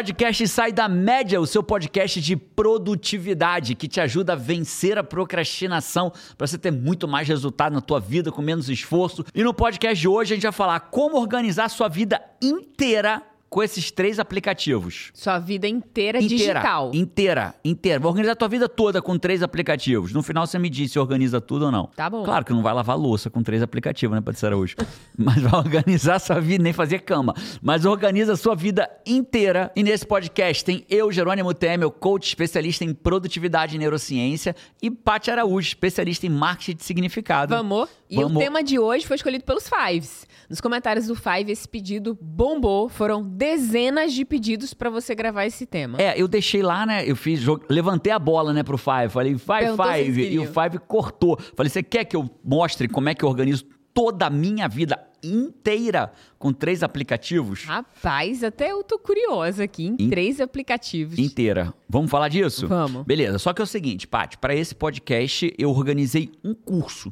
Podcast 0.00 0.48
Sai 0.48 0.72
da 0.72 0.88
Média, 0.88 1.38
o 1.38 1.46
seu 1.46 1.62
podcast 1.62 2.22
de 2.22 2.34
produtividade 2.34 3.74
que 3.74 3.86
te 3.86 4.00
ajuda 4.00 4.32
a 4.32 4.36
vencer 4.36 4.96
a 4.96 5.04
procrastinação 5.04 6.10
para 6.38 6.46
você 6.46 6.56
ter 6.56 6.70
muito 6.70 7.06
mais 7.06 7.28
resultado 7.28 7.74
na 7.74 7.82
tua 7.82 8.00
vida 8.00 8.32
com 8.32 8.40
menos 8.40 8.70
esforço. 8.70 9.22
E 9.34 9.44
no 9.44 9.52
podcast 9.52 10.00
de 10.00 10.08
hoje 10.08 10.32
a 10.32 10.36
gente 10.36 10.44
vai 10.44 10.52
falar 10.52 10.80
como 10.80 11.18
organizar 11.18 11.66
a 11.66 11.68
sua 11.68 11.86
vida 11.86 12.18
inteira 12.40 13.22
com 13.50 13.62
esses 13.64 13.90
três 13.90 14.20
aplicativos. 14.20 15.10
Sua 15.12 15.40
vida 15.40 15.66
inteira, 15.66 16.22
Inteira, 16.22 16.36
digital. 16.36 16.90
Inteira, 16.94 17.54
inteira. 17.64 17.98
Vou 17.98 18.08
organizar 18.08 18.32
a 18.32 18.36
tua 18.36 18.48
vida 18.48 18.68
toda 18.68 19.02
com 19.02 19.18
três 19.18 19.42
aplicativos. 19.42 20.12
No 20.12 20.22
final 20.22 20.46
você 20.46 20.56
me 20.56 20.70
diz 20.70 20.92
se 20.92 20.98
organiza 21.00 21.40
tudo 21.40 21.64
ou 21.64 21.72
não. 21.72 21.86
Tá 21.96 22.08
bom. 22.08 22.22
Claro 22.22 22.44
que 22.44 22.52
não 22.52 22.62
vai 22.62 22.72
lavar 22.72 22.96
louça 22.96 23.28
com 23.28 23.42
três 23.42 23.60
aplicativos, 23.60 24.14
né, 24.14 24.20
Patrícia 24.20 24.46
Araújo? 24.46 24.76
Mas 25.18 25.42
vai 25.42 25.54
organizar 25.54 26.14
a 26.14 26.18
sua 26.20 26.40
vida, 26.40 26.62
nem 26.62 26.72
fazer 26.72 27.00
cama. 27.00 27.34
Mas 27.60 27.84
organiza 27.84 28.34
a 28.34 28.36
sua 28.36 28.54
vida 28.54 28.88
inteira. 29.04 29.72
E 29.74 29.82
nesse 29.82 30.06
podcast 30.06 30.64
tem 30.64 30.86
eu, 30.88 31.10
Jerônimo 31.10 31.52
Temel, 31.52 31.90
coach 31.90 32.28
especialista 32.28 32.84
em 32.84 32.94
produtividade 32.94 33.74
e 33.74 33.78
neurociência, 33.80 34.54
e 34.80 34.90
Paty 34.90 35.30
Araújo, 35.30 35.66
especialista 35.66 36.24
em 36.24 36.30
marketing 36.30 36.76
de 36.76 36.84
significado. 36.84 37.52
Vamos. 37.52 37.88
E 38.08 38.16
Vamos. 38.16 38.36
o 38.36 38.38
tema 38.38 38.62
de 38.62 38.78
hoje 38.78 39.06
foi 39.06 39.16
escolhido 39.16 39.44
pelos 39.44 39.68
Fives. 39.68 40.26
Nos 40.48 40.60
comentários 40.60 41.06
do 41.06 41.14
Five, 41.14 41.50
esse 41.52 41.68
pedido 41.68 42.18
bombou. 42.20 42.88
Foram 42.88 43.22
dezenas 43.40 44.12
de 44.12 44.22
pedidos 44.22 44.74
pra 44.74 44.90
você 44.90 45.14
gravar 45.14 45.46
esse 45.46 45.64
tema. 45.64 45.98
É, 45.98 46.20
eu 46.20 46.28
deixei 46.28 46.60
lá, 46.62 46.84
né? 46.84 47.02
Eu 47.08 47.16
fiz, 47.16 47.40
levantei 47.70 48.12
a 48.12 48.18
bola, 48.18 48.52
né, 48.52 48.62
pro 48.62 48.76
Five. 48.76 49.08
Falei, 49.08 49.32
Five, 49.38 49.46
Perguntou 49.46 49.86
Five. 49.86 50.28
E 50.34 50.38
o 50.38 50.44
Five 50.46 50.78
cortou. 50.86 51.38
Falei, 51.56 51.70
você 51.70 51.82
quer 51.82 52.04
que 52.04 52.14
eu 52.14 52.28
mostre 52.44 52.86
como 52.86 53.08
é 53.08 53.14
que 53.14 53.24
eu 53.24 53.28
organizo 53.30 53.64
toda 53.94 54.26
a 54.26 54.30
minha 54.30 54.68
vida 54.68 55.02
inteira 55.22 56.12
com 56.38 56.52
três 56.52 56.82
aplicativos? 56.82 57.64
Rapaz, 57.64 58.44
até 58.44 58.72
eu 58.72 58.84
tô 58.84 58.98
curiosa 58.98 59.64
aqui 59.64 59.86
em 59.86 59.96
In- 59.98 60.10
três 60.10 60.38
aplicativos. 60.38 61.18
Inteira. 61.18 61.72
Vamos 61.88 62.10
falar 62.10 62.28
disso? 62.28 62.68
Vamos. 62.68 63.04
Beleza. 63.04 63.38
Só 63.38 63.54
que 63.54 63.62
é 63.62 63.64
o 63.64 63.66
seguinte, 63.66 64.06
Paty, 64.06 64.36
para 64.36 64.54
esse 64.54 64.74
podcast 64.74 65.52
eu 65.58 65.70
organizei 65.70 66.30
um 66.44 66.52
curso. 66.54 67.10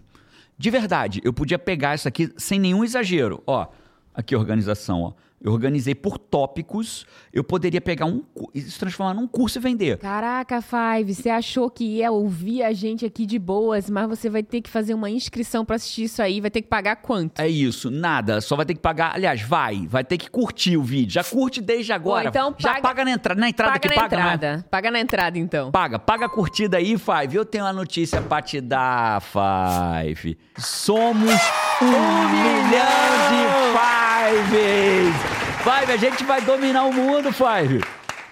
De 0.59 0.69
verdade, 0.71 1.21
eu 1.25 1.33
podia 1.33 1.59
pegar 1.59 1.95
isso 1.95 2.07
aqui 2.07 2.31
sem 2.37 2.59
nenhum 2.61 2.85
exagero. 2.85 3.43
Ó, 3.47 3.67
aqui 4.13 4.37
organização, 4.37 5.03
ó. 5.03 5.13
Eu 5.41 5.53
organizei 5.53 5.95
por 5.95 6.19
tópicos. 6.19 7.07
Eu 7.33 7.45
poderia 7.45 7.81
pegar 7.81 8.07
um 8.07 8.25
e 8.55 8.61
se 8.61 8.79
transformar 8.79 9.15
num 9.15 9.27
curso 9.29 9.59
e 9.59 9.61
vender. 9.63 9.99
Caraca, 9.99 10.61
Five, 10.61 11.15
você 11.15 11.31
achou 11.31 11.71
que 11.71 11.85
ia 11.85 12.11
ouvir 12.11 12.63
a 12.65 12.73
gente 12.73 13.07
aqui 13.07 13.25
de 13.25 13.39
boas, 13.39 13.89
mas 13.89 14.09
você 14.09 14.29
vai 14.29 14.43
ter 14.43 14.61
que 14.61 14.69
fazer 14.69 14.95
uma 14.95 15.09
inscrição 15.09 15.65
pra 15.65 15.77
assistir 15.77 16.05
isso 16.05 16.21
aí, 16.21 16.41
vai 16.41 16.51
ter 16.51 16.63
que 16.63 16.69
pagar 16.69 16.97
quanto? 16.97 17.39
É 17.41 17.49
isso, 17.49 17.91
nada. 17.91 18.41
Só 18.41 18.57
vai 18.57 18.67
ter 18.67 18.75
que 18.75 18.81
pagar. 18.81 19.15
Aliás, 19.15 19.41
vai, 19.41 19.87
vai 19.87 20.03
ter 20.03 20.19
que 20.19 20.29
curtir 20.29 20.77
o 20.77 20.83
vídeo. 20.83 21.13
Já 21.13 21.23
curte 21.23 21.61
desde 21.61 21.93
agora. 21.93 22.25
Ou 22.25 22.29
então 22.31 22.55
Já 22.59 22.71
paga- 22.71 22.83
paga 22.83 23.05
na 23.05 23.11
entrada. 23.13 23.41
Na 23.41 23.49
entrada 23.49 23.73
paga 23.75 23.89
que 23.89 23.95
na 23.95 24.03
paga, 24.03 24.17
não 24.17 24.23
é? 24.31 24.35
entrada. 24.35 24.67
Paga 24.71 24.91
na 24.91 25.01
entrada, 25.01 25.39
então. 25.39 25.71
Paga, 25.71 25.99
paga 25.99 26.27
a 26.27 26.29
curtida 26.29 26.79
aí, 26.79 26.97
Five. 26.99 27.37
Eu 27.37 27.45
tenho 27.45 27.65
uma 27.65 27.73
notícia 27.73 28.21
pra 28.21 28.43
te 28.43 28.61
dar, 28.61 29.23
Five. 29.23 30.37
Somos 30.57 31.41
um 31.81 31.87
milhão 31.87 33.19
de 33.29 33.79
Fives! 33.79 34.08
Five, 34.31 35.93
a 35.93 35.97
gente 35.97 36.23
vai 36.25 36.41
dominar 36.43 36.85
o 36.85 36.93
mundo, 36.93 37.33
Five. 37.33 37.83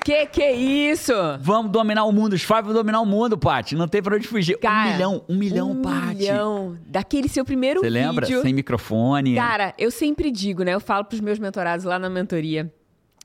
Que 0.04 0.26
que 0.26 0.42
é 0.42 0.52
isso? 0.52 1.12
Vamos 1.40 1.72
dominar 1.72 2.04
o 2.04 2.12
mundo. 2.12 2.34
Os 2.34 2.42
Five 2.42 2.62
vão 2.62 2.74
dominar 2.74 3.00
o 3.00 3.06
mundo, 3.06 3.36
Paty. 3.38 3.74
Não 3.74 3.88
tem 3.88 4.02
pra 4.02 4.14
onde 4.16 4.28
fugir. 4.28 4.58
Cara, 4.58 4.88
um 4.88 4.92
milhão, 4.92 5.24
um 5.28 5.36
milhão, 5.36 5.70
um 5.72 5.82
Paty. 5.82 6.16
milhão. 6.16 6.76
Daquele 6.86 7.28
seu 7.28 7.44
primeiro 7.44 7.80
Você 7.80 7.88
vídeo. 7.88 8.06
lembra? 8.06 8.26
Sem 8.26 8.52
microfone. 8.52 9.34
Cara, 9.34 9.74
eu 9.78 9.90
sempre 9.90 10.30
digo, 10.30 10.62
né? 10.62 10.74
Eu 10.74 10.80
falo 10.80 11.04
pros 11.04 11.20
meus 11.20 11.38
mentorados 11.38 11.84
lá 11.84 11.98
na 11.98 12.10
mentoria 12.10 12.70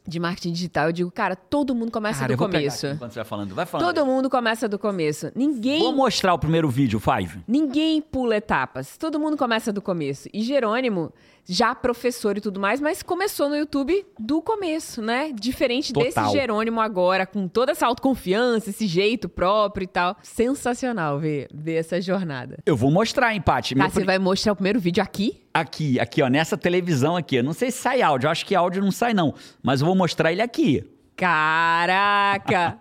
de 0.07 0.19
marketing 0.19 0.51
digital, 0.51 0.87
eu 0.87 0.91
digo, 0.91 1.11
cara, 1.11 1.35
todo 1.35 1.75
mundo 1.75 1.91
começa 1.91 2.21
Cara, 2.21 2.33
do 2.33 2.37
começo. 2.37 2.87
enquanto 2.87 3.11
você 3.11 3.19
vai 3.19 3.25
falando. 3.25 3.53
Vai 3.53 3.65
falando. 3.67 3.93
Todo 3.93 4.03
mundo 4.05 4.29
começa 4.31 4.67
do 4.67 4.79
começo. 4.79 5.31
Ninguém 5.35 5.79
Vou 5.83 5.93
mostrar 5.93 6.33
o 6.33 6.39
primeiro 6.39 6.67
vídeo, 6.69 6.99
Five. 6.99 7.41
Ninguém 7.47 8.01
pula 8.01 8.35
etapas. 8.35 8.97
Todo 8.97 9.19
mundo 9.19 9.37
começa 9.37 9.71
do 9.71 9.79
começo. 9.81 10.27
E 10.33 10.41
Jerônimo, 10.41 11.13
já 11.47 11.73
professor 11.75 12.37
e 12.37 12.41
tudo 12.41 12.59
mais, 12.59 12.79
mas 12.79 13.01
começou 13.03 13.49
no 13.49 13.55
YouTube 13.55 14.05
do 14.19 14.41
começo, 14.41 15.01
né? 15.01 15.31
Diferente 15.33 15.91
Total. 15.93 16.25
desse 16.25 16.37
Jerônimo 16.37 16.79
agora, 16.79 17.25
com 17.25 17.47
toda 17.47 17.71
essa 17.71 17.85
autoconfiança, 17.87 18.69
esse 18.69 18.87
jeito 18.87 19.27
próprio 19.27 19.83
e 19.83 19.87
tal. 19.87 20.15
Sensacional 20.21 21.19
ver, 21.19 21.47
ver 21.53 21.75
essa 21.75 21.99
jornada. 22.01 22.57
Eu 22.65 22.75
vou 22.77 22.91
mostrar, 22.91 23.33
hein, 23.33 23.41
Paty. 23.41 23.75
Tá, 23.75 23.81
Meu 23.83 23.89
você 23.89 23.99
pri- 23.99 24.05
vai 24.05 24.19
mostrar 24.19 24.53
o 24.53 24.55
primeiro 24.55 24.79
vídeo 24.79 25.01
aqui? 25.03 25.41
Aqui, 25.53 25.99
aqui, 25.99 26.21
ó, 26.21 26.27
nessa 26.29 26.57
televisão 26.57 27.15
aqui. 27.17 27.35
Eu 27.37 27.43
não 27.43 27.53
sei 27.53 27.71
se 27.71 27.79
sai 27.79 28.01
áudio, 28.01 28.27
eu 28.27 28.31
acho 28.31 28.45
que 28.45 28.55
áudio 28.55 28.81
não 28.81 28.91
sai, 28.91 29.13
não. 29.13 29.33
Mas 29.61 29.81
eu 29.81 29.87
vou 29.87 29.95
mostrar 29.95 30.31
ele 30.31 30.41
aqui. 30.41 30.85
Caraca! 31.21 32.77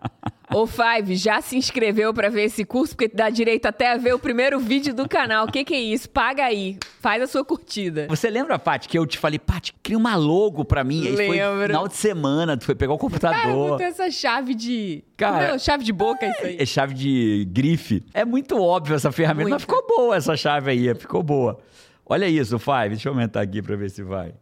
Ô 0.53 0.67
Five, 0.67 1.15
já 1.15 1.41
se 1.41 1.57
inscreveu 1.57 2.13
pra 2.13 2.29
ver 2.29 2.45
esse 2.45 2.65
curso? 2.65 2.97
Porque 2.97 3.15
dá 3.15 3.31
direito 3.31 3.67
até 3.67 3.93
a 3.93 3.97
ver 3.97 4.15
o 4.15 4.19
primeiro 4.19 4.59
vídeo 4.59 4.93
do 4.93 5.09
canal. 5.09 5.47
O 5.47 5.53
que, 5.53 5.63
que 5.65 5.75
é 5.75 5.81
isso? 5.81 6.11
Paga 6.11 6.45
aí. 6.45 6.77
Faz 7.01 7.23
a 7.23 7.27
sua 7.29 7.45
curtida. 7.45 8.07
Você 8.09 8.29
lembra, 8.29 8.59
Paty, 8.59 8.89
que 8.89 8.99
eu 8.99 9.07
te 9.07 9.17
falei, 9.17 9.39
Paty, 9.39 9.73
cria 9.81 9.97
uma 9.97 10.17
logo 10.17 10.65
pra 10.65 10.83
mim. 10.83 11.07
Aí 11.07 11.15
foi 11.15 11.29
Lembro. 11.29 11.67
final 11.69 11.87
de 11.87 11.95
semana, 11.95 12.57
tu 12.57 12.65
foi 12.65 12.75
pegar 12.75 12.95
o 12.95 12.99
Cara, 12.99 13.09
computador. 13.09 13.71
botou 13.71 13.87
essa 13.87 14.11
chave 14.11 14.55
de. 14.55 15.05
Cara, 15.17 15.53
Não, 15.53 15.59
chave 15.59 15.85
de 15.85 15.93
boca, 15.93 16.27
isso 16.27 16.45
aí. 16.45 16.57
É 16.59 16.67
chave 16.67 16.95
de 16.95 17.47
grife. 17.53 18.03
É 18.13 18.25
muito 18.25 18.61
óbvio 18.61 18.97
essa 18.97 19.13
ferramenta, 19.13 19.51
mas 19.51 19.63
ficou 19.63 19.87
boa 19.87 20.17
essa 20.17 20.37
chave 20.37 20.71
aí, 20.73 20.93
ficou 20.97 21.23
boa. 21.23 21.61
Olha 22.05 22.27
isso, 22.27 22.59
Five, 22.59 22.89
deixa 22.89 23.09
eu 23.09 23.13
aumentar 23.13 23.41
aqui 23.43 23.63
pra 23.63 23.77
ver 23.77 23.89
se 23.91 24.03
vai. 24.03 24.35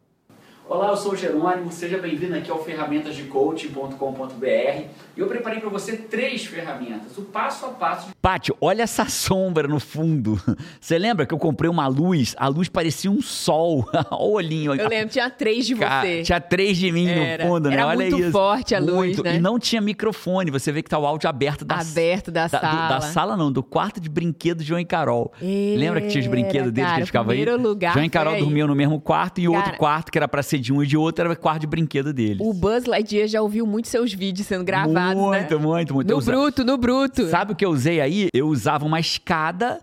Olá, 0.70 0.88
eu 0.90 0.96
sou 0.98 1.12
o 1.12 1.16
Jerônimo, 1.16 1.72
seja 1.72 1.96
bem-vindo 1.96 2.34
aqui 2.36 2.50
ao 2.50 2.62
ferramentasdecoaching.com.br 2.62 4.44
e 5.16 5.20
eu 5.20 5.26
preparei 5.26 5.60
para 5.60 5.70
você 5.70 5.96
três 5.96 6.44
ferramentas, 6.44 7.16
o 7.16 7.22
passo 7.22 7.64
a 7.64 7.68
passo. 7.70 8.08
Pátio, 8.20 8.54
olha 8.60 8.82
essa 8.82 9.06
sombra 9.06 9.66
no 9.66 9.80
fundo. 9.80 10.38
Você 10.78 10.98
lembra 10.98 11.24
que 11.24 11.32
eu 11.32 11.38
comprei 11.38 11.70
uma 11.70 11.86
luz? 11.86 12.34
A 12.38 12.48
luz 12.48 12.68
parecia 12.68 13.10
um 13.10 13.22
sol. 13.22 13.88
Olha 14.10 14.20
o 14.20 14.32
olhinho. 14.32 14.74
Eu 14.74 14.88
lembro, 14.88 15.08
tinha 15.08 15.30
três 15.30 15.66
de 15.66 15.74
Cara, 15.74 16.02
você. 16.06 16.22
tinha 16.22 16.40
três 16.40 16.76
de 16.76 16.92
mim 16.92 17.08
Era. 17.08 17.44
no 17.44 17.50
fundo, 17.50 17.68
né? 17.70 17.74
Era 17.76 17.86
Olha 17.86 17.96
muito 17.96 18.18
isso. 18.20 18.30
forte 18.32 18.74
a 18.74 18.78
luz, 18.78 18.92
Muito. 18.92 19.22
né? 19.22 19.36
E 19.36 19.40
não 19.40 19.58
tinha 19.58 19.80
microfone. 19.80 20.50
Você 20.50 20.70
vê 20.70 20.82
que 20.82 20.90
tá 20.90 20.98
o 20.98 21.06
áudio 21.06 21.28
aberto 21.30 21.64
da 21.64 21.76
Aberto 21.80 22.30
da 22.30 22.46
do- 22.46 22.50
sala. 22.50 22.88
da 22.88 23.00
sala 23.00 23.36
não, 23.36 23.50
do 23.50 23.62
quarto 23.62 24.00
de 24.00 24.08
brinquedo 24.10 24.58
de 24.58 24.64
João 24.66 24.80
e 24.80 24.84
Carol. 24.84 25.32
Lembra 25.40 26.00
que 26.02 26.08
tinha 26.08 26.20
os 26.22 26.26
brinquedos 26.28 26.68
Era, 26.68 26.70
deles 26.72 26.74
que 26.74 26.90
cara, 26.90 26.98
eles 27.00 27.08
ficavam 27.08 27.30
aí? 27.32 27.38
primeiro 27.38 27.62
lugar 27.62 27.92
João 27.94 28.04
e 28.04 28.10
Carol 28.10 28.36
dormiam 28.38 28.68
no 28.68 28.74
mesmo 28.74 29.00
quarto 29.00 29.40
e 29.40 29.48
outro 29.48 29.64
Cara, 29.64 29.76
quarto 29.78 30.12
que 30.12 30.18
era 30.18 30.28
pra 30.28 30.42
ser 30.42 30.57
de 30.60 30.72
um 30.72 30.82
e 30.82 30.86
de 30.86 30.96
outro 30.96 31.24
era 31.24 31.32
o 31.32 31.36
quarto 31.36 31.60
de 31.62 31.66
brinquedo 31.66 32.12
deles. 32.12 32.38
O 32.40 32.52
Buzz 32.52 32.84
Lightyear 32.84 33.28
já 33.28 33.40
ouviu 33.42 33.66
muito 33.66 33.88
seus 33.88 34.12
vídeos 34.12 34.46
sendo 34.46 34.64
gravados, 34.64 35.20
muito, 35.22 35.58
né? 35.58 35.64
muito, 35.66 35.94
muito. 35.94 36.10
Eu 36.10 36.18
No 36.18 36.24
bruto, 36.24 36.64
no 36.64 36.76
bruto. 36.76 37.28
Sabe 37.28 37.52
o 37.52 37.56
que 37.56 37.64
eu 37.64 37.70
usei 37.70 38.00
aí? 38.00 38.28
Eu 38.34 38.48
usava 38.48 38.84
uma 38.84 39.00
escada 39.00 39.80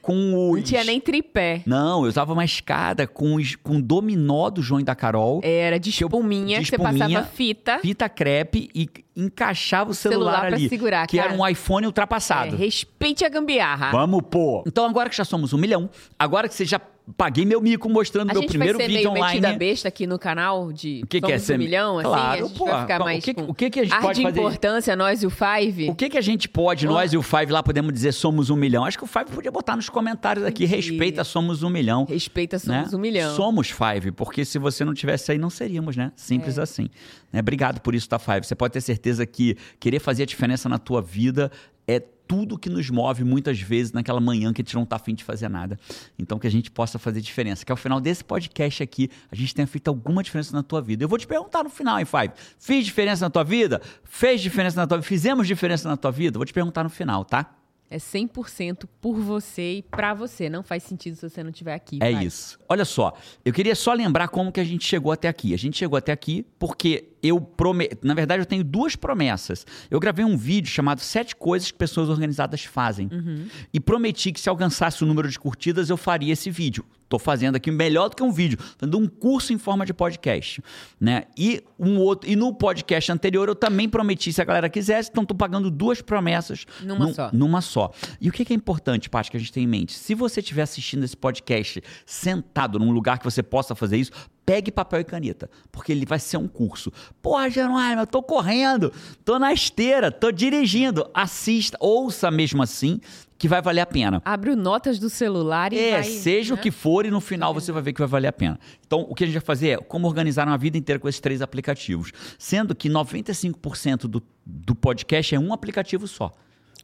com 0.00 0.50
os... 0.50 0.56
Não 0.56 0.62
tinha 0.62 0.82
nem 0.82 1.00
tripé. 1.00 1.62
Não, 1.64 2.02
eu 2.02 2.08
usava 2.08 2.32
uma 2.32 2.44
escada 2.44 3.06
com, 3.06 3.36
os, 3.36 3.54
com 3.54 3.80
dominó 3.80 4.50
do 4.50 4.60
João 4.60 4.80
e 4.80 4.84
da 4.84 4.96
Carol. 4.96 5.40
Era 5.44 5.78
de 5.78 5.92
Que 5.92 6.02
eu- 6.02 6.08
espuminha, 6.08 6.58
de 6.58 6.64
que 6.64 6.70
você 6.70 6.76
espuminha, 6.82 7.08
passava 7.08 7.26
fita. 7.28 7.78
fita 7.78 8.08
crepe 8.08 8.68
e 8.74 8.88
encaixava 9.16 9.90
o 9.90 9.94
celular, 9.94 10.32
Celular 10.32 10.46
pra 10.48 10.56
ali. 10.56 10.68
segurar, 10.68 11.06
que 11.06 11.16
cara. 11.18 11.32
era 11.32 11.40
um 11.40 11.46
iPhone 11.46 11.84
É, 11.84 11.86
ultrapassado. 11.86 12.56
respeite 12.56 13.24
a 13.24 13.28
gambiarra. 13.28 13.92
Vamos 13.92 14.22
pô. 14.28 14.64
Então 14.66 14.84
agora 14.86 15.08
que 15.08 15.16
já 15.16 15.24
somos 15.24 15.52
um 15.52 15.58
milhão, 15.58 15.88
agora 16.18 16.48
que 16.48 16.54
você 16.54 16.64
já 16.64 16.80
paguei 17.16 17.44
meu 17.44 17.60
mico 17.60 17.88
mostrando 17.88 18.30
a 18.30 18.32
meu 18.32 18.42
gente 18.42 18.50
primeiro 18.50 18.78
vai 18.78 18.86
ser 18.86 18.92
vídeo 18.92 19.10
meio 19.12 19.22
online. 19.24 19.40
metida 19.40 19.58
besta 19.58 19.88
aqui 19.88 20.06
no 20.06 20.18
canal 20.18 20.72
de 20.72 21.00
O 21.02 21.06
que 21.06 21.20
que 21.20 21.32
é 21.32 21.38
ser 21.38 21.56
um 21.56 21.58
milhão, 21.58 21.98
assim? 21.98 22.08
Claro, 22.08 22.44
a 22.44 22.46
gente 22.48 22.58
pô, 22.58 22.64
vai 22.66 22.80
ficar 22.82 22.98
mais 23.00 23.18
o 23.18 23.22
que- 23.22 23.34
com 23.34 23.42
o 23.42 23.54
que 23.54 23.70
que 23.70 23.80
a 23.80 23.82
gente 23.84 23.92
ar 23.94 24.00
pode 24.02 24.18
de 24.18 24.22
fazer? 24.22 24.38
importância, 24.40 24.96
nós 24.96 25.22
e 25.22 25.26
o 25.26 25.30
Five. 25.30 25.90
O 25.90 25.94
que, 25.94 26.08
que 26.08 26.16
a 26.16 26.20
gente 26.20 26.48
pode, 26.48 26.86
nós 26.86 27.12
e 27.12 27.16
o 27.16 27.22
Five 27.22 27.50
lá, 27.52 27.62
podemos 27.62 27.92
dizer 27.92 28.12
somos 28.12 28.50
um 28.50 28.56
milhão? 28.56 28.84
Acho 28.84 28.96
que 28.98 29.04
o 29.04 29.06
Five 29.06 29.26
podia 29.32 29.50
botar 29.50 29.74
nos 29.76 29.88
comentários 29.88 30.44
aqui, 30.46 30.62
Podia. 30.64 30.76
respeita, 30.76 31.24
somos 31.24 31.62
um 31.62 31.68
milhão. 31.70 32.04
Respeita, 32.04 32.56
né? 32.66 32.78
somos 32.80 32.94
um 32.94 32.98
milhão. 32.98 33.34
Somos 33.34 33.70
Five, 33.70 34.12
porque 34.12 34.44
se 34.44 34.58
você 34.58 34.84
não 34.84 34.94
tivesse 34.94 35.32
aí, 35.32 35.38
não 35.38 35.50
seríamos, 35.50 35.96
né? 35.96 36.12
Simples 36.14 36.56
É. 36.58 36.62
assim. 36.62 36.88
Né? 37.32 37.40
Obrigado 37.40 37.80
por 37.80 37.94
isso, 37.94 38.08
tá, 38.08 38.18
Five? 38.18 38.44
Você 38.46 38.54
pode 38.54 38.72
ter 38.74 38.80
certeza 38.80 39.26
que 39.26 39.56
querer 39.80 39.98
fazer 39.98 40.22
a 40.22 40.26
diferença 40.26 40.68
na 40.68 40.78
tua 40.78 41.02
vida 41.02 41.50
é 41.88 42.00
tudo 42.32 42.56
que 42.56 42.70
nos 42.70 42.88
move 42.88 43.24
muitas 43.24 43.60
vezes 43.60 43.92
naquela 43.92 44.18
manhã 44.18 44.54
que 44.54 44.62
a 44.62 44.64
gente 44.64 44.74
não 44.74 44.86
tá 44.86 44.96
afim 44.96 45.14
de 45.14 45.22
fazer 45.22 45.50
nada. 45.50 45.78
Então 46.18 46.38
que 46.38 46.46
a 46.46 46.50
gente 46.50 46.70
possa 46.70 46.98
fazer 46.98 47.20
diferença. 47.20 47.62
Que 47.62 47.70
ao 47.70 47.76
final 47.76 48.00
desse 48.00 48.24
podcast 48.24 48.82
aqui, 48.82 49.10
a 49.30 49.34
gente 49.34 49.54
tenha 49.54 49.66
feito 49.66 49.88
alguma 49.88 50.22
diferença 50.22 50.56
na 50.56 50.62
tua 50.62 50.80
vida. 50.80 51.04
Eu 51.04 51.08
vou 51.10 51.18
te 51.18 51.26
perguntar 51.26 51.62
no 51.62 51.68
final, 51.68 51.98
hein, 51.98 52.06
Five? 52.06 52.32
Fiz 52.58 52.86
diferença 52.86 53.26
na 53.26 53.30
tua 53.30 53.44
vida? 53.44 53.82
Fez 54.02 54.40
diferença 54.40 54.80
na 54.80 54.86
tua 54.86 54.96
vida? 54.96 55.06
Fizemos 55.06 55.46
diferença 55.46 55.86
na 55.86 55.96
tua 55.98 56.10
vida? 56.10 56.38
Vou 56.38 56.46
te 56.46 56.54
perguntar 56.54 56.84
no 56.84 56.88
final, 56.88 57.22
tá? 57.22 57.61
É 57.92 57.98
100% 57.98 58.84
por 59.02 59.20
você 59.20 59.74
e 59.74 59.82
pra 59.82 60.14
você. 60.14 60.48
Não 60.48 60.62
faz 60.62 60.82
sentido 60.82 61.14
se 61.14 61.28
você 61.28 61.42
não 61.42 61.50
estiver 61.50 61.74
aqui. 61.74 61.98
É 62.00 62.10
Five. 62.10 62.24
isso. 62.24 62.58
Olha 62.66 62.86
só, 62.86 63.12
eu 63.44 63.52
queria 63.52 63.74
só 63.74 63.92
lembrar 63.92 64.28
como 64.28 64.50
que 64.50 64.58
a 64.58 64.64
gente 64.64 64.86
chegou 64.86 65.12
até 65.12 65.28
aqui. 65.28 65.52
A 65.52 65.58
gente 65.58 65.76
chegou 65.76 65.98
até 65.98 66.10
aqui 66.10 66.46
porque 66.58 67.10
eu 67.22 67.38
prometo. 67.38 67.98
Na 68.02 68.14
verdade, 68.14 68.40
eu 68.40 68.46
tenho 68.46 68.64
duas 68.64 68.96
promessas. 68.96 69.66
Eu 69.90 70.00
gravei 70.00 70.24
um 70.24 70.38
vídeo 70.38 70.70
chamado 70.70 71.02
Sete 71.02 71.36
Coisas 71.36 71.70
que 71.70 71.76
Pessoas 71.76 72.08
Organizadas 72.08 72.64
Fazem. 72.64 73.10
Uhum. 73.12 73.46
E 73.74 73.78
prometi 73.78 74.32
que 74.32 74.40
se 74.40 74.48
alcançasse 74.48 75.04
o 75.04 75.06
número 75.06 75.28
de 75.28 75.38
curtidas, 75.38 75.90
eu 75.90 75.98
faria 75.98 76.32
esse 76.32 76.50
vídeo. 76.50 76.86
Tô 77.12 77.18
fazendo 77.18 77.56
aqui 77.56 77.70
melhor 77.70 78.08
do 78.08 78.16
que 78.16 78.22
um 78.22 78.32
vídeo, 78.32 78.58
fazendo 78.78 78.96
um 78.96 79.06
curso 79.06 79.52
em 79.52 79.58
forma 79.58 79.84
de 79.84 79.92
podcast, 79.92 80.62
né? 80.98 81.24
E 81.36 81.62
um 81.78 81.98
outro 81.98 82.30
e 82.30 82.34
no 82.34 82.54
podcast 82.54 83.12
anterior 83.12 83.48
eu 83.50 83.54
também 83.54 83.86
prometi 83.86 84.32
se 84.32 84.40
a 84.40 84.44
galera 84.46 84.66
quisesse, 84.70 85.10
então 85.10 85.22
tô 85.22 85.34
pagando 85.34 85.70
duas 85.70 86.00
promessas 86.00 86.64
Numa 86.80 87.04
num- 87.04 87.12
só. 87.12 87.30
numa 87.30 87.60
só. 87.60 87.90
E 88.18 88.30
o 88.30 88.32
que 88.32 88.46
que 88.46 88.54
é 88.54 88.56
importante, 88.56 89.10
Paty, 89.10 89.30
que 89.30 89.36
a 89.36 89.40
gente 89.40 89.52
tem 89.52 89.64
em 89.64 89.66
mente? 89.66 89.92
Se 89.92 90.14
você 90.14 90.40
estiver 90.40 90.62
assistindo 90.62 91.04
esse 91.04 91.14
podcast 91.14 91.82
sentado 92.06 92.78
num 92.78 92.92
lugar 92.92 93.18
que 93.18 93.24
você 93.26 93.42
possa 93.42 93.74
fazer 93.74 93.98
isso, 93.98 94.10
pegue 94.52 94.70
papel 94.70 95.00
e 95.00 95.04
caneta, 95.04 95.48
porque 95.70 95.92
ele 95.92 96.04
vai 96.04 96.18
ser 96.18 96.36
um 96.36 96.46
curso. 96.46 96.92
Porra, 97.22 97.48
Jerônimo, 97.48 98.02
eu 98.02 98.06
tô 98.06 98.22
correndo, 98.22 98.92
tô 99.24 99.38
na 99.38 99.50
esteira, 99.50 100.12
tô 100.12 100.30
dirigindo. 100.30 101.08
Assista, 101.14 101.78
ouça 101.80 102.30
mesmo 102.30 102.62
assim, 102.62 103.00
que 103.38 103.48
vai 103.48 103.62
valer 103.62 103.80
a 103.80 103.86
pena. 103.86 104.20
Abre 104.26 104.50
o 104.50 104.56
notas 104.56 104.98
do 104.98 105.08
celular 105.08 105.72
e 105.72 105.78
É, 105.78 105.92
vai... 105.92 106.04
seja 106.04 106.52
o 106.52 106.56
né? 106.58 106.62
que 106.62 106.70
for, 106.70 107.06
e 107.06 107.10
no 107.10 107.18
final 107.18 107.54
você 107.54 107.72
vai 107.72 107.80
ver 107.80 107.94
que 107.94 108.00
vai 108.00 108.08
valer 108.08 108.28
a 108.28 108.32
pena. 108.32 108.60
Então, 108.86 109.06
o 109.08 109.14
que 109.14 109.24
a 109.24 109.26
gente 109.26 109.34
vai 109.36 109.42
fazer 109.42 109.68
é 109.70 109.76
como 109.78 110.06
organizar 110.06 110.46
uma 110.46 110.58
vida 110.58 110.76
inteira 110.76 110.98
com 111.00 111.08
esses 111.08 111.20
três 111.20 111.40
aplicativos. 111.40 112.12
Sendo 112.38 112.74
que 112.74 112.90
95% 112.90 114.00
do, 114.02 114.22
do 114.44 114.74
podcast 114.74 115.34
é 115.34 115.40
um 115.40 115.54
aplicativo 115.54 116.06
só. 116.06 116.30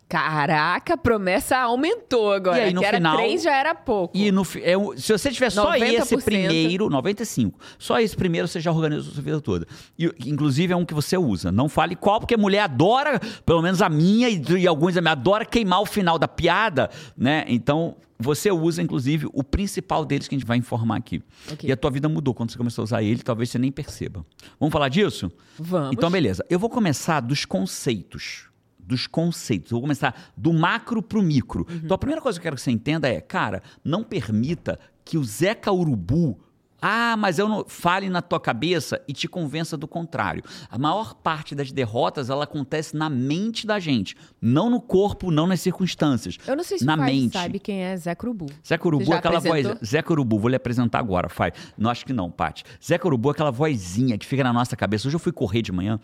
Caraca, 0.08 0.94
a 0.94 0.96
promessa 0.96 1.58
aumentou 1.58 2.32
agora. 2.32 2.58
E 2.58 2.62
aí, 2.62 2.72
no 2.72 2.80
que 2.80 2.86
era 2.86 2.96
final- 2.96 3.16
três, 3.16 3.42
já 3.42 3.54
era 3.54 3.74
pouco. 3.74 4.16
E 4.16 4.32
no, 4.32 4.40
é 4.42 4.96
se 4.96 5.12
você 5.12 5.30
tiver 5.30 5.50
só 5.50 5.72
90%. 5.72 6.02
esse 6.02 6.16
primeiro, 6.24 6.88
95, 6.88 7.58
só 7.78 8.00
esse 8.00 8.16
primeiro 8.16 8.48
você 8.48 8.58
já 8.58 8.72
organizou 8.72 9.10
a 9.10 9.14
sua 9.14 9.22
vida 9.22 9.40
toda. 9.40 9.66
E, 9.98 10.06
inclusive 10.24 10.72
é 10.72 10.76
um 10.76 10.84
que 10.86 10.94
você 10.94 11.18
usa. 11.18 11.52
Não 11.52 11.68
fale 11.68 11.94
qual, 11.94 12.20
porque 12.20 12.34
a 12.34 12.38
mulher 12.38 12.60
adora, 12.60 13.20
pelo 13.44 13.60
menos 13.60 13.82
a 13.82 13.88
minha 13.90 14.30
e, 14.30 14.42
e 14.58 14.66
alguns 14.66 14.94
da 14.94 15.02
minha, 15.02 15.12
adora 15.12 15.44
queimar 15.44 15.82
o 15.82 15.86
final 15.86 16.18
da 16.18 16.26
piada, 16.26 16.88
né? 17.14 17.44
Então 17.46 17.94
você 18.18 18.50
usa, 18.50 18.82
inclusive, 18.82 19.28
o 19.32 19.44
principal 19.44 20.04
deles 20.04 20.26
que 20.26 20.34
a 20.34 20.38
gente 20.38 20.46
vai 20.46 20.56
informar 20.56 20.96
aqui. 20.96 21.22
Ok. 21.52 21.68
E 21.68 21.72
a 21.72 21.76
tua 21.76 21.90
vida 21.90 22.08
mudou 22.08 22.34
quando 22.34 22.50
você 22.50 22.58
começou 22.58 22.82
a 22.82 22.84
usar 22.84 23.02
ele, 23.02 23.22
talvez 23.22 23.50
você 23.50 23.58
nem 23.58 23.70
perceba. 23.70 24.24
Vamos 24.58 24.72
falar 24.72 24.88
disso? 24.88 25.30
Vamos. 25.58 25.92
Então, 25.92 26.10
beleza. 26.10 26.44
Eu 26.50 26.58
vou 26.58 26.68
começar 26.68 27.20
dos 27.20 27.44
conceitos. 27.44 28.47
Dos 28.88 29.06
conceitos. 29.06 29.70
Eu 29.70 29.76
vou 29.76 29.82
começar 29.82 30.14
do 30.36 30.52
macro 30.52 31.02
pro 31.02 31.22
micro. 31.22 31.66
Então, 31.70 31.94
a 31.94 31.98
primeira 31.98 32.22
coisa 32.22 32.38
que 32.38 32.40
eu 32.40 32.44
quero 32.44 32.56
que 32.56 32.62
você 32.62 32.70
entenda 32.70 33.06
é, 33.06 33.20
cara, 33.20 33.62
não 33.84 34.02
permita 34.02 34.80
que 35.04 35.18
o 35.18 35.22
Zeca 35.24 35.70
Urubu. 35.70 36.38
Ah, 36.80 37.16
mas 37.16 37.40
eu 37.40 37.48
não. 37.48 37.64
Fale 37.66 38.08
na 38.08 38.22
tua 38.22 38.38
cabeça 38.38 39.02
e 39.08 39.12
te 39.12 39.26
convença 39.26 39.76
do 39.76 39.88
contrário. 39.88 40.44
A 40.70 40.78
maior 40.78 41.12
parte 41.12 41.52
das 41.52 41.72
derrotas 41.72 42.30
ela 42.30 42.44
acontece 42.44 42.96
na 42.96 43.10
mente 43.10 43.66
da 43.66 43.80
gente, 43.80 44.14
não 44.40 44.70
no 44.70 44.80
corpo, 44.80 45.32
não 45.32 45.44
nas 45.44 45.60
circunstâncias. 45.60 46.38
Eu 46.46 46.54
não 46.54 46.62
sei 46.62 46.78
se 46.78 46.84
na 46.84 46.94
o 46.94 46.98
mente. 46.98 47.32
sabe 47.32 47.58
quem 47.58 47.82
é 47.82 47.96
Zé 47.96 48.16
Urubu. 48.22 48.46
Zeca 48.64 48.86
Urubu 48.86 49.12
é 49.12 49.16
aquela 49.16 49.40
voz. 49.40 49.66
apresentou? 49.66 49.84
Zeca 49.84 50.12
Urubu, 50.12 50.38
vou 50.38 50.48
lhe 50.48 50.54
apresentar 50.54 51.00
agora, 51.00 51.28
Fai. 51.28 51.52
Não 51.76 51.90
acho 51.90 52.06
que 52.06 52.12
não, 52.12 52.30
Paty. 52.30 52.62
Zeca 52.80 53.08
Urubu 53.08 53.30
é 53.30 53.32
aquela 53.32 53.50
vozinha 53.50 54.16
que 54.16 54.24
fica 54.24 54.44
na 54.44 54.52
nossa 54.52 54.76
cabeça. 54.76 55.08
Hoje 55.08 55.16
eu 55.16 55.20
fui 55.20 55.32
correr 55.32 55.62
de 55.62 55.72
manhã 55.72 55.98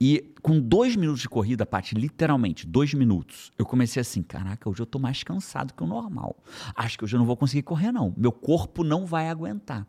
e 0.00 0.32
com 0.42 0.60
dois 0.60 0.94
minutos 0.94 1.20
de 1.22 1.28
corrida, 1.28 1.66
Paty, 1.66 1.94
literalmente, 1.94 2.66
dois 2.66 2.94
minutos, 2.94 3.50
eu 3.58 3.66
comecei 3.66 4.00
assim: 4.00 4.22
caraca, 4.22 4.68
hoje 4.70 4.80
eu 4.80 4.86
tô 4.86 4.98
mais 4.98 5.22
cansado 5.22 5.74
que 5.74 5.82
o 5.82 5.86
normal. 5.86 6.36
Acho 6.74 6.96
que 6.98 7.04
hoje 7.04 7.16
eu 7.16 7.18
não 7.18 7.26
vou 7.26 7.36
conseguir 7.36 7.62
correr, 7.62 7.90
não. 7.90 8.14
Meu 8.16 8.30
corpo 8.32 8.84
não 8.84 9.04
vai 9.04 9.28
aguentar. 9.28 9.86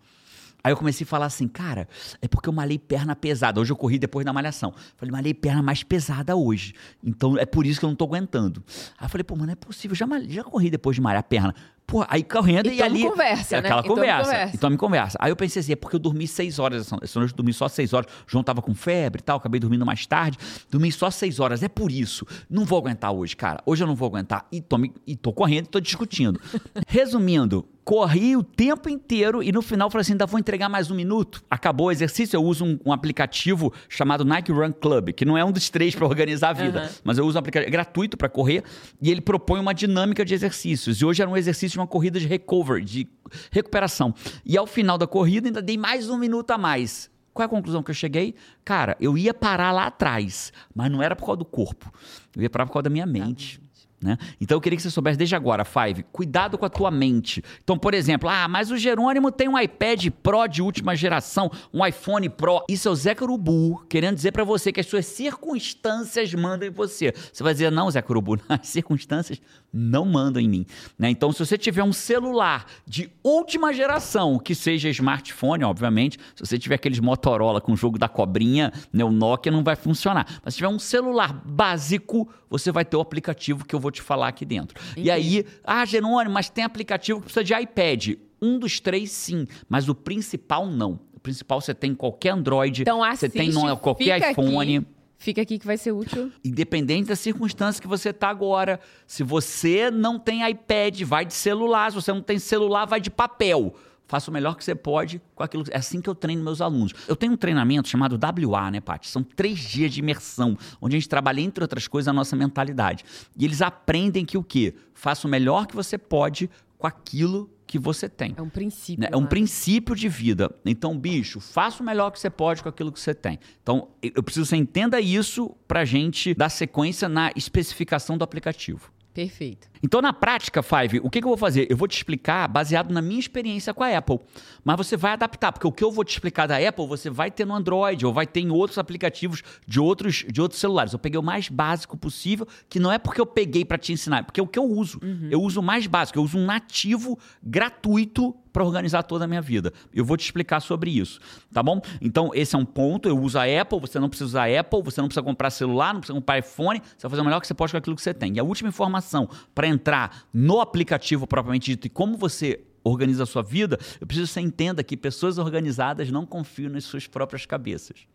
Aí 0.61 0.73
eu 0.73 0.77
comecei 0.77 1.05
a 1.05 1.07
falar 1.07 1.25
assim, 1.27 1.47
cara, 1.47 1.87
é 2.21 2.27
porque 2.27 2.49
eu 2.49 2.53
malhei 2.53 2.77
perna 2.77 3.15
pesada. 3.15 3.61
Hoje 3.61 3.71
eu 3.71 3.77
corri 3.77 3.97
depois 3.97 4.25
da 4.25 4.33
malhação. 4.33 4.73
Falei, 4.97 5.09
malhei 5.09 5.33
perna 5.33 5.61
mais 5.61 5.83
pesada 5.83 6.35
hoje. 6.35 6.73
Então 7.01 7.37
é 7.37 7.45
por 7.45 7.65
isso 7.65 7.79
que 7.79 7.85
eu 7.85 7.89
não 7.89 7.95
tô 7.95 8.03
aguentando. 8.03 8.61
Aí 8.97 9.05
eu 9.05 9.09
falei, 9.09 9.23
pô, 9.23 9.37
mano, 9.37 9.53
é 9.53 9.55
possível. 9.55 9.95
Já, 9.95 10.05
malhei- 10.05 10.29
já 10.29 10.43
corri 10.43 10.69
depois 10.69 10.95
de 10.95 11.01
malhar 11.01 11.23
perna. 11.23 11.55
Pô, 11.89 12.05
aí 12.07 12.23
correndo 12.23 12.69
E 12.69 12.75
e, 12.77 12.81
ali. 12.83 13.01
conversa, 13.03 13.55
é 13.57 13.61
né? 13.61 13.67
Aquela 13.67 13.81
E 13.83 13.87
conversa. 13.87 14.23
conversa. 14.31 14.55
E 14.55 14.59
tome 14.59 14.77
conversa. 14.77 15.17
Aí 15.19 15.31
eu 15.31 15.35
pensei 15.35 15.59
assim, 15.61 15.71
é 15.71 15.75
porque 15.75 15.95
eu 15.95 15.99
dormi 15.99 16.27
seis 16.27 16.59
horas 16.59 16.81
essa 16.85 16.95
noite. 16.95 17.15
Eu 17.15 17.27
dormi 17.35 17.51
só 17.51 17.67
seis 17.67 17.93
horas. 17.93 18.11
O 18.27 18.31
João 18.31 18.43
tava 18.43 18.61
com 18.61 18.75
febre 18.75 19.19
e 19.21 19.23
tal, 19.23 19.37
acabei 19.37 19.59
dormindo 19.59 19.85
mais 19.85 20.05
tarde. 20.05 20.37
Dormi 20.69 20.91
só 20.91 21.09
seis 21.09 21.39
horas. 21.39 21.63
É 21.63 21.67
por 21.67 21.91
isso. 21.91 22.25
Não 22.49 22.63
vou 22.63 22.77
aguentar 22.77 23.11
hoje, 23.11 23.35
cara. 23.35 23.61
Hoje 23.65 23.83
eu 23.83 23.87
não 23.87 23.95
vou 23.95 24.07
aguentar. 24.07 24.45
E 24.51 24.61
tô, 24.61 24.77
me- 24.77 24.93
e 25.07 25.15
tô 25.15 25.33
correndo 25.33 25.65
e 25.65 25.69
tô 25.69 25.79
discutindo. 25.79 26.39
Resumindo, 26.87 27.65
corri 27.83 28.35
o 28.37 28.43
tempo 28.43 28.87
inteiro 28.89 29.41
e 29.41 29.51
no 29.51 29.61
final 29.61 29.89
falei 29.89 30.01
assim: 30.01 30.13
ainda 30.13 30.25
vou 30.25 30.39
entregar 30.39 30.69
mais 30.69 30.91
um 30.91 30.95
minuto. 30.95 31.41
Acabou 31.49 31.87
o 31.87 31.91
exercício, 31.91 32.35
eu 32.37 32.43
uso 32.43 32.65
um, 32.65 32.79
um 32.85 32.91
aplicativo 32.93 33.73
chamado 33.87 34.23
Nike 34.23 34.51
Run 34.51 34.71
Club, 34.71 35.09
que 35.13 35.25
não 35.25 35.37
é 35.37 35.43
um 35.43 35.51
dos 35.51 35.69
três 35.69 35.95
para 35.95 36.05
organizar 36.05 36.49
a 36.49 36.53
vida, 36.53 36.79
Aham. 36.81 36.89
mas 37.03 37.17
eu 37.17 37.25
uso 37.25 37.37
um 37.37 37.39
aplicativo 37.39 37.71
gratuito 37.71 38.17
para 38.17 38.29
correr 38.29 38.63
e 39.01 39.09
ele 39.09 39.21
propõe 39.21 39.59
uma 39.59 39.73
dinâmica 39.73 40.23
de 40.25 40.33
exercícios. 40.33 41.01
E 41.01 41.05
hoje 41.05 41.21
era 41.21 41.29
um 41.29 41.37
exercício 41.37 41.78
uma 41.79 41.87
corrida 41.87 42.19
de 42.19 42.27
recovery, 42.27 42.83
de 42.83 43.07
recuperação. 43.51 44.13
E 44.45 44.57
ao 44.57 44.67
final 44.67 44.97
da 44.97 45.07
corrida 45.07 45.47
ainda 45.47 45.61
dei 45.61 45.77
mais 45.77 46.09
um 46.09 46.17
minuto 46.17 46.51
a 46.51 46.57
mais. 46.57 47.09
Qual 47.33 47.43
é 47.43 47.45
a 47.45 47.49
conclusão 47.49 47.81
que 47.81 47.91
eu 47.91 47.95
cheguei? 47.95 48.35
Cara, 48.65 48.97
eu 48.99 49.17
ia 49.17 49.33
parar 49.33 49.71
lá 49.71 49.85
atrás, 49.85 50.51
mas 50.73 50.91
não 50.91 51.01
era 51.01 51.15
por 51.15 51.25
causa 51.25 51.37
do 51.37 51.45
corpo. 51.45 51.91
Eu 52.35 52.41
ia 52.41 52.49
parar 52.49 52.65
por 52.65 52.73
causa 52.73 52.83
da 52.83 52.89
minha 52.89 53.05
mente. 53.05 53.61
Né? 54.01 54.17
Então 54.39 54.55
eu 54.55 54.61
queria 54.61 54.77
que 54.77 54.83
você 54.83 54.89
soubesse 54.89 55.17
desde 55.17 55.35
agora, 55.35 55.65
Five, 55.65 56.03
cuidado 56.11 56.57
com 56.57 56.65
a 56.65 56.69
tua 56.69 56.89
mente. 56.89 57.43
Então, 57.61 57.77
por 57.77 57.93
exemplo, 57.93 58.29
ah, 58.29 58.47
mas 58.47 58.71
o 58.71 58.77
Jerônimo 58.77 59.29
tem 59.31 59.49
um 59.49 59.59
iPad 59.59 60.07
Pro 60.23 60.47
de 60.47 60.61
última 60.61 60.95
geração, 60.95 61.51
um 61.73 61.85
iPhone 61.85 62.29
Pro. 62.29 62.63
Isso 62.69 62.87
é 62.87 62.91
o 62.91 62.95
Zeca 62.95 63.25
Urubu 63.25 63.85
querendo 63.89 64.15
dizer 64.15 64.31
pra 64.31 64.45
você 64.45 64.71
que 64.71 64.79
as 64.79 64.85
suas 64.85 65.05
circunstâncias 65.05 66.33
mandam 66.33 66.67
em 66.67 66.71
você. 66.71 67.13
Você 67.31 67.43
vai 67.43 67.51
dizer, 67.51 67.71
não, 67.71 67.91
Zeca 67.91 68.11
Urubu, 68.11 68.39
as 68.47 68.69
circunstâncias 68.69 69.41
não 69.71 70.05
mandam 70.05 70.41
em 70.41 70.47
mim. 70.47 70.65
Né? 70.97 71.09
Então, 71.09 71.31
se 71.31 71.45
você 71.45 71.57
tiver 71.57 71.83
um 71.83 71.93
celular 71.93 72.65
de 72.85 73.09
última 73.23 73.73
geração, 73.73 74.39
que 74.39 74.55
seja 74.55 74.89
smartphone, 74.89 75.63
obviamente, 75.63 76.17
se 76.35 76.45
você 76.45 76.57
tiver 76.57 76.75
aqueles 76.75 76.99
Motorola 76.99 77.61
com 77.61 77.73
o 77.73 77.77
jogo 77.77 77.97
da 77.97 78.07
cobrinha, 78.07 78.73
né, 78.91 79.03
o 79.03 79.11
Nokia 79.11 79.51
não 79.51 79.63
vai 79.63 79.75
funcionar. 79.75 80.39
Mas 80.43 80.53
se 80.53 80.57
tiver 80.57 80.69
um 80.69 80.79
celular 80.79 81.33
básico, 81.45 82.27
você 82.49 82.71
vai 82.71 82.83
ter 82.83 82.97
o 82.97 83.01
aplicativo 83.01 83.65
que 83.65 83.75
eu 83.75 83.79
vou 83.79 83.91
te 83.91 84.01
falar 84.01 84.27
aqui 84.29 84.45
dentro. 84.45 84.79
E 84.97 85.11
aí, 85.11 85.45
ah, 85.63 85.85
Jerônimo, 85.85 86.33
mas 86.33 86.49
tem 86.49 86.63
aplicativo 86.63 87.19
que 87.19 87.25
precisa 87.25 87.43
de 87.43 87.53
iPad. 87.53 88.17
Um 88.41 88.57
dos 88.57 88.79
três, 88.79 89.11
sim, 89.11 89.45
mas 89.67 89.89
o 89.89 89.95
principal 89.95 90.65
não. 90.65 90.99
O 91.13 91.19
principal 91.19 91.59
você 91.59 91.73
tem 91.73 91.91
em 91.91 91.95
qualquer 91.95 92.29
Android, 92.29 92.83
Então 92.83 92.99
você 92.99 93.25
assiste, 93.25 93.37
tem 93.37 93.51
no, 93.51 93.75
qualquer 93.77 94.31
iPhone. 94.31 94.77
Aqui, 94.77 94.87
fica 95.19 95.41
aqui 95.41 95.59
que 95.59 95.67
vai 95.67 95.77
ser 95.77 95.91
útil. 95.91 96.31
Independente 96.43 97.09
da 97.09 97.15
circunstância 97.15 97.79
que 97.79 97.87
você 97.87 98.09
está 98.09 98.29
agora. 98.29 98.79
Se 99.05 99.21
você 99.21 99.91
não 99.91 100.17
tem 100.17 100.49
iPad, 100.49 101.01
vai 101.03 101.25
de 101.25 101.33
celular. 101.33 101.91
Se 101.91 101.95
você 101.95 102.11
não 102.11 102.21
tem 102.21 102.39
celular, 102.39 102.85
vai 102.85 102.99
de 102.99 103.11
papel. 103.11 103.75
Faça 104.07 104.31
o 104.31 104.33
melhor 104.33 104.55
que 104.55 104.63
você 104.63 104.73
pode 104.73 105.21
com 105.35 105.43
aquilo. 105.43 105.63
É 105.69 105.77
assim 105.77 106.01
que 106.01 106.09
eu 106.09 106.15
treino 106.15 106.43
meus 106.43 106.61
alunos. 106.61 106.93
Eu 107.07 107.15
tenho 107.15 107.33
um 107.33 107.37
treinamento 107.37 107.87
chamado 107.87 108.17
WA, 108.17 108.71
né, 108.71 108.81
Paty? 108.81 109.07
São 109.07 109.21
três 109.21 109.59
dias 109.59 109.93
de 109.93 109.99
imersão, 109.99 110.57
onde 110.81 110.95
a 110.95 110.99
gente 110.99 111.07
trabalha, 111.07 111.41
entre 111.41 111.63
outras 111.63 111.87
coisas, 111.87 112.07
a 112.07 112.13
nossa 112.13 112.35
mentalidade. 112.35 113.05
E 113.37 113.45
eles 113.45 113.61
aprendem 113.61 114.25
que 114.25 114.35
o 114.35 114.43
quê? 114.43 114.73
Faça 114.95 115.27
o 115.27 115.29
melhor 115.29 115.67
que 115.67 115.75
você 115.75 115.95
pode 115.95 116.49
com 116.75 116.87
aquilo 116.87 117.47
que 117.69 117.77
você 117.77 118.09
tem. 118.09 118.33
É 118.35 118.41
um 118.41 118.49
princípio. 118.49 119.03
Né? 119.03 119.09
É 119.11 119.15
um 119.15 119.21
né? 119.21 119.27
princípio 119.27 119.95
de 119.95 120.09
vida. 120.09 120.51
Então, 120.65 120.97
bicho, 120.97 121.39
faça 121.39 121.83
o 121.83 121.85
melhor 121.85 122.09
que 122.09 122.19
você 122.19 122.27
pode 122.27 122.63
com 122.63 122.69
aquilo 122.69 122.91
que 122.91 122.99
você 122.99 123.13
tem. 123.13 123.37
Então, 123.61 123.89
eu 124.01 124.23
preciso 124.23 124.45
que 124.45 124.49
você 124.49 124.55
entenda 124.55 124.99
isso 124.99 125.55
pra 125.67 125.85
gente 125.85 126.33
dar 126.33 126.49
sequência 126.49 127.07
na 127.07 127.31
especificação 127.35 128.17
do 128.17 128.23
aplicativo. 128.23 128.91
Perfeito. 129.13 129.68
Então, 129.81 130.01
na 130.01 130.11
prática, 130.11 130.61
Five, 130.61 130.99
o 131.01 131.09
que, 131.09 131.19
que 131.19 131.25
eu 131.25 131.29
vou 131.29 131.37
fazer? 131.37 131.67
Eu 131.69 131.77
vou 131.77 131.87
te 131.87 131.95
explicar 131.95 132.47
baseado 132.47 132.91
na 132.91 133.01
minha 133.01 133.19
experiência 133.19 133.73
com 133.73 133.83
a 133.83 133.97
Apple. 133.97 134.19
Mas 134.63 134.77
você 134.77 134.97
vai 134.97 135.13
adaptar, 135.13 135.51
porque 135.51 135.65
o 135.65 135.71
que 135.71 135.83
eu 135.83 135.91
vou 135.91 136.03
te 136.03 136.11
explicar 136.11 136.47
da 136.47 136.57
Apple, 136.57 136.85
você 136.85 137.09
vai 137.09 137.31
ter 137.31 137.45
no 137.45 137.55
Android 137.55 138.05
ou 138.05 138.13
vai 138.13 138.27
ter 138.27 138.41
em 138.41 138.49
outros 138.49 138.77
aplicativos 138.77 139.41
de 139.65 139.79
outros, 139.79 140.25
de 140.27 140.41
outros 140.41 140.59
celulares. 140.59 140.93
Eu 140.93 140.99
peguei 140.99 141.19
o 141.19 141.23
mais 141.23 141.49
básico 141.49 141.97
possível, 141.97 142.47
que 142.67 142.79
não 142.79 142.91
é 142.91 142.97
porque 142.97 143.21
eu 143.21 143.25
peguei 143.25 143.63
para 143.63 143.77
te 143.77 143.93
ensinar, 143.93 144.19
é 144.19 144.23
porque 144.23 144.39
é 144.39 144.43
o 144.43 144.47
que 144.47 144.59
eu 144.59 144.65
uso. 144.65 144.99
Eu 145.31 145.41
uso 145.41 145.59
o 145.59 145.63
mais 145.63 145.87
básico, 145.87 146.19
eu 146.19 146.23
uso 146.23 146.37
um 146.37 146.45
nativo 146.45 147.17
gratuito 147.41 148.35
para 148.51 148.63
organizar 148.63 149.03
toda 149.03 149.25
a 149.25 149.27
minha 149.27 149.41
vida. 149.41 149.71
Eu 149.93 150.03
vou 150.03 150.17
te 150.17 150.25
explicar 150.25 150.59
sobre 150.59 150.91
isso, 150.91 151.19
tá 151.53 151.61
bom? 151.61 151.81
Então, 152.01 152.31
esse 152.33 152.55
é 152.55 152.59
um 152.59 152.65
ponto. 152.65 153.07
Eu 153.07 153.17
uso 153.17 153.37
a 153.37 153.43
Apple, 153.43 153.79
você 153.79 153.99
não 153.99 154.09
precisa 154.09 154.27
usar 154.27 154.49
a 154.49 154.59
Apple, 154.59 154.81
você 154.83 154.99
não 154.99 155.07
precisa 155.07 155.23
comprar 155.23 155.49
celular, 155.49 155.93
não 155.93 156.01
precisa 156.01 156.19
comprar 156.19 156.39
iPhone, 156.39 156.79
você 156.79 157.03
vai 157.03 157.11
fazer 157.11 157.21
o 157.21 157.25
melhor 157.25 157.39
que 157.39 157.47
você 157.47 157.53
pode 157.53 157.71
com 157.71 157.77
aquilo 157.77 157.95
que 157.95 158.01
você 158.01 158.13
tem. 158.13 158.33
E 158.35 158.39
a 158.39 158.43
última 158.43 158.69
informação 158.69 159.29
para 159.53 159.67
entrar 159.69 160.27
no 160.33 160.59
aplicativo 160.59 161.25
propriamente 161.25 161.71
dito 161.71 161.87
e 161.87 161.89
como 161.89 162.17
você 162.17 162.61
organiza 162.83 163.23
a 163.23 163.25
sua 163.25 163.41
vida, 163.41 163.77
eu 163.99 164.07
preciso 164.07 164.27
que 164.27 164.33
você 164.33 164.41
entenda 164.41 164.83
que 164.83 164.97
pessoas 164.97 165.37
organizadas 165.37 166.09
não 166.11 166.25
confiam 166.25 166.71
nas 166.71 166.83
suas 166.83 167.07
próprias 167.07 167.45
cabeças. 167.45 168.07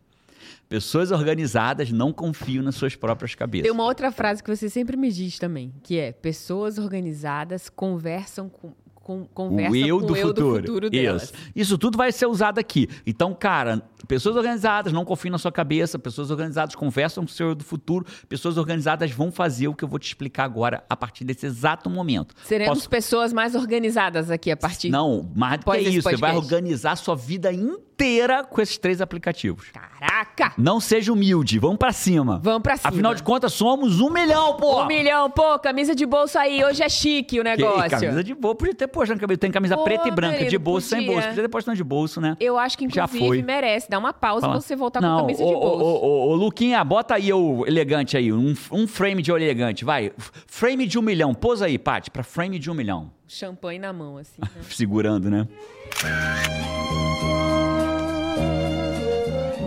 Pessoas 0.67 1.11
organizadas 1.11 1.91
não 1.91 2.11
confiam 2.11 2.63
nas 2.63 2.75
suas 2.75 2.95
próprias 2.95 3.35
cabeças. 3.35 3.63
Tem 3.63 3.71
uma 3.71 3.83
outra 3.83 4.11
frase 4.11 4.43
que 4.43 4.55
você 4.55 4.69
sempre 4.69 4.97
me 4.97 5.11
diz 5.11 5.39
também, 5.39 5.73
que 5.83 5.97
é: 5.97 6.11
pessoas 6.11 6.77
organizadas 6.77 7.69
conversam 7.69 8.49
com, 8.49 8.73
com, 8.93 9.25
conversam 9.25 9.71
o 9.71 9.75
eu 9.75 9.99
com 9.99 10.05
do 10.05 10.13
o 10.13 10.17
eu 10.17 10.27
futuro. 10.27 10.61
do 10.61 10.67
futuro 10.67 10.89
delas. 10.89 11.23
Isso. 11.23 11.33
Isso 11.55 11.77
tudo 11.77 11.97
vai 11.97 12.11
ser 12.11 12.25
usado 12.25 12.59
aqui. 12.59 12.87
Então, 13.05 13.33
cara, 13.33 13.81
Pessoas 14.07 14.35
organizadas 14.35 14.91
não 14.93 15.03
confiam 15.05 15.31
na 15.31 15.37
sua 15.37 15.51
cabeça, 15.51 15.97
pessoas 15.99 16.29
organizadas 16.31 16.75
conversam 16.75 17.23
com 17.25 17.29
o 17.29 17.33
Senhor 17.33 17.55
do 17.55 17.63
futuro, 17.63 18.05
pessoas 18.29 18.57
organizadas 18.57 19.11
vão 19.11 19.31
fazer 19.31 19.67
o 19.67 19.73
que 19.73 19.83
eu 19.83 19.87
vou 19.87 19.99
te 19.99 20.07
explicar 20.07 20.43
agora 20.45 20.83
a 20.89 20.95
partir 20.95 21.23
desse 21.23 21.45
exato 21.45 21.89
momento. 21.89 22.33
Seremos 22.43 22.77
Posso- 22.79 22.89
pessoas 22.89 23.33
mais 23.33 23.55
organizadas 23.55 24.29
aqui 24.31 24.51
a 24.51 24.57
partir 24.57 24.89
Não, 24.89 25.29
mais 25.35 25.59
do 25.59 25.71
que 25.71 25.77
isso, 25.79 26.01
você 26.03 26.15
vai 26.17 26.33
podcast. 26.33 26.53
organizar 26.55 26.91
a 26.91 26.95
sua 26.95 27.15
vida 27.15 27.51
inteira 27.51 28.43
com 28.43 28.61
esses 28.61 28.77
três 28.77 29.01
aplicativos. 29.01 29.67
Caraca! 29.71 30.53
Não 30.57 30.79
seja 30.79 31.11
humilde, 31.13 31.57
vamos 31.59 31.77
pra 31.77 31.91
cima. 31.91 32.39
Vamos 32.43 32.61
pra 32.61 32.77
cima. 32.77 32.89
Afinal 32.89 33.15
de 33.15 33.23
contas, 33.23 33.53
somos 33.53 33.99
um 34.01 34.09
milhão, 34.09 34.57
pô! 34.57 34.81
Um 34.83 34.87
milhão, 34.87 35.29
pô, 35.29 35.57
camisa 35.59 35.95
de 35.95 36.05
bolso 36.05 36.37
aí, 36.37 36.63
hoje 36.63 36.83
é 36.83 36.89
chique 36.89 37.39
o 37.39 37.43
Que 37.43 37.49
negócio. 37.49 37.89
camisa 37.89 38.23
de 38.23 38.33
bolso, 38.33 38.55
podia 38.57 38.75
ter 38.75 38.87
postado 38.87 39.19
camisa. 39.19 39.37
Tem 39.39 39.51
camisa 39.51 39.75
Pô, 39.77 39.83
preta 39.83 40.07
e 40.07 40.11
branca, 40.11 40.33
querido, 40.37 40.51
de 40.51 40.57
bolso, 40.57 40.87
sem 40.87 40.99
podia. 40.99 41.13
bolso. 41.13 41.27
Podia 41.29 41.43
ter 41.43 41.49
postado 41.49 41.77
de 41.77 41.83
bolso, 41.83 42.21
né? 42.21 42.35
Eu 42.39 42.57
acho 42.57 42.77
que, 42.77 42.87
Já 42.89 43.03
inclusive, 43.05 43.27
foi. 43.27 43.41
merece 43.41 43.89
dar 43.95 43.99
uma 43.99 44.13
pausa 44.13 44.41
Fala. 44.41 44.53
pra 44.53 44.61
você 44.61 44.75
voltar 44.75 45.01
Não, 45.01 45.15
com 45.21 45.21
camisa 45.23 45.43
ô, 45.43 45.47
de 45.47 45.53
ô, 45.53 45.59
bolso. 45.59 45.83
Ô, 45.85 46.05
ô, 46.05 46.29
ô, 46.29 46.35
Luquinha, 46.35 46.83
bota 46.83 47.15
aí 47.15 47.31
o 47.31 47.65
elegante 47.65 48.17
aí, 48.17 48.31
um, 48.31 48.53
um 48.71 48.87
frame 48.87 49.21
de 49.21 49.31
elegante, 49.31 49.83
vai. 49.85 50.11
Frame 50.47 50.85
de 50.85 50.99
um 50.99 51.01
milhão, 51.01 51.33
pôs 51.33 51.61
aí, 51.61 51.77
Paty, 51.77 52.11
pra 52.11 52.23
frame 52.23 52.59
de 52.59 52.69
um 52.69 52.73
milhão. 52.73 53.11
Champanhe 53.27 53.79
na 53.79 53.91
mão, 53.91 54.17
assim. 54.17 54.41
né? 54.41 54.49
Segurando, 54.69 55.29
né? 55.29 55.47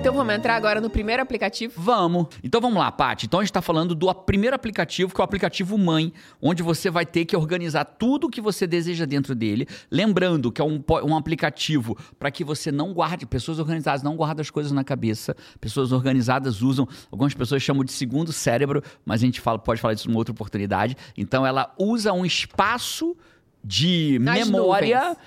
Então 0.09 0.17
vamos 0.17 0.35
entrar 0.35 0.57
agora 0.57 0.81
no 0.81 0.89
primeiro 0.89 1.23
aplicativo. 1.23 1.75
Vamos. 1.77 2.29
Então 2.43 2.63
vamos 2.63 2.79
lá, 2.79 2.91
Paty. 2.91 3.27
Então 3.27 3.41
a 3.41 3.43
gente 3.43 3.51
está 3.51 3.61
falando 3.61 3.95
do 3.95 4.15
primeiro 4.15 4.57
aplicativo, 4.57 5.15
que 5.15 5.21
é 5.21 5.23
o 5.23 5.25
aplicativo 5.25 5.77
Mãe, 5.77 6.15
onde 6.41 6.63
você 6.63 6.89
vai 6.89 7.05
ter 7.05 7.27
que 7.27 7.37
organizar 7.37 7.85
tudo 7.85 8.27
o 8.27 8.31
que 8.31 8.41
você 8.41 8.67
deseja 8.67 9.05
dentro 9.05 9.35
dele. 9.35 9.69
Lembrando 9.91 10.51
que 10.51 10.63
é 10.63 10.65
um, 10.65 10.83
um 11.05 11.15
aplicativo 11.15 11.95
para 12.19 12.31
que 12.31 12.43
você 12.43 12.73
não 12.73 12.95
guarde, 12.95 13.27
pessoas 13.27 13.59
organizadas 13.59 14.03
não 14.03 14.17
guardam 14.17 14.41
as 14.41 14.49
coisas 14.49 14.73
na 14.73 14.83
cabeça. 14.83 15.37
Pessoas 15.61 15.93
organizadas 15.93 16.63
usam, 16.63 16.89
algumas 17.13 17.35
pessoas 17.35 17.63
chamam 17.63 17.85
de 17.85 17.93
segundo 17.93 18.33
cérebro, 18.33 18.83
mas 19.05 19.23
a 19.23 19.27
gente 19.27 19.43
fala, 19.43 19.59
pode 19.59 19.79
falar 19.79 19.93
disso 19.93 20.11
em 20.11 20.17
outra 20.17 20.33
oportunidade. 20.33 20.97
Então 21.19 21.47
ela 21.47 21.75
usa 21.79 22.15
um 22.15 22.25
espaço 22.25 23.15
de 23.63 24.19
Nas 24.23 24.47
memória 24.47 25.01
nuvens. 25.01 25.19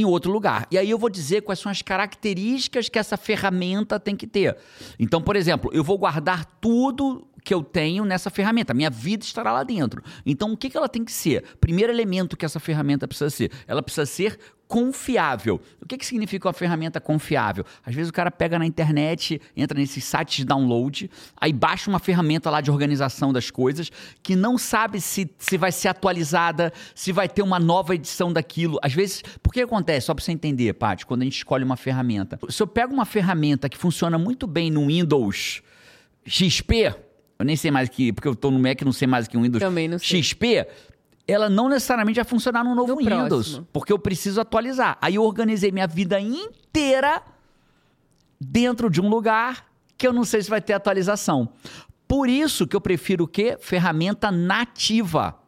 Em 0.00 0.04
outro 0.04 0.32
lugar. 0.32 0.66
E 0.70 0.78
aí 0.78 0.90
eu 0.90 0.98
vou 0.98 1.10
dizer 1.10 1.42
quais 1.42 1.58
são 1.58 1.70
as 1.70 1.82
características 1.82 2.88
que 2.88 2.98
essa 2.98 3.16
ferramenta 3.16 3.98
tem 3.98 4.16
que 4.16 4.26
ter. 4.26 4.56
Então, 4.98 5.20
por 5.20 5.36
exemplo, 5.36 5.70
eu 5.72 5.84
vou 5.84 5.98
guardar 5.98 6.44
tudo 6.60 7.26
que 7.44 7.52
eu 7.52 7.62
tenho 7.62 8.06
nessa 8.06 8.30
ferramenta. 8.30 8.72
Minha 8.72 8.90
vida 8.90 9.22
estará 9.22 9.52
lá 9.52 9.62
dentro. 9.62 10.02
Então, 10.24 10.52
o 10.52 10.56
que, 10.56 10.70
que 10.70 10.76
ela 10.76 10.88
tem 10.88 11.04
que 11.04 11.12
ser? 11.12 11.44
Primeiro 11.60 11.92
elemento 11.92 12.36
que 12.36 12.44
essa 12.44 12.58
ferramenta 12.58 13.06
precisa 13.06 13.28
ser. 13.28 13.52
Ela 13.66 13.82
precisa 13.82 14.06
ser 14.06 14.38
confiável. 14.66 15.60
O 15.80 15.86
que, 15.86 15.98
que 15.98 16.06
significa 16.06 16.48
uma 16.48 16.54
ferramenta 16.54 16.98
confiável? 16.98 17.66
Às 17.84 17.94
vezes 17.94 18.08
o 18.08 18.12
cara 18.14 18.30
pega 18.30 18.58
na 18.58 18.64
internet, 18.64 19.40
entra 19.54 19.78
nesses 19.78 20.02
sites 20.04 20.38
de 20.38 20.44
download, 20.46 21.10
aí 21.36 21.52
baixa 21.52 21.90
uma 21.90 21.98
ferramenta 21.98 22.48
lá 22.48 22.62
de 22.62 22.70
organização 22.70 23.30
das 23.30 23.50
coisas, 23.50 23.90
que 24.22 24.34
não 24.34 24.56
sabe 24.56 25.02
se, 25.02 25.30
se 25.38 25.58
vai 25.58 25.70
ser 25.70 25.88
atualizada, 25.88 26.72
se 26.94 27.12
vai 27.12 27.28
ter 27.28 27.42
uma 27.42 27.60
nova 27.60 27.94
edição 27.94 28.32
daquilo. 28.32 28.78
Às 28.82 28.94
vezes, 28.94 29.22
por 29.42 29.52
que 29.52 29.60
acontece? 29.60 30.06
Só 30.06 30.14
para 30.14 30.24
você 30.24 30.32
entender, 30.32 30.72
Paty, 30.72 31.04
quando 31.04 31.20
a 31.20 31.24
gente 31.24 31.36
escolhe 31.36 31.62
uma 31.62 31.76
ferramenta. 31.76 32.38
Se 32.48 32.62
eu 32.62 32.66
pego 32.66 32.94
uma 32.94 33.04
ferramenta 33.04 33.68
que 33.68 33.76
funciona 33.76 34.16
muito 34.18 34.46
bem 34.46 34.70
no 34.70 34.86
Windows 34.86 35.62
XP, 36.26 37.03
eu 37.38 37.44
nem 37.44 37.56
sei 37.56 37.70
mais 37.70 37.88
que, 37.88 38.12
porque 38.12 38.28
eu 38.28 38.34
tô 38.34 38.50
no 38.50 38.58
Mac, 38.58 38.80
não 38.82 38.92
sei 38.92 39.06
mais 39.08 39.26
que 39.28 39.36
um 39.36 39.42
Windows 39.42 39.62
Também 39.62 39.88
não 39.88 39.98
sei. 39.98 40.22
XP, 40.22 40.66
ela 41.26 41.48
não 41.48 41.68
necessariamente 41.68 42.16
vai 42.16 42.24
funcionar 42.24 42.62
no 42.62 42.74
novo 42.74 42.92
No 42.94 42.98
Windows, 42.98 43.28
próximo. 43.28 43.68
porque 43.72 43.92
eu 43.92 43.98
preciso 43.98 44.40
atualizar. 44.40 44.98
Aí 45.00 45.14
eu 45.16 45.22
organizei 45.24 45.72
minha 45.72 45.86
vida 45.86 46.20
inteira 46.20 47.22
dentro 48.40 48.90
de 48.90 49.00
um 49.00 49.08
lugar 49.08 49.66
que 49.96 50.06
eu 50.06 50.12
não 50.12 50.24
sei 50.24 50.42
se 50.42 50.50
vai 50.50 50.60
ter 50.60 50.72
atualização. 50.74 51.48
Por 52.06 52.28
isso 52.28 52.66
que 52.66 52.76
eu 52.76 52.80
prefiro 52.80 53.24
o 53.24 53.28
quê? 53.28 53.56
Ferramenta 53.60 54.30
nativa. 54.30 55.38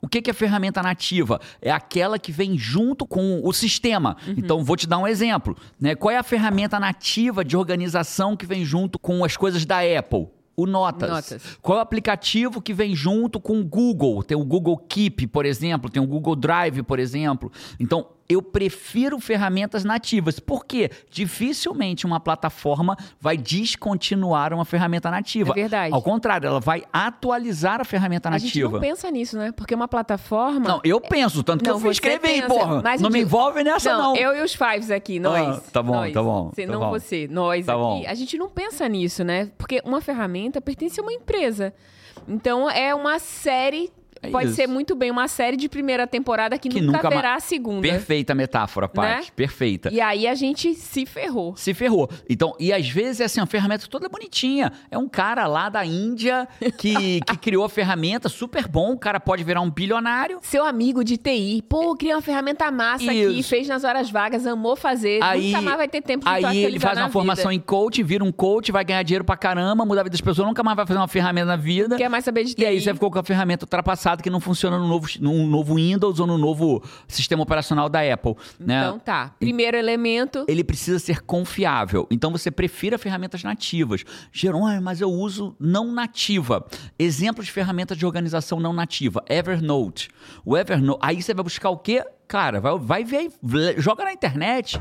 O 0.00 0.06
que 0.08 0.20
que 0.20 0.28
é 0.30 0.34
ferramenta 0.34 0.82
nativa? 0.82 1.40
É 1.62 1.70
aquela 1.70 2.18
que 2.18 2.30
vem 2.30 2.58
junto 2.58 3.06
com 3.06 3.40
o 3.42 3.52
sistema. 3.54 4.18
Então, 4.36 4.62
vou 4.62 4.76
te 4.76 4.86
dar 4.86 4.98
um 4.98 5.06
exemplo. 5.06 5.56
Né? 5.80 5.94
Qual 5.94 6.10
é 6.10 6.18
a 6.18 6.22
ferramenta 6.22 6.78
nativa 6.78 7.42
de 7.42 7.56
organização 7.56 8.36
que 8.36 8.44
vem 8.44 8.66
junto 8.66 8.98
com 8.98 9.24
as 9.24 9.34
coisas 9.34 9.64
da 9.64 9.78
Apple? 9.80 10.28
O 10.56 10.66
Notas. 10.66 11.10
Notas. 11.10 11.58
Qual 11.60 11.78
é 11.78 11.80
o 11.80 11.82
aplicativo 11.82 12.62
que 12.62 12.72
vem 12.72 12.94
junto 12.94 13.40
com 13.40 13.60
o 13.60 13.64
Google? 13.64 14.22
Tem 14.22 14.36
o 14.36 14.44
Google 14.44 14.76
Keep, 14.76 15.26
por 15.26 15.44
exemplo, 15.44 15.90
tem 15.90 16.02
o 16.02 16.06
Google 16.06 16.36
Drive, 16.36 16.82
por 16.82 16.98
exemplo. 16.98 17.50
Então, 17.78 18.06
eu 18.28 18.40
prefiro 18.40 19.18
ferramentas 19.20 19.84
nativas. 19.84 20.40
Por 20.40 20.64
quê? 20.64 20.90
Dificilmente 21.10 22.06
uma 22.06 22.18
plataforma 22.18 22.96
vai 23.20 23.36
descontinuar 23.36 24.52
uma 24.54 24.64
ferramenta 24.64 25.10
nativa. 25.10 25.52
É 25.52 25.54
verdade. 25.54 25.94
Ao 25.94 26.00
contrário, 26.02 26.46
ela 26.46 26.60
vai 26.60 26.84
atualizar 26.92 27.80
a 27.80 27.84
ferramenta 27.84 28.28
A 28.30 28.38
gente 28.38 28.58
nativa. 28.58 28.72
não 28.72 28.80
pensa 28.80 29.10
nisso, 29.10 29.36
né? 29.36 29.52
Porque 29.52 29.74
uma 29.74 29.88
plataforma... 29.88 30.60
Não, 30.68 30.80
eu 30.84 31.00
penso, 31.00 31.42
tanto 31.42 31.62
que 31.62 31.68
Não, 31.68 31.76
eu 31.76 31.80
fui 31.80 31.88
você 31.90 31.92
escrever, 31.94 32.20
pensa, 32.20 32.46
porra. 32.48 32.82
não 32.82 33.08
eu 33.08 33.10
me 33.10 33.20
envolve 33.20 33.62
nessa, 33.62 33.96
não. 33.96 34.16
eu 34.16 34.34
e 34.36 34.42
os 34.42 34.54
Fives 34.54 34.90
aqui, 34.90 35.18
nós. 35.20 35.58
Ah, 35.58 35.62
tá 35.72 35.82
bom, 35.82 35.92
nós. 35.94 36.12
tá 36.12 36.22
bom, 36.22 36.50
Você, 36.54 36.66
tá 36.66 36.72
não 36.72 36.80
bom. 36.80 36.90
você, 36.90 37.28
nós 37.30 37.66
Tá 37.66 37.72
aqui. 37.72 37.80
bom. 37.82 38.04
A 38.06 38.14
gente 38.14 38.38
não 38.38 38.48
pensa 38.48 38.88
nisso, 38.88 39.22
né? 39.24 39.50
Porque 39.58 39.82
uma 39.84 40.00
ferramenta 40.00 40.60
pertence 40.60 40.98
a 40.98 41.02
uma 41.02 41.12
empresa. 41.12 41.74
Então 42.26 42.70
é 42.70 42.94
uma 42.94 43.18
série. 43.18 43.92
É 44.26 44.30
pode 44.30 44.46
isso. 44.48 44.56
ser 44.56 44.66
muito 44.66 44.94
bem 44.94 45.10
uma 45.10 45.28
série 45.28 45.56
de 45.56 45.68
primeira 45.68 46.06
temporada 46.06 46.58
que, 46.58 46.68
Que 46.68 46.80
nunca, 46.80 46.98
nunca 46.98 47.10
ma- 47.10 47.16
verá 47.16 47.34
a 47.36 47.40
segunda. 47.40 47.82
Perfeita 47.82 48.34
metáfora, 48.34 48.88
Paty. 48.88 49.26
Né? 49.26 49.26
Perfeita. 49.36 49.90
E 49.92 50.00
aí 50.00 50.26
a 50.26 50.34
gente 50.34 50.74
se 50.74 51.04
ferrou. 51.06 51.56
Se 51.56 51.72
ferrou. 51.74 52.08
Então, 52.28 52.54
e 52.58 52.72
às 52.72 52.88
vezes 52.88 53.20
é 53.20 53.24
assim, 53.24 53.40
uma 53.40 53.46
ferramenta 53.46 53.86
toda 53.88 54.08
bonitinha. 54.08 54.72
É 54.90 54.98
um 54.98 55.08
cara 55.08 55.46
lá 55.46 55.68
da 55.68 55.84
Índia 55.84 56.46
que, 56.78 57.20
que 57.26 57.36
criou 57.38 57.64
a 57.64 57.68
ferramenta, 57.68 58.28
super 58.28 58.66
bom. 58.68 58.92
O 58.92 58.98
cara 58.98 59.18
pode 59.20 59.42
virar 59.44 59.60
um 59.60 59.70
bilionário. 59.70 60.38
Seu 60.42 60.64
amigo 60.64 61.02
de 61.04 61.16
TI, 61.16 61.62
pô, 61.68 61.94
criou 61.96 62.16
uma 62.16 62.22
ferramenta 62.22 62.70
massa 62.70 63.04
aqui, 63.10 63.38
Isso. 63.40 63.48
fez 63.48 63.66
nas 63.68 63.84
horas 63.84 64.10
vagas, 64.10 64.46
amou 64.46 64.76
fazer, 64.76 65.22
Aí, 65.22 65.46
nunca 65.52 65.62
mais 65.62 65.76
vai 65.76 65.88
ter 65.88 66.02
tempo 66.02 66.24
de 66.24 66.30
aí 66.30 66.58
ele 66.58 66.78
faz 66.78 66.98
uma 66.98 67.08
formação 67.10 67.50
vida. 67.50 67.54
em 67.54 67.60
coach, 67.60 68.02
vira 68.02 68.22
um 68.24 68.32
coach, 68.32 68.70
vai 68.72 68.84
ganhar 68.84 69.02
dinheiro 69.02 69.24
pra 69.24 69.36
caramba, 69.36 69.84
mudar 69.84 70.02
a 70.02 70.04
vida 70.04 70.12
das 70.12 70.20
pessoas, 70.20 70.46
nunca 70.46 70.62
mais 70.62 70.76
vai 70.76 70.86
fazer 70.86 70.98
uma 70.98 71.08
ferramenta 71.08 71.46
na 71.46 71.56
vida. 71.56 71.96
Quer 71.96 72.08
mais 72.08 72.24
saber 72.24 72.44
de 72.44 72.54
TI. 72.54 72.62
E 72.62 72.66
aí 72.66 72.80
você 72.80 72.92
ficou 72.94 73.10
com 73.10 73.18
a 73.18 73.22
ferramenta 73.22 73.64
ultrapassada 73.64 74.13
que 74.22 74.30
não 74.30 74.40
funciona 74.40 74.78
no 74.78 74.86
novo, 74.86 75.08
no 75.20 75.46
novo 75.46 75.74
Windows 75.74 76.20
ou 76.20 76.26
no 76.26 76.38
novo 76.38 76.82
sistema 77.08 77.42
operacional 77.42 77.88
da 77.88 78.00
Apple. 78.00 78.34
né? 78.58 78.80
Então 78.80 78.98
tá. 78.98 79.34
Primeiro 79.38 79.76
elemento, 79.76 80.44
ele 80.48 80.64
precisa 80.64 80.98
ser 80.98 81.22
confiável. 81.22 82.06
Então 82.10 82.30
você 82.30 82.50
prefira 82.50 82.98
ferramentas 82.98 83.42
nativas. 83.42 84.04
Jerônimo, 84.32 84.82
mas 84.82 85.00
eu 85.00 85.10
uso 85.10 85.56
não 85.58 85.92
nativa. 85.92 86.66
Exemplos 86.98 87.46
de 87.46 87.52
ferramentas 87.52 87.96
de 87.96 88.06
organização 88.06 88.60
não 88.60 88.72
nativa. 88.72 89.22
Evernote. 89.28 90.10
O 90.44 90.56
Evernote. 90.56 90.98
Aí 91.02 91.22
você 91.22 91.34
vai 91.34 91.44
buscar 91.44 91.70
o 91.70 91.78
quê? 91.78 92.04
Cara, 92.26 92.60
vai, 92.60 93.04
vai 93.04 93.28
ver, 93.42 93.80
joga 93.80 94.04
na 94.04 94.12
internet. 94.12 94.80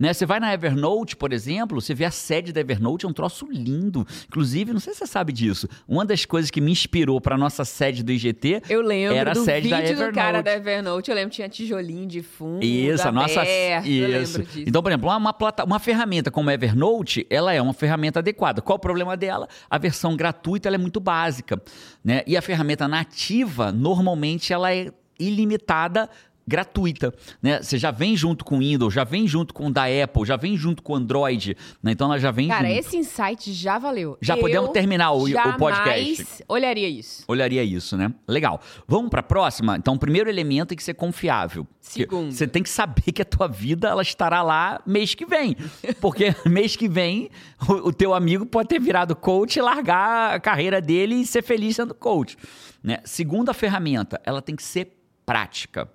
Né? 0.00 0.14
Você 0.14 0.24
vai 0.24 0.40
na 0.40 0.52
Evernote, 0.54 1.14
por 1.14 1.30
exemplo, 1.30 1.78
você 1.78 1.92
vê 1.94 2.06
a 2.06 2.10
sede 2.10 2.52
da 2.54 2.60
Evernote, 2.60 3.04
é 3.04 3.08
um 3.08 3.12
troço 3.12 3.46
lindo. 3.50 4.06
Inclusive, 4.26 4.72
não 4.72 4.80
sei 4.80 4.94
se 4.94 5.00
você 5.00 5.06
sabe 5.06 5.30
disso, 5.30 5.68
uma 5.86 6.06
das 6.06 6.24
coisas 6.24 6.50
que 6.50 6.58
me 6.60 6.72
inspirou 6.72 7.20
para 7.20 7.36
nossa 7.36 7.64
sede 7.66 8.02
do 8.02 8.10
IGT 8.10 8.62
eu 8.70 8.80
lembro 8.80 9.14
era 9.14 9.32
a 9.32 9.34
do 9.34 9.44
sede 9.44 9.68
da 9.68 9.78
Evernote. 9.82 10.10
do 10.10 10.14
cara 10.14 10.42
da 10.42 10.52
Evernote. 10.52 11.10
Eu 11.10 11.14
lembro 11.14 11.30
que 11.30 11.36
tinha 11.36 11.48
tijolinho 11.50 12.06
de 12.06 12.22
fundo, 12.22 12.64
Isso, 12.64 13.06
a 13.06 13.12
nossa. 13.12 13.42
aberto, 13.42 13.86
eu 13.86 14.22
Isso. 14.22 14.42
Então, 14.66 14.82
por 14.82 14.90
exemplo, 14.90 15.06
uma, 15.08 15.16
uma, 15.18 15.32
plata- 15.34 15.64
uma 15.64 15.78
ferramenta 15.78 16.30
como 16.30 16.48
a 16.48 16.54
Evernote, 16.54 17.26
ela 17.28 17.52
é 17.52 17.60
uma 17.60 17.74
ferramenta 17.74 18.20
adequada. 18.20 18.62
Qual 18.62 18.76
o 18.76 18.80
problema 18.80 19.16
dela? 19.18 19.46
A 19.68 19.76
versão 19.76 20.16
gratuita 20.16 20.66
ela 20.66 20.76
é 20.76 20.78
muito 20.78 20.98
básica. 20.98 21.60
Né? 22.02 22.22
E 22.26 22.38
a 22.38 22.42
ferramenta 22.42 22.88
nativa, 22.88 23.70
normalmente, 23.70 24.50
ela 24.50 24.72
é 24.74 24.90
ilimitada. 25.18 26.08
Gratuita, 26.46 27.14
né? 27.42 27.62
Você 27.62 27.78
já 27.78 27.90
vem 27.90 28.16
junto 28.16 28.44
com 28.44 28.56
o 28.56 28.58
Windows, 28.58 28.92
já 28.92 29.04
vem 29.04 29.26
junto 29.28 29.54
com 29.54 29.66
o 29.68 29.72
da 29.72 29.84
Apple, 29.84 30.24
já 30.24 30.36
vem 30.36 30.56
junto 30.56 30.82
com 30.82 30.94
o 30.94 30.96
Android, 30.96 31.56
né? 31.82 31.92
Então 31.92 32.06
ela 32.08 32.18
já 32.18 32.30
vem 32.30 32.48
Cara, 32.48 32.66
junto. 32.68 32.78
esse 32.80 32.96
insight 32.96 33.52
já 33.52 33.78
valeu. 33.78 34.18
Já 34.20 34.34
Eu 34.34 34.40
podemos 34.40 34.70
terminar 34.70 35.12
o- 35.12 35.24
o 35.28 35.56
podcast. 35.58 36.44
olharia 36.48 36.88
isso. 36.88 37.24
Olharia 37.28 37.62
isso, 37.62 37.96
né? 37.96 38.12
Legal. 38.26 38.60
Vamos 38.88 39.10
para 39.10 39.20
a 39.20 39.22
próxima? 39.22 39.76
Então, 39.76 39.94
o 39.94 39.98
primeiro 39.98 40.28
elemento 40.28 40.68
tem 40.68 40.76
que 40.76 40.82
ser 40.84 40.94
confiável. 40.94 41.66
Segundo. 41.80 42.32
Você 42.32 42.46
tem 42.46 42.62
que 42.62 42.68
saber 42.70 43.12
que 43.12 43.22
a 43.22 43.24
tua 43.24 43.46
vida 43.48 43.88
ela 43.88 44.02
estará 44.02 44.42
lá 44.42 44.80
mês 44.86 45.14
que 45.14 45.24
vem. 45.24 45.56
Porque 46.00 46.34
mês 46.46 46.76
que 46.76 46.88
vem 46.88 47.30
o, 47.68 47.88
o 47.88 47.92
teu 47.92 48.12
amigo 48.12 48.44
pode 48.44 48.68
ter 48.68 48.80
virado 48.80 49.14
coach 49.16 49.56
e 49.56 49.62
largar 49.62 50.34
a 50.34 50.40
carreira 50.40 50.80
dele 50.80 51.16
e 51.16 51.26
ser 51.26 51.42
feliz 51.42 51.76
sendo 51.76 51.94
coach. 51.94 52.36
Né? 52.82 52.98
Segunda 53.04 53.54
ferramenta, 53.54 54.20
ela 54.24 54.42
tem 54.42 54.56
que 54.56 54.62
ser 54.62 54.96
prática. 55.24 55.88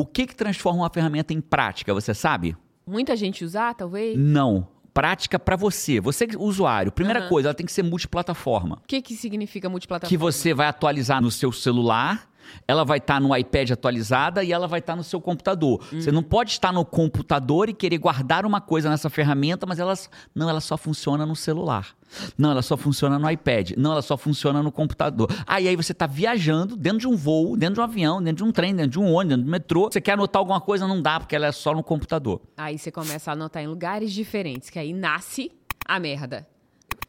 O 0.00 0.06
que, 0.06 0.26
que 0.26 0.34
transforma 0.34 0.80
uma 0.80 0.88
ferramenta 0.88 1.34
em 1.34 1.42
prática, 1.42 1.92
você 1.92 2.14
sabe? 2.14 2.56
Muita 2.86 3.14
gente 3.14 3.44
usar, 3.44 3.74
talvez? 3.74 4.18
Não. 4.18 4.66
Prática 4.94 5.38
para 5.38 5.56
você. 5.56 6.00
Você, 6.00 6.26
usuário. 6.38 6.90
Primeira 6.90 7.20
Aham. 7.20 7.28
coisa, 7.28 7.48
ela 7.48 7.54
tem 7.54 7.66
que 7.66 7.72
ser 7.72 7.82
multiplataforma 7.82 8.76
O 8.76 8.86
que, 8.86 9.02
que 9.02 9.14
significa 9.14 9.68
multiplataforma? 9.68 10.08
que 10.08 10.16
você 10.16 10.54
vai 10.54 10.68
atualizar 10.68 11.20
no 11.20 11.30
seu 11.30 11.52
celular, 11.52 12.29
Ela 12.66 12.84
vai 12.84 12.98
estar 12.98 13.20
no 13.20 13.36
iPad 13.36 13.70
atualizada 13.70 14.42
e 14.44 14.52
ela 14.52 14.66
vai 14.66 14.80
estar 14.80 14.96
no 14.96 15.04
seu 15.04 15.20
computador. 15.20 15.82
Você 15.92 16.12
não 16.12 16.22
pode 16.22 16.50
estar 16.50 16.72
no 16.72 16.84
computador 16.84 17.68
e 17.68 17.74
querer 17.74 17.98
guardar 17.98 18.46
uma 18.46 18.60
coisa 18.60 18.88
nessa 18.88 19.10
ferramenta, 19.10 19.66
mas 19.66 19.78
ela 19.78 19.94
não, 20.34 20.48
ela 20.48 20.60
só 20.60 20.76
funciona 20.76 21.26
no 21.26 21.36
celular. 21.36 21.94
Não, 22.36 22.50
ela 22.50 22.62
só 22.62 22.76
funciona 22.76 23.18
no 23.18 23.30
iPad. 23.30 23.72
Não, 23.76 23.92
ela 23.92 24.02
só 24.02 24.16
funciona 24.16 24.62
no 24.62 24.72
computador. 24.72 25.28
Aí 25.46 25.68
aí 25.68 25.76
você 25.76 25.92
está 25.92 26.06
viajando 26.06 26.76
dentro 26.76 26.98
de 26.98 27.08
um 27.08 27.16
voo, 27.16 27.56
dentro 27.56 27.74
de 27.74 27.80
um 27.80 27.84
avião, 27.84 28.22
dentro 28.22 28.44
de 28.44 28.50
um 28.50 28.52
trem, 28.52 28.74
dentro 28.74 28.92
de 28.92 28.98
um 28.98 29.12
ônibus, 29.12 29.36
dentro 29.36 29.44
do 29.44 29.50
metrô. 29.50 29.90
Você 29.90 30.00
quer 30.00 30.12
anotar 30.12 30.40
alguma 30.40 30.60
coisa, 30.60 30.86
não 30.86 31.00
dá, 31.00 31.20
porque 31.20 31.36
ela 31.36 31.46
é 31.46 31.52
só 31.52 31.74
no 31.74 31.82
computador. 31.82 32.40
Aí 32.56 32.78
você 32.78 32.90
começa 32.90 33.30
a 33.30 33.34
anotar 33.34 33.62
em 33.62 33.66
lugares 33.66 34.12
diferentes, 34.12 34.70
que 34.70 34.78
aí 34.78 34.92
nasce 34.92 35.52
a 35.86 35.98
merda. 35.98 36.46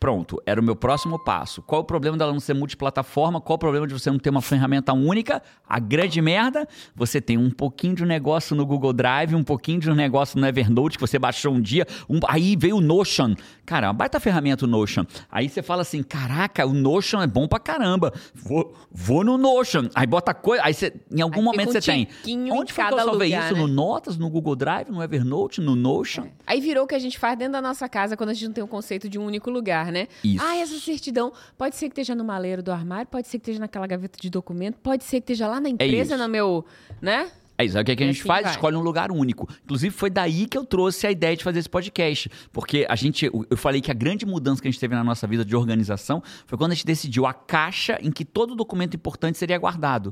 Pronto, 0.02 0.42
era 0.48 0.60
o 0.60 0.64
meu 0.64 0.76
próximo 0.76 1.20
passo. 1.24 1.62
Qual 1.62 1.82
o 1.82 1.84
problema 1.84 2.18
dela 2.18 2.34
não 2.34 2.40
ser 2.40 2.56
multiplataforma? 2.56 3.40
Qual 3.40 3.56
o 3.56 3.60
problema 3.60 3.86
de 3.86 3.94
você 3.94 4.10
não 4.10 4.18
ter 4.18 4.32
uma 4.32 4.42
ferramenta 4.42 4.92
única? 4.94 5.44
A 5.70 5.78
grande 5.80 6.20
merda, 6.20 6.68
você 6.96 7.22
tem 7.22 7.38
um 7.38 7.52
pouquinho 7.52 7.94
de 7.94 8.04
um 8.04 8.08
negócio 8.08 8.56
no 8.56 8.66
Google 8.66 8.94
Drive, 8.94 9.36
um 9.36 9.44
pouquinho 9.44 9.80
de 9.80 9.92
um 9.92 9.94
negócio 9.94 10.40
no 10.40 10.48
Evernote 10.48 10.98
que 10.98 11.02
você 11.02 11.20
baixou 11.20 11.54
um 11.54 11.62
dia, 11.62 11.86
um- 12.10 12.20
aí 12.28 12.56
veio 12.56 12.78
o 12.78 12.82
Notion. 12.82 13.36
Cara, 13.64 13.88
uma 13.90 13.94
baita 13.94 14.20
ferramenta 14.20 14.66
o 14.66 14.68
Notion. 14.68 15.06
Aí 15.32 15.48
você 15.48 15.62
fala 15.62 15.84
assim, 15.84 16.02
caraca, 16.02 16.66
o 16.66 16.74
Notion 16.74 17.22
é 17.22 17.28
bom 17.28 17.48
pra 17.48 17.60
caramba. 17.60 18.12
Vou, 18.34 18.74
vou 18.92 19.24
no 19.24 19.38
Notion. 19.38 19.88
Aí 19.94 20.08
bota 20.08 20.34
coisa, 20.34 20.64
aí 20.66 20.74
você, 20.74 20.92
em 21.14 21.22
algum 21.22 21.38
Aí 21.42 21.46
momento 21.46 21.70
um 21.70 21.74
você 21.74 21.80
tem. 21.80 22.08
Onde 22.52 22.74
foi 22.74 22.84
que 22.86 22.92
eu 22.94 22.98
salvei 22.98 23.30
lugar, 23.30 23.46
isso? 23.46 23.54
né? 23.54 23.60
No 23.62 23.68
Notas, 23.68 24.18
no 24.18 24.28
Google 24.32 24.56
Drive, 24.56 24.90
no 24.90 25.04
Evernote, 25.04 25.62
no 25.62 25.76
Notion? 25.76 26.26
Aí 26.48 26.60
virou 26.60 26.86
o 26.86 26.88
que 26.88 26.96
a 26.96 27.00
gente 27.00 27.20
faz 27.20 27.38
dentro 27.38 27.54
da 27.54 27.62
nossa 27.62 27.88
casa 27.88 28.18
quando 28.18 28.32
a 28.32 28.34
gente 28.34 28.48
não 28.48 28.54
tem 28.54 28.64
o 28.64 28.68
conceito 28.68 29.08
de 29.08 29.20
um 29.20 29.26
único 29.28 29.52
lugar, 29.52 29.91
né? 29.92 30.08
Isso. 30.24 30.44
Ah, 30.44 30.56
essa 30.56 30.80
certidão 30.80 31.32
pode 31.58 31.76
ser 31.76 31.88
que 31.88 31.92
esteja 31.94 32.16
no 32.16 32.24
maleiro 32.24 32.64
do 32.64 32.72
armário, 32.72 33.08
pode 33.08 33.28
ser 33.28 33.38
que 33.38 33.44
esteja 33.44 33.60
naquela 33.60 33.86
gaveta 33.86 34.18
de 34.20 34.30
documento, 34.30 34.78
pode 34.80 35.04
ser 35.04 35.22
que 35.22 35.32
esteja 35.32 35.48
lá 35.48 35.60
na 35.60 35.70
empresa, 35.70 36.16
É 36.16 36.18
no 36.18 36.28
meu, 36.28 36.66
né? 37.02 37.30
É 37.58 37.66
isso, 37.66 37.78
aí 37.78 37.84
o 37.84 37.86
que, 37.86 37.92
é 37.92 37.96
que 37.96 38.04
a 38.04 38.08
gente 38.08 38.20
assim 38.20 38.28
faz? 38.28 38.44
vai. 38.44 38.52
Escolhe 38.54 38.76
um 38.76 38.82
lugar 38.82 39.12
único. 39.12 39.48
Inclusive, 39.64 39.94
foi 39.94 40.10
daí 40.10 40.48
que 40.48 40.58
eu 40.58 40.66
trouxe 40.66 41.06
a 41.06 41.12
ideia 41.12 41.38
de 41.38 41.44
fazer 41.44 41.60
esse 41.60 41.70
podcast. 41.70 42.32
Porque 42.52 42.88
a 42.90 42.96
gente, 42.96 43.26
eu 43.26 43.56
falei 43.58 43.82
que 43.82 43.92
a 43.92 43.94
grande 43.94 44.26
mudança 44.26 44.60
que 44.60 44.68
a 44.68 44.72
gente 44.72 44.80
teve 44.80 44.96
na 44.96 45.04
nossa 45.04 45.28
vida 45.28 45.46
de 45.46 45.56
organização 45.56 46.24
foi 46.48 46.58
quando 46.58 46.72
a 46.72 46.74
gente 46.74 46.88
decidiu 46.88 47.28
a 47.28 47.34
caixa 47.34 48.00
em 48.02 48.12
que 48.12 48.26
todo 48.26 48.56
documento 48.56 48.96
importante 48.96 49.38
seria 49.38 49.60
guardado. 49.60 50.12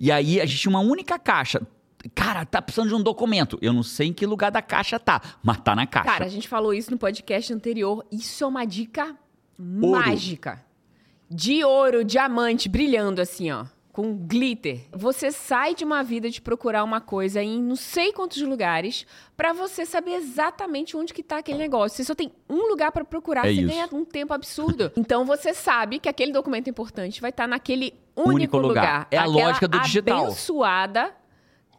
E 0.00 0.10
aí 0.10 0.40
a 0.40 0.46
gente 0.46 0.60
tinha 0.60 0.70
uma 0.70 0.80
única 0.80 1.18
caixa. 1.18 1.60
Cara, 2.14 2.44
tá 2.44 2.62
precisando 2.62 2.88
de 2.88 2.94
um 2.94 3.02
documento. 3.02 3.58
Eu 3.60 3.72
não 3.72 3.82
sei 3.82 4.08
em 4.08 4.12
que 4.12 4.24
lugar 4.26 4.50
da 4.50 4.62
caixa 4.62 4.98
tá, 5.00 5.20
mas 5.42 5.58
tá 5.60 5.74
na 5.74 5.86
caixa. 5.86 6.08
Cara, 6.10 6.24
a 6.24 6.28
gente 6.28 6.46
falou 6.48 6.72
isso 6.72 6.90
no 6.90 6.98
podcast 6.98 7.52
anterior. 7.52 8.04
Isso 8.12 8.44
é 8.44 8.46
uma 8.46 8.64
dica 8.64 9.16
mágica. 9.58 10.64
De 11.30 11.62
ouro, 11.64 12.04
diamante, 12.04 12.68
brilhando 12.68 13.20
assim, 13.20 13.50
ó. 13.50 13.66
Com 13.92 14.14
glitter. 14.16 14.82
Você 14.92 15.32
sai 15.32 15.74
de 15.74 15.84
uma 15.84 16.04
vida 16.04 16.30
de 16.30 16.40
procurar 16.40 16.84
uma 16.84 17.00
coisa 17.00 17.42
em 17.42 17.60
não 17.60 17.74
sei 17.74 18.12
quantos 18.12 18.40
lugares 18.40 19.04
pra 19.36 19.52
você 19.52 19.84
saber 19.84 20.12
exatamente 20.12 20.96
onde 20.96 21.12
que 21.12 21.20
tá 21.22 21.38
aquele 21.38 21.58
negócio. 21.58 21.96
Você 21.96 22.04
só 22.04 22.14
tem 22.14 22.30
um 22.48 22.68
lugar 22.68 22.92
pra 22.92 23.04
procurar, 23.04 23.44
É 23.48 23.52
você 23.52 23.60
isso. 23.60 23.68
ganha 23.68 23.88
um 23.92 24.04
tempo 24.04 24.32
absurdo. 24.32 24.92
então 24.96 25.24
você 25.24 25.52
sabe 25.52 25.98
que 25.98 26.08
aquele 26.08 26.30
documento 26.32 26.70
importante 26.70 27.20
vai 27.20 27.30
estar 27.30 27.48
naquele 27.48 27.92
único, 28.16 28.34
Único 28.34 28.56
lugar. 28.58 28.68
lugar. 28.68 29.08
É 29.10 29.18
a 29.18 29.22
Aquela 29.24 29.46
lógica 29.46 29.66
do 29.66 29.80
digital. 29.80 30.24
abençoada 30.26 31.12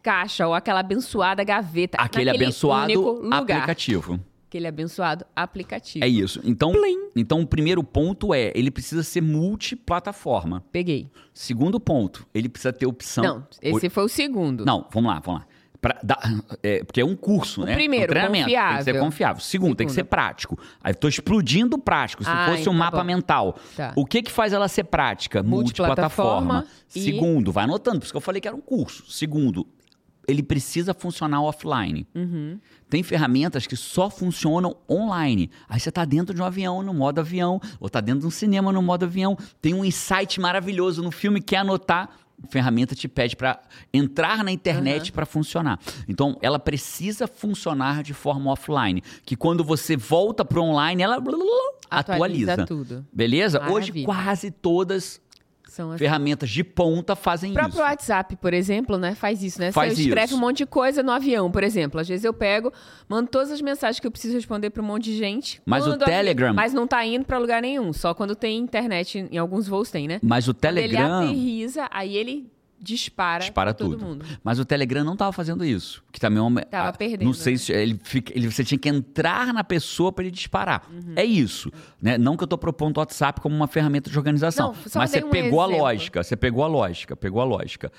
caixa 0.02 0.46
ou 0.46 0.54
aquela 0.54 0.80
abençoada 0.80 1.42
gaveta. 1.44 1.98
Aquele 1.98 2.30
abençoado 2.30 3.28
aplicativo. 3.30 4.20
Aquele 4.48 4.66
abençoado 4.66 5.24
aplicativo. 5.36 6.04
É 6.04 6.08
isso. 6.08 6.40
Então, 6.44 6.72
então, 7.14 7.40
o 7.40 7.46
primeiro 7.46 7.84
ponto 7.84 8.34
é, 8.34 8.50
ele 8.54 8.70
precisa 8.70 9.02
ser 9.04 9.20
multiplataforma. 9.20 10.64
Peguei. 10.72 11.08
Segundo 11.32 11.78
ponto, 11.80 12.26
ele 12.34 12.48
precisa 12.48 12.72
ter 12.72 12.86
opção. 12.86 13.22
Não, 13.24 13.46
esse 13.62 13.88
foi 13.88 14.04
o 14.04 14.08
segundo. 14.08 14.64
Não, 14.64 14.86
vamos 14.92 15.10
lá, 15.12 15.20
vamos 15.20 15.40
lá. 15.42 15.46
Pra 15.80 15.98
dar- 16.02 16.20
é, 16.62 16.84
porque 16.84 17.00
é 17.00 17.04
um 17.04 17.16
curso, 17.16 17.62
O 17.62 17.64
né? 17.64 17.72
primeiro, 17.74 18.04
um 18.04 18.08
treinamento. 18.08 18.44
Tem 18.44 18.54
que 18.54 18.60
ser 18.60 18.66
confiável. 18.92 19.00
confiável. 19.04 19.40
Segundo, 19.42 19.74
tem 19.74 19.86
que 19.86 19.92
ser 19.94 20.04
prático. 20.04 20.58
Aí 20.84 20.92
tô 20.92 21.08
explodindo 21.08 21.76
o 21.76 21.78
prático. 21.78 22.22
Se 22.22 22.28
Ah, 22.28 22.50
fosse 22.50 22.68
um 22.68 22.72
tá 22.72 22.78
mapa 22.78 22.98
bom. 22.98 23.04
mental. 23.04 23.56
Tá. 23.74 23.92
O 23.96 24.04
que 24.04 24.20
que 24.22 24.30
faz 24.30 24.52
ela 24.52 24.68
ser 24.68 24.84
prática? 24.84 25.42
Multiplataforma 25.42 26.54
Multiplataforma. 26.64 26.66
e- 26.94 27.00
Segundo, 27.00 27.50
vai 27.50 27.64
anotando, 27.64 27.98
por 28.00 28.04
isso 28.04 28.12
que 28.12 28.16
eu 28.16 28.20
falei 28.20 28.42
que 28.42 28.48
era 28.48 28.54
um 28.56 28.60
curso. 28.60 29.10
Segundo, 29.10 29.66
ele 30.30 30.42
precisa 30.42 30.94
funcionar 30.94 31.42
offline. 31.42 32.06
Uhum. 32.14 32.58
Tem 32.88 33.02
ferramentas 33.02 33.66
que 33.66 33.76
só 33.76 34.08
funcionam 34.10 34.76
online. 34.88 35.50
Aí 35.68 35.78
você 35.78 35.90
tá 35.90 36.04
dentro 36.04 36.34
de 36.34 36.40
um 36.40 36.44
avião 36.44 36.82
no 36.82 36.94
modo 36.94 37.18
avião, 37.20 37.60
ou 37.78 37.88
tá 37.88 38.00
dentro 38.00 38.20
de 38.20 38.26
um 38.26 38.30
cinema 38.30 38.72
no 38.72 38.82
modo 38.82 39.04
avião. 39.04 39.36
Tem 39.60 39.74
um 39.74 39.84
insight 39.84 40.40
maravilhoso 40.40 41.02
no 41.02 41.10
filme, 41.10 41.40
quer 41.40 41.58
anotar. 41.58 42.10
A 42.42 42.46
ferramenta 42.46 42.94
te 42.94 43.06
pede 43.06 43.36
para 43.36 43.60
entrar 43.92 44.42
na 44.42 44.50
internet 44.50 45.12
para 45.12 45.26
funcionar. 45.26 45.78
Então, 46.08 46.38
ela 46.40 46.58
precisa 46.58 47.26
funcionar 47.26 48.02
de 48.02 48.14
forma 48.14 48.50
offline. 48.50 49.02
Que 49.26 49.36
quando 49.36 49.62
você 49.62 49.94
volta 49.94 50.42
para 50.42 50.58
online, 50.60 51.02
ela 51.02 51.16
Atualiza 51.16 52.52
atualiza. 52.54 52.66
tudo. 52.66 53.06
Beleza? 53.12 53.58
Hoje, 53.64 53.90
Maravilha. 53.92 54.06
quase 54.06 54.50
todas 54.50 55.20
São 55.70 55.92
as... 55.92 55.98
ferramentas 55.98 56.50
de 56.50 56.64
ponta 56.64 57.14
fazem 57.14 57.52
O 57.52 57.54
próprio 57.54 57.74
isso. 57.74 57.82
WhatsApp, 57.82 58.36
por 58.36 58.52
exemplo, 58.52 58.98
né, 58.98 59.14
faz 59.14 59.42
isso, 59.42 59.60
né? 59.60 59.70
Faz 59.70 59.94
Você 59.94 60.02
escreve 60.02 60.26
isso. 60.26 60.36
um 60.36 60.40
monte 60.40 60.58
de 60.58 60.66
coisa 60.66 61.02
no 61.02 61.12
avião, 61.12 61.50
por 61.50 61.62
exemplo. 61.62 62.00
Às 62.00 62.08
vezes 62.08 62.24
eu 62.24 62.34
pego, 62.34 62.72
mando 63.08 63.30
todas 63.30 63.52
as 63.52 63.60
mensagens 63.60 64.00
que 64.00 64.06
eu 64.06 64.10
preciso 64.10 64.34
responder 64.34 64.70
para 64.70 64.82
um 64.82 64.86
monte 64.86 65.04
de 65.04 65.16
gente. 65.16 65.62
Mas 65.64 65.86
o 65.86 65.96
Telegram- 65.96 66.52
Mas 66.52 66.72
não 66.74 66.86
tá 66.86 67.04
indo 67.06 67.24
para 67.24 67.38
lugar 67.38 67.62
nenhum. 67.62 67.92
Só 67.92 68.12
quando 68.12 68.34
tem 68.34 68.58
internet, 68.58 69.28
em 69.30 69.38
alguns 69.38 69.68
voos 69.68 69.90
tem, 69.90 70.08
né? 70.08 70.18
Mas 70.22 70.48
o 70.48 70.54
Quando 70.54 70.76
ele 70.78 70.88
Telegram. 70.88 71.22
aterriza, 71.24 71.88
aí 71.90 72.16
ele 72.16 72.50
dispara, 72.80 73.40
Dispara 73.40 73.74
tudo. 73.74 73.98
mundo. 74.04 74.24
Mas 74.42 74.58
o 74.58 74.64
Telegram 74.64 75.04
não 75.04 75.12
estava 75.12 75.32
fazendo 75.32 75.64
isso. 75.64 76.02
Que 76.10 76.18
também 76.18 76.38
é 76.38 76.42
uma, 76.42 76.62
Tava 76.62 76.88
ah, 76.88 76.92
perdendo, 76.92 77.24
Não 77.24 77.34
sei 77.34 77.56
se 77.58 77.72
ele, 77.72 78.00
fica, 78.02 78.32
ele 78.34 78.50
você 78.50 78.64
tinha 78.64 78.78
que 78.78 78.88
entrar 78.88 79.52
na 79.52 79.62
pessoa 79.62 80.10
para 80.12 80.24
ele 80.24 80.30
disparar. 80.30 80.88
Uhum. 80.90 81.12
É 81.16 81.24
isso. 81.24 81.70
Né? 82.00 82.16
Não 82.16 82.36
que 82.36 82.42
eu 82.42 82.48
tô 82.48 82.56
propondo 82.56 82.96
o 82.96 83.00
WhatsApp 83.00 83.40
como 83.40 83.54
uma 83.54 83.68
ferramenta 83.68 84.10
de 84.10 84.16
organização. 84.16 84.68
Não, 84.68 84.76
mas 84.94 85.10
você 85.10 85.22
um 85.22 85.30
pegou 85.30 85.60
a 85.60 85.66
exemplo. 85.66 85.82
lógica. 85.82 86.22
Você 86.22 86.36
pegou 86.36 86.64
a 86.64 86.66
lógica. 86.66 87.16
Pegou 87.16 87.40
a 87.40 87.44
lógica. 87.44 87.92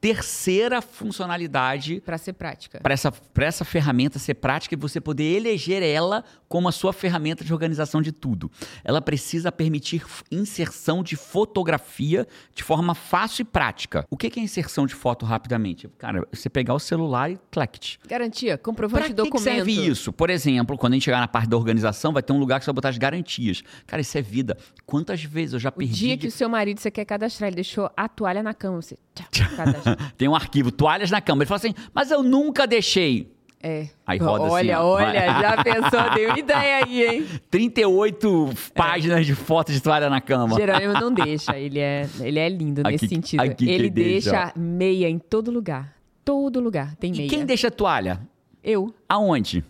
Terceira 0.00 0.80
funcionalidade 0.80 2.00
Pra 2.04 2.16
ser 2.18 2.32
prática. 2.32 2.78
para 2.80 2.94
essa, 2.94 3.10
pra 3.10 3.44
essa 3.46 3.64
ferramenta 3.64 4.18
ser 4.18 4.34
prática 4.34 4.74
e 4.74 4.78
você 4.78 5.00
poder 5.00 5.24
eleger 5.24 5.82
ela 5.82 6.24
como 6.48 6.68
a 6.68 6.72
sua 6.72 6.92
ferramenta 6.92 7.44
de 7.44 7.52
organização 7.52 8.00
de 8.00 8.12
tudo. 8.12 8.50
Ela 8.84 9.02
precisa 9.02 9.50
permitir 9.50 10.04
inserção 10.30 11.02
de 11.02 11.16
fotografia 11.16 12.26
de 12.54 12.62
forma 12.62 12.94
fácil 12.94 13.42
e 13.42 13.44
prática. 13.44 14.04
O 14.08 14.16
que 14.16 14.30
que 14.30 14.38
é 14.38 14.42
inserção 14.42 14.86
de 14.86 14.94
foto 14.94 15.26
rapidamente? 15.26 15.88
Cara, 15.98 16.26
você 16.32 16.48
pegar 16.48 16.74
o 16.74 16.78
celular 16.78 17.30
e 17.30 17.38
clact. 17.50 17.98
Garantia, 18.08 18.56
Para 18.56 18.64
comprovante 18.64 19.02
que, 19.02 19.08
de 19.10 19.14
que 19.22 19.22
documento. 19.30 19.42
serve 19.56 19.72
isso? 19.72 20.12
Por 20.12 20.30
exemplo, 20.30 20.78
quando 20.78 20.92
a 20.92 20.96
gente 20.96 21.04
chegar 21.04 21.20
na 21.20 21.28
parte 21.28 21.48
da 21.48 21.56
organização, 21.56 22.12
vai 22.12 22.22
ter 22.22 22.32
um 22.32 22.38
lugar 22.38 22.60
que 22.60 22.64
você 22.64 22.70
vai 22.70 22.74
botar 22.76 22.88
as 22.90 22.98
garantias. 22.98 23.62
Cara, 23.86 24.00
isso 24.00 24.16
é 24.16 24.22
vida. 24.22 24.56
Quantas 24.86 25.22
vezes 25.24 25.54
eu 25.54 25.58
já 25.58 25.68
O 25.70 25.72
perdi... 25.72 25.92
dia 25.94 26.16
de- 26.16 26.22
que 26.22 26.28
o 26.28 26.30
seu 26.30 26.48
marido 26.48 26.80
você 26.80 26.90
quer 26.90 27.04
cadastrar, 27.04 27.48
ele 27.48 27.56
deixou 27.56 27.90
a 27.96 28.08
toalha 28.08 28.42
na 28.42 28.54
cama, 28.54 28.80
você. 28.80 28.96
Tem 30.16 30.28
um 30.28 30.34
arquivo, 30.34 30.70
toalhas 30.70 31.10
na 31.10 31.20
cama. 31.20 31.42
Ele 31.42 31.48
fala 31.48 31.56
assim, 31.56 31.74
mas 31.94 32.10
eu 32.10 32.22
nunca 32.22 32.66
deixei. 32.66 33.32
É. 33.60 33.88
Aí 34.06 34.18
roda 34.18 34.44
assim, 34.44 34.52
olha, 34.54 34.80
ó. 34.80 34.94
olha, 34.94 35.20
já 35.42 35.64
pensou, 35.64 36.10
deu 36.14 36.36
ideia 36.36 36.84
aí, 36.84 37.04
hein? 37.04 37.26
38 37.50 38.50
páginas 38.74 39.26
de 39.26 39.34
foto 39.34 39.72
de 39.72 39.80
toalha 39.80 40.08
na 40.08 40.20
cama. 40.20 40.54
Jerônimo 40.56 40.92
não 40.94 41.10
deixa, 41.12 41.58
ele 41.58 41.80
é, 41.80 42.08
ele 42.20 42.38
é 42.38 42.48
lindo 42.48 42.82
nesse 42.84 43.04
Aqui- 43.06 43.14
sentido. 43.14 43.40
aqui 43.40 43.66
que 43.66 43.70
ele 43.70 43.90
deixa, 43.90 44.30
deixa 44.30 44.52
meia 44.56 45.08
em 45.08 45.18
todo 45.18 45.50
lugar. 45.50 45.92
Todo 46.24 46.60
lugar 46.60 46.94
tem 46.96 47.10
meia. 47.10 47.26
E 47.26 47.28
quem 47.28 47.44
deixa 47.44 47.68
toalha? 47.70 48.20
Eu. 48.62 48.94
Aonde? 49.08 49.64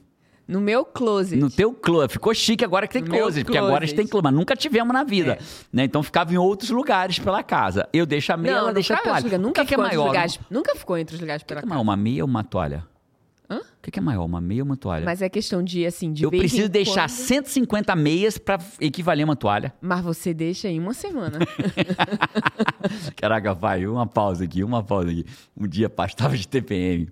No 0.49 0.61
meu 0.63 0.83
closet. 0.85 1.37
No 1.39 1.51
teu 1.51 1.75
closet. 1.75 2.13
Ficou 2.15 2.33
chique 2.35 2.65
agora 2.65 2.87
que 2.89 2.95
tem 2.95 3.03
No 3.03 3.11
closet, 3.11 3.45
porque 3.45 3.59
agora 3.59 3.85
a 3.85 3.87
gente 3.87 3.95
tem 3.97 4.07
closet. 4.07 4.25
mas 4.25 4.33
nunca 4.35 4.57
tivemos 4.57 4.93
na 4.95 5.05
vida. 5.05 5.33
É. 5.35 5.39
Né? 5.71 5.85
Então 5.85 6.03
ficava 6.03 6.33
em 6.33 6.39
outros 6.39 6.71
lugares 6.71 7.19
pela 7.19 7.43
casa. 7.43 7.87
Eu 7.93 8.07
deixo 8.07 8.33
a 8.33 8.37
meia, 8.39 8.55
não, 8.55 8.61
ela 8.63 8.73
deixa 8.73 8.95
a 8.95 8.97
toalha. 8.97 9.23
lugares, 9.25 9.41
Nunca 9.45 9.61
o 9.61 9.65
que, 9.65 9.69
que 9.69 9.75
é 9.75 9.77
ficou 9.77 9.85
entre 9.85 9.97
os 9.97 10.01
maior? 10.01 10.07
lugares. 10.09 10.41
Nunca 10.51 10.75
ficou 10.75 10.97
entre 10.97 11.15
os 11.17 11.21
lugares 11.21 11.43
O 11.43 11.45
que, 11.45 11.49
pela 11.49 11.61
que 11.61 11.67
é 11.67 11.69
casa. 11.69 11.75
maior, 11.75 11.83
uma 11.83 11.97
meia 11.97 12.25
ou 12.25 12.29
uma 12.31 12.43
toalha? 12.43 12.87
Hã? 13.51 13.59
O 13.59 13.63
que, 13.83 13.91
que 13.91 13.99
é 13.99 14.03
maior, 14.03 14.25
uma 14.25 14.41
meia 14.41 14.63
ou 14.63 14.67
uma 14.67 14.77
toalha? 14.77 15.05
Mas 15.05 15.21
é 15.23 15.29
questão 15.29 15.63
de, 15.63 15.85
assim, 15.87 16.13
de 16.13 16.23
eu 16.25 16.31
preciso 16.31 16.69
deixar 16.69 17.09
quando- 17.09 17.17
150 17.17 17.95
meias 17.97 18.37
pra 18.39 18.59
equivaler 18.81 19.25
a 19.25 19.29
uma 19.29 19.37
toalha. 19.37 19.73
Mas 19.81 20.03
você 20.03 20.33
deixa 20.35 20.69
em 20.69 20.79
uma 20.81 20.93
semana. 20.95 21.39
Caraca, 23.17 23.55
vai, 23.55 23.87
uma 23.87 24.07
pausa 24.07 24.45
aqui, 24.45 24.63
uma 24.65 24.83
pausa 24.83 25.11
aqui. 25.11 25.25
Um 25.57 25.67
dia 25.67 25.89
pastava 25.89 26.37
de 26.37 26.47
TPM. 26.47 27.09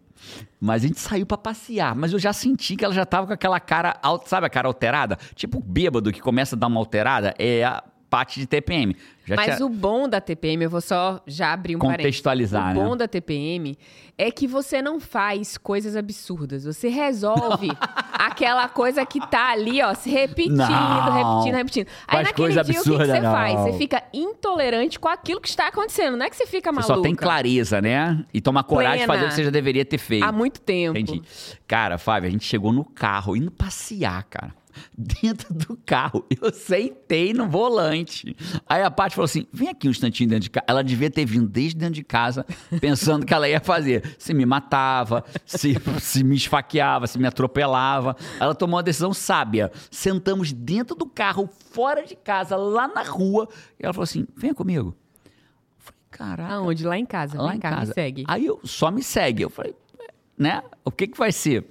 Mas 0.66 0.82
a 0.82 0.86
gente 0.88 0.98
saiu 0.98 1.24
pra 1.24 1.38
passear, 1.38 1.94
mas 1.94 2.12
eu 2.12 2.18
já 2.18 2.32
senti 2.32 2.74
que 2.74 2.84
ela 2.84 2.92
já 2.92 3.06
tava 3.06 3.28
com 3.28 3.32
aquela 3.32 3.60
cara, 3.60 4.00
sabe 4.24 4.48
a 4.48 4.50
cara 4.50 4.66
alterada? 4.66 5.16
Tipo 5.36 5.60
bêbado 5.60 6.12
que 6.12 6.20
começa 6.20 6.56
a 6.56 6.58
dar 6.58 6.66
uma 6.66 6.80
alterada, 6.80 7.32
é 7.38 7.62
a 7.62 7.84
parte 8.08 8.38
de 8.40 8.46
TPM. 8.46 8.96
Já 9.24 9.34
Mas 9.34 9.56
tinha- 9.56 9.66
o 9.66 9.68
bom 9.68 10.08
da 10.08 10.20
TPM, 10.20 10.62
eu 10.64 10.70
vou 10.70 10.80
só 10.80 11.20
já 11.26 11.52
abrir 11.52 11.74
um 11.74 11.80
parênteses. 11.80 12.02
Contextualizar, 12.04 12.70
O 12.70 12.74
né? 12.78 12.84
bom 12.84 12.96
da 12.96 13.08
TPM 13.08 13.76
é 14.16 14.30
que 14.30 14.46
você 14.46 14.80
não 14.80 15.00
faz 15.00 15.58
coisas 15.58 15.96
absurdas. 15.96 16.64
Você 16.64 16.88
resolve 16.88 17.68
aquela 18.12 18.68
coisa 18.68 19.04
que 19.04 19.18
tá 19.28 19.50
ali, 19.50 19.82
ó, 19.82 19.92
se 19.94 20.08
repetindo, 20.10 20.56
Não. 20.58 21.12
repetindo, 21.40 21.54
repetindo. 21.56 21.86
Aí 22.06 22.16
Faz 22.16 22.28
naquele 22.28 22.46
coisa 22.48 22.62
dia, 22.62 22.62
o 22.62 22.66
que 22.66 22.72
que, 22.84 22.88
absurda, 22.94 23.12
você 23.14 23.20
não. 23.20 23.32
faz? 23.32 23.60
Você 23.60 23.72
fica 23.78 24.02
intolerante 24.14 24.98
com 25.00 25.08
aquilo 25.08 25.40
que 25.40 25.48
está 25.48 25.66
acontecendo. 25.68 26.16
Não 26.16 26.26
é 26.26 26.30
que 26.30 26.36
você 26.36 26.46
fica 26.46 26.70
Você 26.70 26.74
maluca. 26.76 26.94
só 26.94 27.00
tem 27.02 27.14
clareza, 27.14 27.80
né? 27.82 28.24
E 28.32 28.40
toma 28.40 28.62
coragem 28.62 29.00
de 29.00 29.06
Plena. 29.06 29.12
fazer 29.14 29.24
o 29.26 29.28
que 29.30 29.34
você 29.34 29.44
já 29.44 29.50
deveria 29.50 29.84
ter 29.84 29.98
feito. 29.98 30.24
Há 30.24 30.30
muito 30.30 30.60
tempo. 30.60 30.96
Entendi. 30.98 31.22
Cara, 31.66 31.98
Fábio, 31.98 32.28
a 32.28 32.30
gente 32.30 32.44
chegou 32.44 32.72
no 32.72 32.84
carro, 32.84 33.36
indo 33.36 33.50
passear, 33.50 34.22
cara. 34.24 34.54
Dentro 34.96 35.52
do 35.54 35.76
carro. 35.84 36.24
Eu 36.40 36.52
sentei 36.52 37.32
no 37.32 37.48
volante. 37.48 38.36
Aí 38.68 38.82
a 38.82 38.90
Paty 38.90 39.14
falou 39.14 39.24
assim: 39.26 39.46
vem 39.52 39.68
aqui 39.68 39.88
um 39.88 39.90
instantinho 39.90 40.28
dentro 40.28 40.44
de 40.44 40.50
casa. 40.50 40.64
Ela 40.68 40.82
devia 40.82 41.10
ter 41.10 41.24
vindo 41.24 41.48
desde 41.48 41.76
dentro 41.78 41.94
de 41.94 42.04
casa, 42.04 42.44
pensando 42.80 43.24
que 43.26 43.32
ela 43.34 43.48
ia 43.48 43.60
fazer. 43.60 44.16
Se 44.18 44.32
me 44.34 44.44
matava, 44.46 45.24
se, 45.44 45.76
se 46.00 46.24
me 46.24 46.36
esfaqueava, 46.36 47.06
se 47.06 47.18
me 47.18 47.26
atropelava. 47.26 48.16
Ela 48.40 48.54
tomou 48.54 48.76
uma 48.76 48.82
decisão 48.82 49.12
sábia. 49.12 49.70
Sentamos 49.90 50.52
dentro 50.52 50.94
do 50.94 51.06
carro, 51.06 51.48
fora 51.70 52.04
de 52.04 52.16
casa, 52.16 52.56
lá 52.56 52.88
na 52.88 53.02
rua. 53.02 53.48
E 53.78 53.84
ela 53.84 53.92
falou 53.92 54.04
assim: 54.04 54.26
venha 54.36 54.54
comigo. 54.54 54.96
Eu 55.24 55.32
falei, 55.78 56.00
caraca. 56.10 56.54
Aonde? 56.54 56.84
Lá 56.84 56.98
em 56.98 57.06
casa. 57.06 57.40
Lá 57.40 57.48
Vem 57.48 57.56
em 57.56 57.60
casa. 57.60 57.86
me 57.88 57.94
segue. 57.94 58.24
Aí 58.26 58.46
eu 58.46 58.60
só 58.64 58.90
me 58.90 59.02
segue. 59.02 59.42
Eu 59.42 59.50
falei, 59.50 59.74
né? 60.38 60.62
O 60.84 60.90
que 60.90 61.06
que 61.06 61.16
vai 61.18 61.32
ser? 61.32 61.64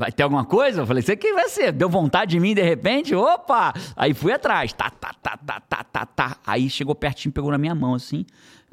Vai 0.00 0.10
ter 0.10 0.22
alguma 0.22 0.46
coisa? 0.46 0.80
Eu 0.80 0.86
falei, 0.86 1.00
isso 1.02 1.12
aqui 1.12 1.30
vai 1.34 1.46
ser. 1.50 1.72
Deu 1.72 1.88
vontade 1.90 2.30
de 2.30 2.40
mim 2.40 2.54
de 2.54 2.62
repente? 2.62 3.14
Opa! 3.14 3.74
Aí 3.94 4.14
fui 4.14 4.32
atrás. 4.32 4.72
Tá, 4.72 4.88
tá, 4.88 5.12
tá, 5.22 5.36
tá, 5.36 5.60
tá, 5.60 5.84
tá, 5.84 6.06
tá. 6.06 6.36
Aí 6.46 6.70
chegou 6.70 6.94
pertinho, 6.94 7.30
pegou 7.32 7.50
na 7.50 7.58
minha 7.58 7.74
mão 7.74 7.92
assim. 7.94 8.24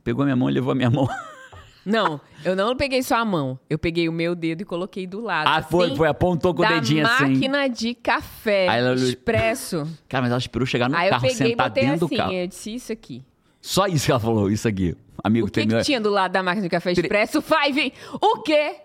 Pegou 0.06 0.22
a 0.24 0.26
minha 0.26 0.38
mão 0.38 0.50
e 0.50 0.54
levou 0.54 0.72
a 0.72 0.76
minha 0.76 0.90
mão. 0.90 1.06
Não, 1.86 2.20
eu 2.44 2.54
não 2.54 2.76
peguei 2.76 3.02
só 3.02 3.16
a 3.16 3.24
mão. 3.24 3.58
Eu 3.70 3.80
peguei 3.80 4.10
o 4.10 4.12
meu 4.12 4.36
dedo 4.36 4.62
e 4.62 4.66
coloquei 4.66 5.08
do 5.08 5.22
lado. 5.22 5.48
Ah, 5.48 5.62
foi, 5.62 5.86
assim, 5.88 5.96
foi, 5.96 6.08
apontou 6.10 6.54
com 6.54 6.62
o 6.62 6.68
dedinho 6.68 7.08
assim. 7.08 7.24
máquina 7.36 7.68
de 7.70 7.94
café 7.94 8.68
Aí 8.68 8.80
ela- 8.82 8.94
expresso. 8.96 9.88
Cara, 10.10 10.24
mas 10.24 10.32
ela 10.32 10.38
esperou 10.40 10.66
chegar 10.66 10.90
no 10.90 10.98
Aí 10.98 11.08
eu 11.08 11.12
carro, 11.12 11.22
peguei 11.22 11.36
e 11.36 11.50
sentar 11.52 11.70
botei 11.70 11.84
dentro 11.86 12.06
assim. 12.06 12.16
do 12.16 12.18
carro. 12.18 12.34
Eu 12.34 12.46
disse 12.48 12.76
isso 12.76 12.92
aqui. 12.92 13.24
Só 13.62 13.88
isso 13.88 14.06
que 14.06 14.12
ela 14.12 14.20
falou, 14.20 14.52
isso 14.52 14.68
aqui. 14.68 14.98
Amigo, 15.24 15.48
O 15.48 15.50
que, 15.50 15.54
tem 15.62 15.68
que 15.68 15.76
meu- 15.76 15.84
tinha 15.84 16.02
do 16.02 16.10
lado 16.10 16.34
da 16.34 16.44
máquina 16.44 16.64
de 16.64 16.70
café 16.70 16.92
expresso? 16.92 17.42
Five! 17.42 17.94
O 18.22 18.42
quê? 18.42 18.76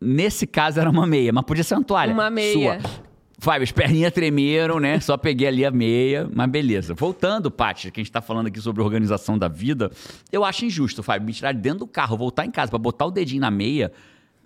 Nesse 0.00 0.46
caso 0.46 0.78
era 0.80 0.90
uma 0.90 1.06
meia, 1.06 1.32
mas 1.32 1.44
podia 1.44 1.64
ser 1.64 1.74
uma 1.74 1.84
toalha. 1.84 2.12
Uma 2.12 2.30
meia. 2.30 2.80
Sua. 2.80 2.90
Fábio, 3.38 3.64
as 3.64 3.72
perninhas 3.72 4.12
tremeram, 4.12 4.80
né? 4.80 4.98
Só 4.98 5.16
peguei 5.16 5.46
ali 5.46 5.64
a 5.64 5.70
meia, 5.70 6.28
mas 6.34 6.48
beleza. 6.48 6.94
Voltando, 6.94 7.50
Paty, 7.50 7.90
que 7.90 8.00
a 8.00 8.02
gente 8.02 8.10
tá 8.12 8.22
falando 8.22 8.46
aqui 8.46 8.60
sobre 8.60 8.82
organização 8.82 9.36
da 9.38 9.46
vida, 9.46 9.90
eu 10.32 10.42
acho 10.44 10.64
injusto, 10.64 11.02
Fábio, 11.02 11.26
me 11.26 11.32
tirar 11.34 11.52
de 11.52 11.60
dentro 11.60 11.80
do 11.80 11.86
carro, 11.86 12.16
voltar 12.16 12.46
em 12.46 12.50
casa 12.50 12.70
pra 12.70 12.78
botar 12.78 13.04
o 13.04 13.10
dedinho 13.10 13.42
na 13.42 13.50
meia, 13.50 13.92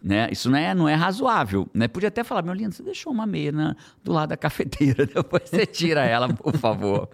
né? 0.02 0.28
Isso 0.32 0.50
não 0.50 0.58
é, 0.58 0.74
não 0.74 0.88
é 0.88 0.94
razoável, 0.94 1.68
né? 1.72 1.86
Podia 1.86 2.08
até 2.08 2.24
falar, 2.24 2.42
meu 2.42 2.52
lindo, 2.52 2.74
você 2.74 2.82
deixou 2.82 3.12
uma 3.12 3.26
meia 3.26 3.52
na- 3.52 3.76
do 4.02 4.12
lado 4.12 4.30
da 4.30 4.36
cafeteira, 4.36 5.06
depois 5.14 5.42
você 5.48 5.64
tira 5.66 6.04
ela, 6.04 6.28
por 6.32 6.56
favor. 6.56 7.08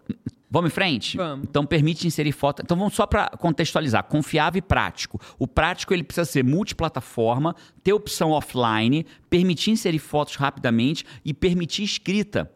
Vamos 0.51 0.71
em 0.71 0.75
frente? 0.75 1.17
Vamos. 1.17 1.47
Então 1.49 1.67
permite 1.67 2.07
inserir 2.07 2.33
foto. 2.33 2.63
Então 2.63 2.77
vamos 2.77 2.95
só 2.95 3.05
para 3.07 3.29
contextualizar, 3.31 4.05
confiável 4.05 4.59
e 4.59 4.63
prático. 4.63 5.21
O 5.39 5.47
prático 5.47 5.93
ele 5.93 6.05
precisa 6.05 6.25
ser 6.25 6.45
multiplataforma, 6.45 7.55
ter 7.83 7.93
opção 7.93 8.31
offline, 8.31 9.05
permitir 9.29 9.71
inserir 9.73 9.99
fotos 9.99 10.37
rapidamente 10.37 11.05
e 11.25 11.35
permitir 11.35 11.83
escrita. 11.83 12.51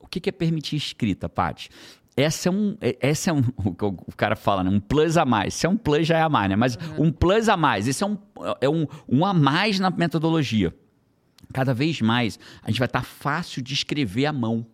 O 0.00 0.06
que 0.06 0.18
que 0.20 0.28
é 0.30 0.32
permitir 0.32 0.76
escrita, 0.76 1.28
Paty? 1.28 1.68
Essa 2.16 2.48
é 2.48 2.52
um, 2.52 2.76
é- 2.80 2.96
essa 3.00 3.30
é 3.30 3.32
um, 3.32 3.42
o 3.58 3.74
que 3.74 3.84
o 3.84 4.16
cara 4.16 4.36
fala, 4.36 4.62
né? 4.64 4.70
Um 4.70 4.80
plus 4.80 5.16
a 5.16 5.24
mais. 5.24 5.52
Se 5.54 5.66
é 5.66 5.68
um 5.68 5.76
plus, 5.76 6.06
já 6.06 6.18
é 6.18 6.22
a 6.22 6.28
mais, 6.28 6.48
né? 6.48 6.56
Mas 6.56 6.78
um 6.96 7.10
plus 7.10 7.48
a 7.48 7.56
mais. 7.56 7.86
Esse 7.88 8.02
é 8.02 8.06
um, 8.06 8.16
é 8.60 8.68
um, 8.68 8.86
um 9.08 9.26
a 9.26 9.34
mais 9.34 9.78
na 9.78 9.90
metodologia. 9.90 10.74
Cada 11.52 11.74
vez 11.74 12.00
mais, 12.00 12.38
a 12.62 12.70
gente 12.70 12.78
vai 12.78 12.86
estar 12.86 13.02
fácil 13.04 13.60
de 13.62 13.74
escrever 13.74 14.26
à 14.26 14.32
mão. 14.32 14.64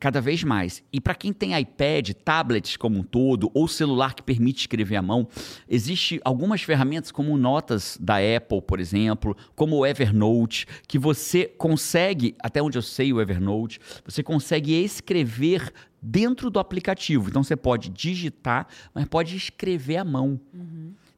Cada 0.00 0.18
vez 0.18 0.42
mais. 0.42 0.82
E 0.90 0.98
para 0.98 1.14
quem 1.14 1.30
tem 1.30 1.56
iPad, 1.56 2.12
tablets 2.24 2.74
como 2.74 2.98
um 2.98 3.02
todo, 3.02 3.50
ou 3.52 3.68
celular 3.68 4.14
que 4.14 4.22
permite 4.22 4.60
escrever 4.60 4.96
à 4.96 5.02
mão, 5.02 5.28
existe 5.68 6.18
algumas 6.24 6.62
ferramentas 6.62 7.12
como 7.12 7.36
Notas 7.36 7.98
da 8.00 8.16
Apple, 8.16 8.62
por 8.62 8.80
exemplo, 8.80 9.36
como 9.54 9.76
o 9.76 9.86
Evernote, 9.86 10.66
que 10.88 10.98
você 10.98 11.44
consegue, 11.44 12.34
até 12.40 12.62
onde 12.62 12.78
eu 12.78 12.82
sei 12.82 13.12
o 13.12 13.20
Evernote, 13.20 13.78
você 14.02 14.22
consegue 14.22 14.72
escrever 14.72 15.70
dentro 16.00 16.48
do 16.48 16.58
aplicativo. 16.58 17.28
Então 17.28 17.42
você 17.42 17.54
pode 17.54 17.90
digitar, 17.90 18.68
mas 18.94 19.04
pode 19.04 19.36
escrever 19.36 19.98
à 19.98 20.04
mão. 20.04 20.40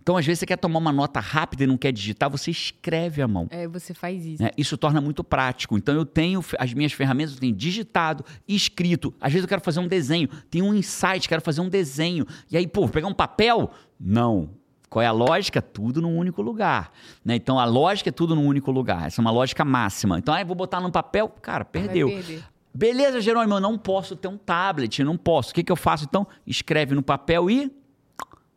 Então, 0.03 0.17
às 0.17 0.27
vezes, 0.27 0.41
você 0.41 0.47
quer 0.47 0.57
tomar 0.57 0.81
uma 0.81 0.91
nota 0.93 1.21
rápida 1.21 1.63
e 1.63 1.67
não 1.67 1.79
quer 1.79 1.93
digitar, 1.93 2.29
você 2.29 2.51
escreve 2.51 3.23
à 3.23 3.29
mão. 3.29 3.47
É, 3.51 3.69
você 3.69 3.95
faz 3.95 4.27
isso. 4.27 4.43
né? 4.43 4.51
Isso 4.59 4.77
torna 4.77 5.01
muito 5.01 5.23
prático. 5.23 5.79
Então 5.79 5.95
eu 5.95 6.05
tenho 6.05 6.45
as 6.59 6.75
minhas 6.75 6.93
ferramentas, 6.93 7.35
eu 7.35 7.41
tenho 7.41 7.55
digitado, 7.55 8.25
escrito. 8.49 9.15
Às 9.21 9.33
vezes 9.33 9.45
eu 9.45 9.49
quero 9.49 9.61
fazer 9.61 9.79
um 9.79 9.87
desenho, 9.87 10.29
tenho 10.51 10.65
um 10.65 10.75
insight, 10.75 11.29
quero 11.29 11.41
fazer 11.41 11.61
um 11.61 11.69
desenho. 11.69 12.27
E 12.51 12.57
aí, 12.57 12.67
pô, 12.67 12.89
pegar 12.89 13.07
um 13.07 13.15
papel? 13.15 13.71
Não. 13.99 14.51
Qual 14.91 15.01
é 15.03 15.07
a 15.07 15.13
lógica? 15.13 15.63
Tudo 15.63 16.03
num 16.03 16.17
único 16.19 16.43
lugar. 16.43 16.91
né? 17.25 17.37
Então 17.37 17.59
a 17.59 17.65
lógica 17.65 18.09
é 18.11 18.13
tudo 18.13 18.35
num 18.35 18.45
único 18.45 18.71
lugar. 18.73 19.07
Essa 19.07 19.21
é 19.21 19.23
uma 19.23 19.31
lógica 19.31 19.65
máxima. 19.65 20.19
Então, 20.19 20.35
ah, 20.35 20.41
eu 20.41 20.47
vou 20.47 20.57
botar 20.57 20.81
num 20.81 20.91
papel, 20.91 21.29
cara, 21.29 21.65
perdeu. 21.65 22.09
perder. 22.09 22.45
Beleza, 22.75 23.21
Jerônimo, 23.21 23.55
eu 23.55 23.61
não 23.61 23.79
posso 23.79 24.17
ter 24.17 24.29
um 24.29 24.37
tablet, 24.37 25.05
não 25.05 25.17
posso. 25.17 25.53
O 25.53 25.55
que, 25.55 25.63
que 25.63 25.71
eu 25.71 25.77
faço 25.77 26.05
então? 26.05 26.27
Escreve 26.47 26.95
no 26.95 27.03
papel 27.03 27.49
e 27.49 27.71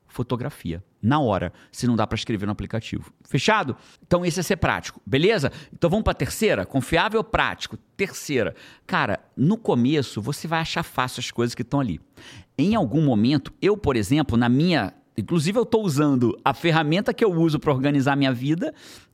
fotografia. 0.07 0.83
Na 1.05 1.19
hora, 1.19 1.53
se 1.71 1.85
não 1.85 1.95
dá 1.95 2.07
para 2.07 2.15
escrever 2.15 2.47
no 2.47 2.51
aplicativo. 2.51 3.13
Fechado? 3.29 3.77
Então 4.07 4.25
esse 4.25 4.39
é 4.39 4.43
ser 4.43 4.57
prático, 4.57 4.99
beleza? 5.05 5.51
Então 5.71 5.87
vamos 5.87 6.03
para 6.03 6.13
a 6.13 6.15
terceira? 6.15 6.65
Confiável 6.65 7.23
prático. 7.23 7.77
Terceira. 7.95 8.55
Cara, 8.87 9.19
no 9.37 9.55
começo 9.55 10.19
você 10.19 10.47
vai 10.47 10.61
achar 10.61 10.81
fácil 10.81 11.19
as 11.19 11.29
coisas 11.29 11.53
que 11.53 11.61
estão 11.61 11.79
ali. 11.79 12.01
Em 12.57 12.73
algum 12.73 13.03
momento, 13.03 13.53
eu, 13.61 13.77
por 13.77 13.95
exemplo, 13.95 14.35
na 14.35 14.49
minha. 14.49 14.95
Inclusive, 15.15 15.59
eu 15.59 15.63
estou 15.63 15.85
usando 15.85 16.35
a 16.43 16.55
ferramenta 16.55 17.13
que 17.13 17.23
eu 17.23 17.31
uso 17.31 17.59
para 17.59 17.71
organizar 17.71 18.15
minha 18.15 18.33
vida 18.33 18.73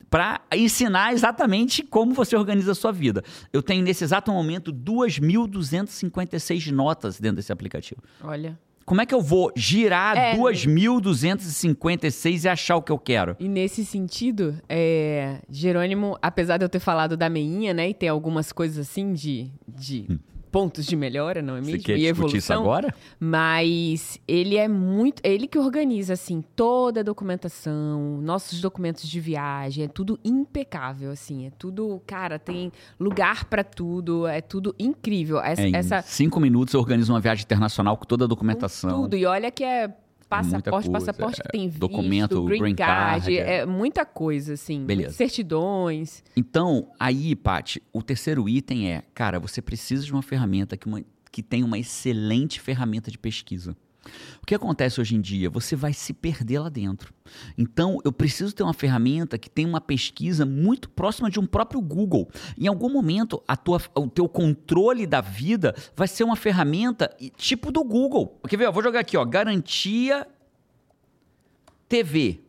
para 0.10 0.40
ensinar 0.54 1.14
exatamente 1.14 1.84
como 1.84 2.14
você 2.14 2.38
organiza 2.38 2.72
a 2.72 2.76
sua 2.76 2.94
vida. 2.94 3.22
Eu 3.52 3.62
tenho 3.62 3.84
nesse 3.84 4.06
exato 4.06 4.32
momento 4.32 4.72
2.256 4.72 6.72
notas 6.72 7.20
dentro 7.20 7.36
desse 7.36 7.52
aplicativo. 7.52 8.02
Olha. 8.24 8.58
Como 8.86 9.02
é 9.02 9.06
que 9.06 9.14
eu 9.14 9.22
vou 9.22 9.52
girar 9.56 10.18
É. 10.18 10.36
2.256 10.36 12.46
e 12.46 12.50
achar 12.50 12.76
o 12.76 12.82
que 12.82 12.92
eu 12.92 13.00
quero? 13.00 13.36
E 13.40 13.48
nesse 13.48 13.86
sentido, 13.86 14.56
é, 14.68 15.38
Jerônimo, 15.50 16.18
apesar 16.22 16.58
de 16.58 16.66
eu 16.66 16.70
ter 16.70 16.80
falado 16.80 17.16
da 17.16 17.30
meinha, 17.30 17.74
né, 17.74 17.90
e 17.90 17.94
ter 17.94 18.08
algumas 18.08 18.52
coisas 18.52 18.90
assim 18.90 19.14
de, 19.14 19.52
de 19.68 20.20
pontos 20.52 20.86
de 20.86 20.96
melhora, 20.96 21.42
não 21.42 21.56
é 21.56 21.62
mesmo? 21.62 21.78
Você 21.78 21.80
quer 21.80 21.98
e 21.98 22.02
discutir 22.02 22.38
isso 22.38 22.52
evolução. 22.52 22.62
agora? 22.62 22.94
Mas 23.20 24.20
ele 24.28 24.58
é 24.58 24.68
muito. 24.68 25.22
Ele 25.24 25.48
que 25.48 25.58
organiza, 25.58 26.14
assim, 26.14 26.44
toda 26.56 27.00
a 27.00 27.04
documentação, 27.04 28.20
nossos 28.22 28.60
documentos 28.60 29.08
de 29.08 29.20
viagem, 29.20 29.86
é 29.86 29.88
tudo 29.88 30.20
impecável, 30.24 31.12
assim. 31.12 31.48
É 31.48 31.52
tudo. 31.52 32.02
Cara, 32.06 32.38
tem 32.38 32.72
lugar 33.00 33.46
pra 33.46 33.64
tudo, 33.64 34.28
é 34.28 34.42
tudo 34.42 34.76
incrível. 34.78 35.40
Essa. 35.40 35.62
É, 35.62 35.68
em 35.68 35.76
essa 35.76 36.02
cinco 36.02 36.40
minutos 36.40 36.74
eu 36.74 36.80
organizo 36.80 37.14
uma 37.14 37.20
viagem 37.20 37.44
internacional 37.44 37.96
com 37.96 38.06
toda 38.06 38.26
a 38.26 38.28
documentação. 38.28 39.04
tudo. 39.04 39.16
E 39.16 39.26
olha 39.26 39.50
que 39.50 39.64
é 39.64 39.96
passaporte, 40.32 40.90
passaporte 40.90 41.42
é, 41.42 41.44
que 41.44 41.50
tem 41.50 41.68
visto, 41.68 41.80
documento, 41.80 42.44
green, 42.46 42.60
green 42.60 42.76
card, 42.76 43.22
card, 43.26 43.38
é. 43.38 43.58
é 43.58 43.66
muita 43.66 44.06
coisa, 44.06 44.54
assim. 44.54 44.86
Beleza. 44.86 45.12
Certidões. 45.16 46.24
Então, 46.36 46.88
aí, 47.00 47.36
Paty, 47.36 47.82
o 47.92 48.02
terceiro 48.02 48.48
item 48.48 48.90
é, 48.90 49.04
cara, 49.14 49.40
você 49.40 49.62
precisa 49.62 50.04
de 50.04 50.12
uma 50.12 50.22
ferramenta 50.22 50.78
que, 50.78 50.88
uma, 50.88 51.04
que 51.32 51.44
tem 51.44 51.64
uma 51.64 51.78
excelente 51.78 52.60
ferramenta 52.60 53.12
de 53.12 53.18
pesquisa. 53.18 53.76
O 54.42 54.46
que 54.46 54.56
acontece 54.56 55.00
hoje 55.00 55.16
em 55.16 55.22
dia? 55.22 55.50
Você 55.50 55.76
vai 55.76 55.94
se 55.94 56.14
perder 56.14 56.60
lá 56.60 56.70
dentro. 56.70 57.14
Então, 57.58 58.00
eu 58.04 58.12
preciso 58.12 58.54
ter 58.54 58.64
uma 58.64 58.74
ferramenta 58.74 59.38
que 59.38 59.50
tem 59.50 59.66
uma 59.66 59.80
pesquisa 59.80 60.46
muito 60.46 60.90
próxima 60.90 61.30
de 61.30 61.40
um 61.40 61.46
próprio 61.46 61.80
Google. 61.80 62.30
Em 62.58 62.68
algum 62.68 62.90
momento, 62.90 63.42
a 63.48 63.56
tua, 63.56 63.80
o 63.96 64.08
teu 64.08 64.28
controle 64.28 65.06
da 65.06 65.22
vida 65.22 65.76
vai 65.96 66.08
ser 66.08 66.24
uma 66.24 66.36
ferramenta 66.36 67.16
tipo 67.38 67.72
do 67.72 67.84
Google. 67.84 68.40
Quer 68.48 68.58
ver? 68.58 68.66
Eu 68.66 68.74
vou 68.74 68.82
jogar 68.82 69.02
aqui, 69.02 69.16
ó, 69.16 69.24
garantia 69.24 70.28
TV. 71.88 72.42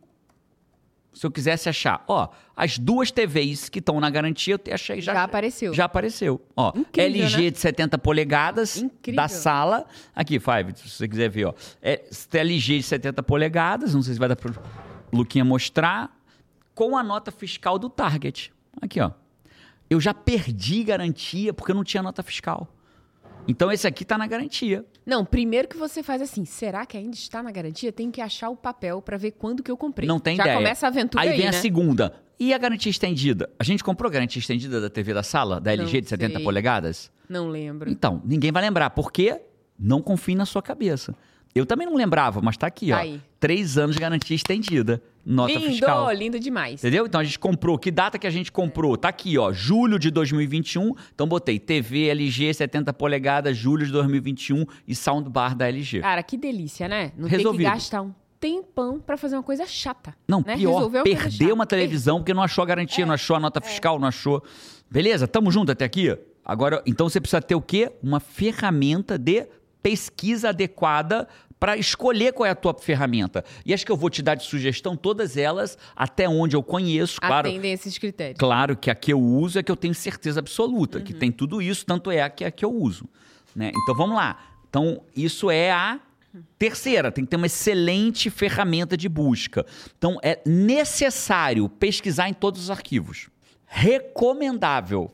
Se 1.13 1.25
eu 1.25 1.31
quisesse 1.31 1.69
achar, 1.69 2.03
ó, 2.07 2.29
as 2.55 2.79
duas 2.79 3.11
TVs 3.11 3.69
que 3.69 3.79
estão 3.79 3.99
na 3.99 4.09
garantia, 4.09 4.59
eu 4.65 4.73
achei 4.73 4.99
já. 4.99 5.13
Já 5.13 5.23
apareceu. 5.23 5.73
Já 5.73 5.85
apareceu. 5.85 6.41
Ó, 6.55 6.71
Incrível, 6.75 7.21
LG 7.23 7.41
né? 7.43 7.49
de 7.51 7.59
70 7.59 7.97
polegadas 7.99 8.77
Incrível. 8.77 9.21
da 9.21 9.27
sala. 9.27 9.85
Aqui, 10.15 10.39
Five, 10.39 10.73
se 10.75 10.89
você 10.89 11.07
quiser 11.07 11.29
ver, 11.29 11.45
ó. 11.45 11.53
É 11.81 12.03
LG 12.33 12.77
de 12.77 12.83
70 12.83 13.21
polegadas, 13.21 13.93
não 13.93 14.01
sei 14.01 14.13
se 14.13 14.19
vai 14.19 14.27
dar 14.27 14.35
pro 14.35 14.53
Luquinha 15.11 15.45
mostrar, 15.45 16.17
com 16.73 16.97
a 16.97 17.03
nota 17.03 17.31
fiscal 17.31 17.77
do 17.77 17.89
Target. 17.89 18.51
Aqui, 18.81 18.99
ó. 18.99 19.11
Eu 19.89 20.01
já 20.01 20.13
perdi 20.13 20.83
garantia 20.83 21.53
porque 21.53 21.71
eu 21.71 21.75
não 21.75 21.83
tinha 21.83 22.01
nota 22.01 22.23
fiscal. 22.23 22.67
Então 23.47 23.71
esse 23.71 23.87
aqui 23.87 24.05
tá 24.05 24.17
na 24.17 24.25
garantia. 24.27 24.85
Não, 25.05 25.25
primeiro 25.25 25.67
que 25.67 25.77
você 25.77 26.01
faz 26.01 26.21
assim, 26.21 26.45
será 26.45 26.85
que 26.85 26.97
ainda 26.97 27.15
está 27.15 27.43
na 27.43 27.51
garantia? 27.51 27.91
Tem 27.91 28.09
que 28.09 28.21
achar 28.21 28.49
o 28.49 28.55
papel 28.55 29.01
pra 29.01 29.17
ver 29.17 29.31
quando 29.31 29.61
que 29.61 29.69
eu 29.69 29.77
comprei. 29.77 30.07
Não 30.07 30.19
tem 30.19 30.35
Já 30.35 30.43
ideia. 30.43 30.57
começa 30.57 30.85
a 30.85 30.89
aventura 30.89 31.23
aí 31.23 31.29
aí, 31.29 31.35
vem 31.37 31.45
né? 31.51 31.57
a 31.57 31.61
segunda. 31.61 32.13
E 32.39 32.53
a 32.53 32.57
garantia 32.57 32.89
estendida? 32.89 33.49
A 33.59 33.63
gente 33.63 33.83
comprou 33.83 34.09
a 34.09 34.11
garantia 34.11 34.39
estendida 34.39 34.81
da 34.81 34.89
TV 34.89 35.13
da 35.13 35.23
sala, 35.23 35.59
da 35.61 35.71
LG 35.71 35.93
Não 35.93 36.01
de 36.01 36.09
70 36.09 36.35
sei. 36.35 36.43
polegadas? 36.43 37.11
Não 37.29 37.47
lembro. 37.47 37.89
Então, 37.89 38.21
ninguém 38.25 38.51
vai 38.51 38.61
lembrar. 38.63 38.89
Por 38.89 39.11
quê? 39.11 39.41
Não 39.77 40.01
confie 40.01 40.35
na 40.35 40.45
sua 40.45 40.61
cabeça. 40.61 41.15
Eu 41.55 41.65
também 41.65 41.85
não 41.85 41.95
lembrava, 41.95 42.41
mas 42.41 42.57
tá 42.57 42.67
aqui, 42.67 42.91
ó. 42.91 42.97
Aí. 42.97 43.21
Três 43.39 43.77
anos 43.77 43.95
de 43.95 44.01
garantia 44.01 44.35
estendida. 44.35 45.01
Nota 45.25 45.53
lindo, 45.53 45.65
fiscal. 45.65 46.11
lindo 46.11 46.39
demais. 46.39 46.81
Entendeu? 46.83 47.05
Então 47.05 47.21
a 47.21 47.23
gente 47.23 47.39
comprou. 47.39 47.77
Que 47.77 47.91
data 47.91 48.17
que 48.17 48.27
a 48.27 48.29
gente 48.29 48.51
comprou? 48.51 48.97
Tá 48.97 49.09
aqui, 49.09 49.37
ó. 49.37 49.53
Julho 49.53 49.97
de 49.97 50.11
2021. 50.11 50.93
Então 51.13 51.27
botei 51.27 51.59
TV 51.59 52.09
LG 52.09 52.53
70 52.53 52.91
polegadas, 52.93 53.55
julho 53.55 53.85
de 53.85 53.91
2021 53.91 54.65
e 54.87 54.95
soundbar 54.95 55.55
da 55.55 55.67
LG. 55.67 56.01
Cara, 56.01 56.23
que 56.23 56.37
delícia, 56.37 56.87
né? 56.87 57.11
Não 57.17 57.27
Resolvido. 57.27 57.61
tem 57.61 57.71
que 57.71 57.73
gastar 57.75 58.01
um 58.01 58.13
tempão 58.39 58.99
pra 58.99 59.15
fazer 59.15 59.37
uma 59.37 59.43
coisa 59.43 59.65
chata. 59.65 60.13
Não, 60.27 60.43
né? 60.45 60.57
pior, 60.57 60.73
Resolveu 60.73 61.03
perdeu. 61.03 61.49
É. 61.51 61.53
uma 61.53 61.65
televisão 61.65 62.17
porque 62.17 62.33
não 62.33 62.43
achou 62.43 62.61
a 62.61 62.65
garantia, 62.65 63.05
não 63.05 63.13
achou 63.13 63.37
a 63.37 63.39
nota 63.39 63.61
fiscal, 63.61 63.97
não 63.97 64.07
achou. 64.09 64.43
Beleza? 64.91 65.25
Tamo 65.27 65.49
junto 65.49 65.71
até 65.71 65.85
aqui? 65.85 66.17
Agora, 66.43 66.83
então 66.85 67.07
você 67.07 67.21
precisa 67.21 67.41
ter 67.41 67.55
o 67.55 67.61
quê? 67.61 67.89
Uma 68.03 68.19
ferramenta 68.19 69.17
de 69.17 69.47
pesquisa 69.83 70.49
adequada 70.49 71.27
para 71.59 71.77
escolher 71.77 72.33
qual 72.33 72.47
é 72.47 72.49
a 72.49 72.55
tua 72.55 72.73
ferramenta. 72.73 73.45
E 73.65 73.73
acho 73.73 73.85
que 73.85 73.91
eu 73.91 73.95
vou 73.95 74.09
te 74.09 74.21
dar 74.21 74.35
de 74.35 74.43
sugestão 74.43 74.97
todas 74.97 75.37
elas, 75.37 75.77
até 75.95 76.27
onde 76.27 76.55
eu 76.55 76.63
conheço, 76.63 77.21
claro. 77.21 77.47
Atendem 77.47 77.71
esses 77.71 77.97
critérios. 77.97 78.37
Claro 78.37 78.75
que 78.75 78.89
a 78.89 78.95
que 78.95 79.13
eu 79.13 79.21
uso 79.21 79.59
é 79.59 79.63
que 79.63 79.71
eu 79.71 79.77
tenho 79.77 79.93
certeza 79.93 80.39
absoluta, 80.39 80.99
que 80.99 81.13
tem 81.13 81.31
tudo 81.31 81.61
isso, 81.61 81.85
tanto 81.85 82.11
é 82.11 82.21
a 82.21 82.29
que 82.29 82.43
a 82.43 82.51
que 82.51 82.65
eu 82.65 82.73
uso. 82.73 83.07
Né? 83.55 83.71
Então 83.73 83.95
vamos 83.95 84.15
lá. 84.15 84.37
Então, 84.67 85.03
isso 85.15 85.51
é 85.51 85.71
a 85.71 85.99
terceira, 86.57 87.11
tem 87.11 87.23
que 87.23 87.29
ter 87.29 87.37
uma 87.37 87.45
excelente 87.45 88.29
ferramenta 88.29 88.97
de 88.97 89.07
busca. 89.07 89.65
Então, 89.97 90.17
é 90.23 90.41
necessário 90.45 91.69
pesquisar 91.69 92.27
em 92.27 92.33
todos 92.33 92.63
os 92.63 92.71
arquivos. 92.71 93.29
Recomendável. 93.67 95.11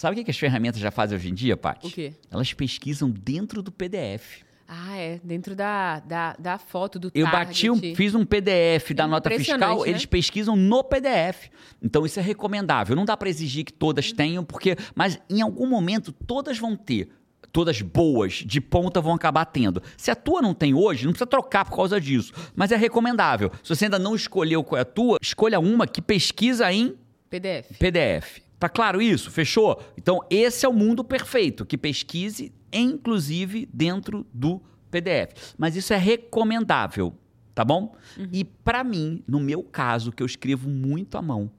Sabe 0.00 0.14
o 0.14 0.16
que 0.16 0.24
que 0.24 0.30
as 0.30 0.38
ferramentas 0.38 0.80
já 0.80 0.90
fazem 0.90 1.14
hoje 1.18 1.28
em 1.28 1.34
dia, 1.34 1.58
Paty? 1.58 1.88
O 1.88 1.90
quê? 1.90 2.14
Elas 2.30 2.54
pesquisam 2.54 3.10
dentro 3.10 3.62
do 3.62 3.70
PDF. 3.70 4.44
Ah, 4.66 4.96
é. 4.96 5.20
Dentro 5.22 5.54
da, 5.54 6.00
da, 6.00 6.34
da 6.38 6.56
foto 6.56 6.98
do 6.98 7.10
Eu 7.14 7.30
target. 7.30 7.68
bati, 7.68 7.70
um, 7.70 7.94
fiz 7.94 8.14
um 8.14 8.24
PDF 8.24 8.92
da 8.94 9.04
É 9.04 9.06
nota 9.06 9.28
impressionante, 9.28 9.68
fiscal, 9.68 9.84
né? 9.84 9.90
eles 9.90 10.06
pesquisam 10.06 10.56
no 10.56 10.82
PDF. 10.82 11.50
Então 11.82 12.06
isso 12.06 12.18
é 12.18 12.22
recomendável. 12.22 12.96
Não 12.96 13.04
dá 13.04 13.14
para 13.14 13.28
exigir 13.28 13.62
que 13.62 13.74
todas 13.74 14.10
tenham, 14.10 14.42
porque, 14.42 14.74
mas 14.94 15.20
em 15.28 15.42
algum 15.42 15.66
momento 15.66 16.12
todas 16.12 16.58
vão 16.58 16.74
ter. 16.74 17.10
Todas 17.52 17.82
boas, 17.82 18.42
de 18.46 18.58
ponta, 18.58 19.02
vão 19.02 19.12
acabar 19.12 19.44
tendo. 19.44 19.82
Se 19.98 20.10
a 20.10 20.14
tua 20.14 20.40
não 20.40 20.54
tem 20.54 20.72
hoje, 20.72 21.04
não 21.04 21.12
precisa 21.12 21.26
trocar 21.26 21.66
por 21.66 21.76
causa 21.76 22.00
disso. 22.00 22.32
Mas 22.56 22.72
é 22.72 22.76
recomendável. 22.76 23.52
Se 23.62 23.76
você 23.76 23.84
ainda 23.84 23.98
não 23.98 24.14
escolheu 24.14 24.64
qual 24.64 24.78
é 24.78 24.82
a 24.82 24.84
tua, 24.86 25.18
escolha 25.20 25.60
uma 25.60 25.86
que 25.86 26.00
pesquisa 26.00 26.72
em 26.72 26.96
PDF. 27.28 27.76
PDF. 27.78 28.49
Tá 28.60 28.68
claro 28.68 29.00
isso? 29.00 29.30
Fechou? 29.30 29.82
Então, 29.96 30.20
esse 30.28 30.66
é 30.66 30.68
o 30.68 30.72
mundo 30.72 31.02
perfeito, 31.02 31.64
que 31.64 31.78
pesquise, 31.78 32.52
inclusive, 32.70 33.66
dentro 33.72 34.26
do 34.34 34.60
PDF. 34.90 35.54
Mas 35.56 35.76
isso 35.76 35.94
é 35.94 35.96
recomendável, 35.96 37.14
tá 37.54 37.64
bom? 37.64 37.96
E 38.30 38.44
para 38.44 38.84
mim, 38.84 39.24
no 39.26 39.40
meu 39.40 39.62
caso, 39.62 40.12
que 40.12 40.22
eu 40.22 40.26
escrevo 40.26 40.68
muito 40.68 41.16
à 41.16 41.22
mão, 41.22 41.50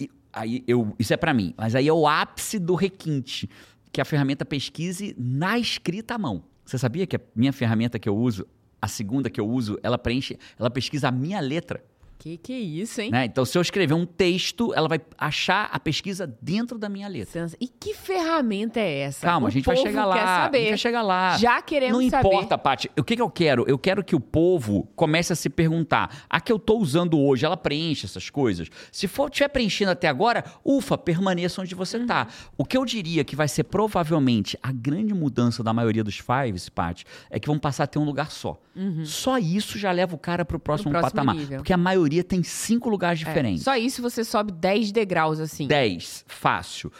e 0.00 0.10
aí 0.32 0.64
eu, 0.66 0.94
isso 0.98 1.12
é 1.12 1.18
para 1.18 1.34
mim, 1.34 1.52
mas 1.54 1.74
aí 1.74 1.86
é 1.86 1.92
o 1.92 2.08
ápice 2.08 2.58
do 2.58 2.74
requinte, 2.74 3.46
que 3.92 4.00
a 4.00 4.04
ferramenta 4.04 4.42
pesquise 4.42 5.14
na 5.18 5.58
escrita 5.58 6.14
à 6.14 6.18
mão. 6.18 6.44
Você 6.64 6.78
sabia 6.78 7.06
que 7.06 7.16
a 7.16 7.20
minha 7.36 7.52
ferramenta 7.52 7.98
que 7.98 8.08
eu 8.08 8.16
uso, 8.16 8.46
a 8.80 8.88
segunda 8.88 9.28
que 9.28 9.38
eu 9.38 9.46
uso, 9.46 9.78
ela 9.82 9.98
preenche, 9.98 10.38
ela 10.58 10.70
pesquisa 10.70 11.08
a 11.08 11.12
minha 11.12 11.40
letra? 11.40 11.84
Que 12.22 12.36
que 12.36 12.52
é 12.52 12.58
isso, 12.60 13.00
hein? 13.00 13.10
né? 13.10 13.24
Então, 13.24 13.44
se 13.44 13.58
eu 13.58 13.62
escrever 13.62 13.94
um 13.94 14.06
texto, 14.06 14.72
ela 14.76 14.86
vai 14.86 15.00
achar 15.18 15.68
a 15.72 15.80
pesquisa 15.80 16.24
dentro 16.40 16.78
da 16.78 16.88
minha 16.88 17.08
letra. 17.08 17.48
E 17.60 17.66
que 17.66 17.94
ferramenta 17.94 18.78
é 18.78 19.00
essa? 19.00 19.26
Calma, 19.26 19.46
O 19.46 19.48
a 19.48 19.50
gente 19.50 19.64
vai 19.64 19.76
chegar 19.76 20.02
quer 20.02 20.04
lá. 20.06 20.14
A 20.38 20.42
saber. 20.44 20.58
gente 20.60 20.68
vai 20.68 20.78
chegar 20.78 21.02
lá. 21.02 21.36
Já 21.36 21.60
queremos 21.60 22.00
Não 22.00 22.08
saber. 22.10 22.28
importa, 22.28 22.56
Paty. 22.56 22.88
O 22.96 23.02
que, 23.02 23.16
que 23.16 23.22
eu 23.22 23.28
quero? 23.28 23.64
Eu 23.66 23.76
quero 23.76 24.04
que 24.04 24.14
o 24.14 24.20
povo 24.20 24.88
comece 24.94 25.32
a 25.32 25.36
se 25.36 25.50
perguntar: 25.50 26.24
a 26.30 26.40
que 26.40 26.52
eu 26.52 26.58
estou 26.58 26.80
usando 26.80 27.18
hoje, 27.18 27.44
ela 27.44 27.56
preenche 27.56 28.06
essas 28.06 28.30
coisas? 28.30 28.68
Se 28.92 29.08
for 29.08 29.28
estiver 29.28 29.48
preenchendo 29.48 29.90
até 29.90 30.06
agora, 30.06 30.44
ufa, 30.64 30.96
permaneça 30.96 31.60
onde 31.60 31.74
você 31.74 31.96
Uhum. 31.96 32.02
está. 32.04 32.28
O 32.56 32.64
que 32.64 32.76
eu 32.76 32.84
diria 32.84 33.24
que 33.24 33.34
vai 33.34 33.48
ser 33.48 33.64
provavelmente 33.64 34.56
a 34.62 34.70
grande 34.70 35.12
mudança 35.12 35.62
da 35.64 35.72
maioria 35.72 36.04
dos 36.04 36.18
fives, 36.20 36.68
Paty, 36.68 37.04
é 37.30 37.40
que 37.40 37.48
vão 37.48 37.58
passar 37.58 37.82
a 37.82 37.86
ter 37.88 37.98
um 37.98 38.04
lugar 38.04 38.30
só. 38.30 38.60
Só 39.04 39.36
isso 39.38 39.76
já 39.78 39.92
leva 39.92 40.14
o 40.14 40.18
cara 40.18 40.44
para 40.46 40.56
o 40.56 40.60
próximo, 40.60 40.88
Uhum. 40.88 40.92
próximo 41.00 41.10
patamar. 41.16 41.34
nível. 41.34 41.58
Porque 41.58 41.72
a 41.74 41.76
maioria 41.76 42.11
tem 42.20 42.42
cinco 42.42 42.90
lugares 42.90 43.22
É, 43.22 43.24
diferentes. 43.24 43.62
Só 43.62 43.76
isso 43.76 44.02
você 44.02 44.24
sobe 44.24 44.50
10 44.50 44.90
degraus, 44.90 45.38
assim. 45.38 45.68
10, 45.68 46.24
fácil. 46.26 46.90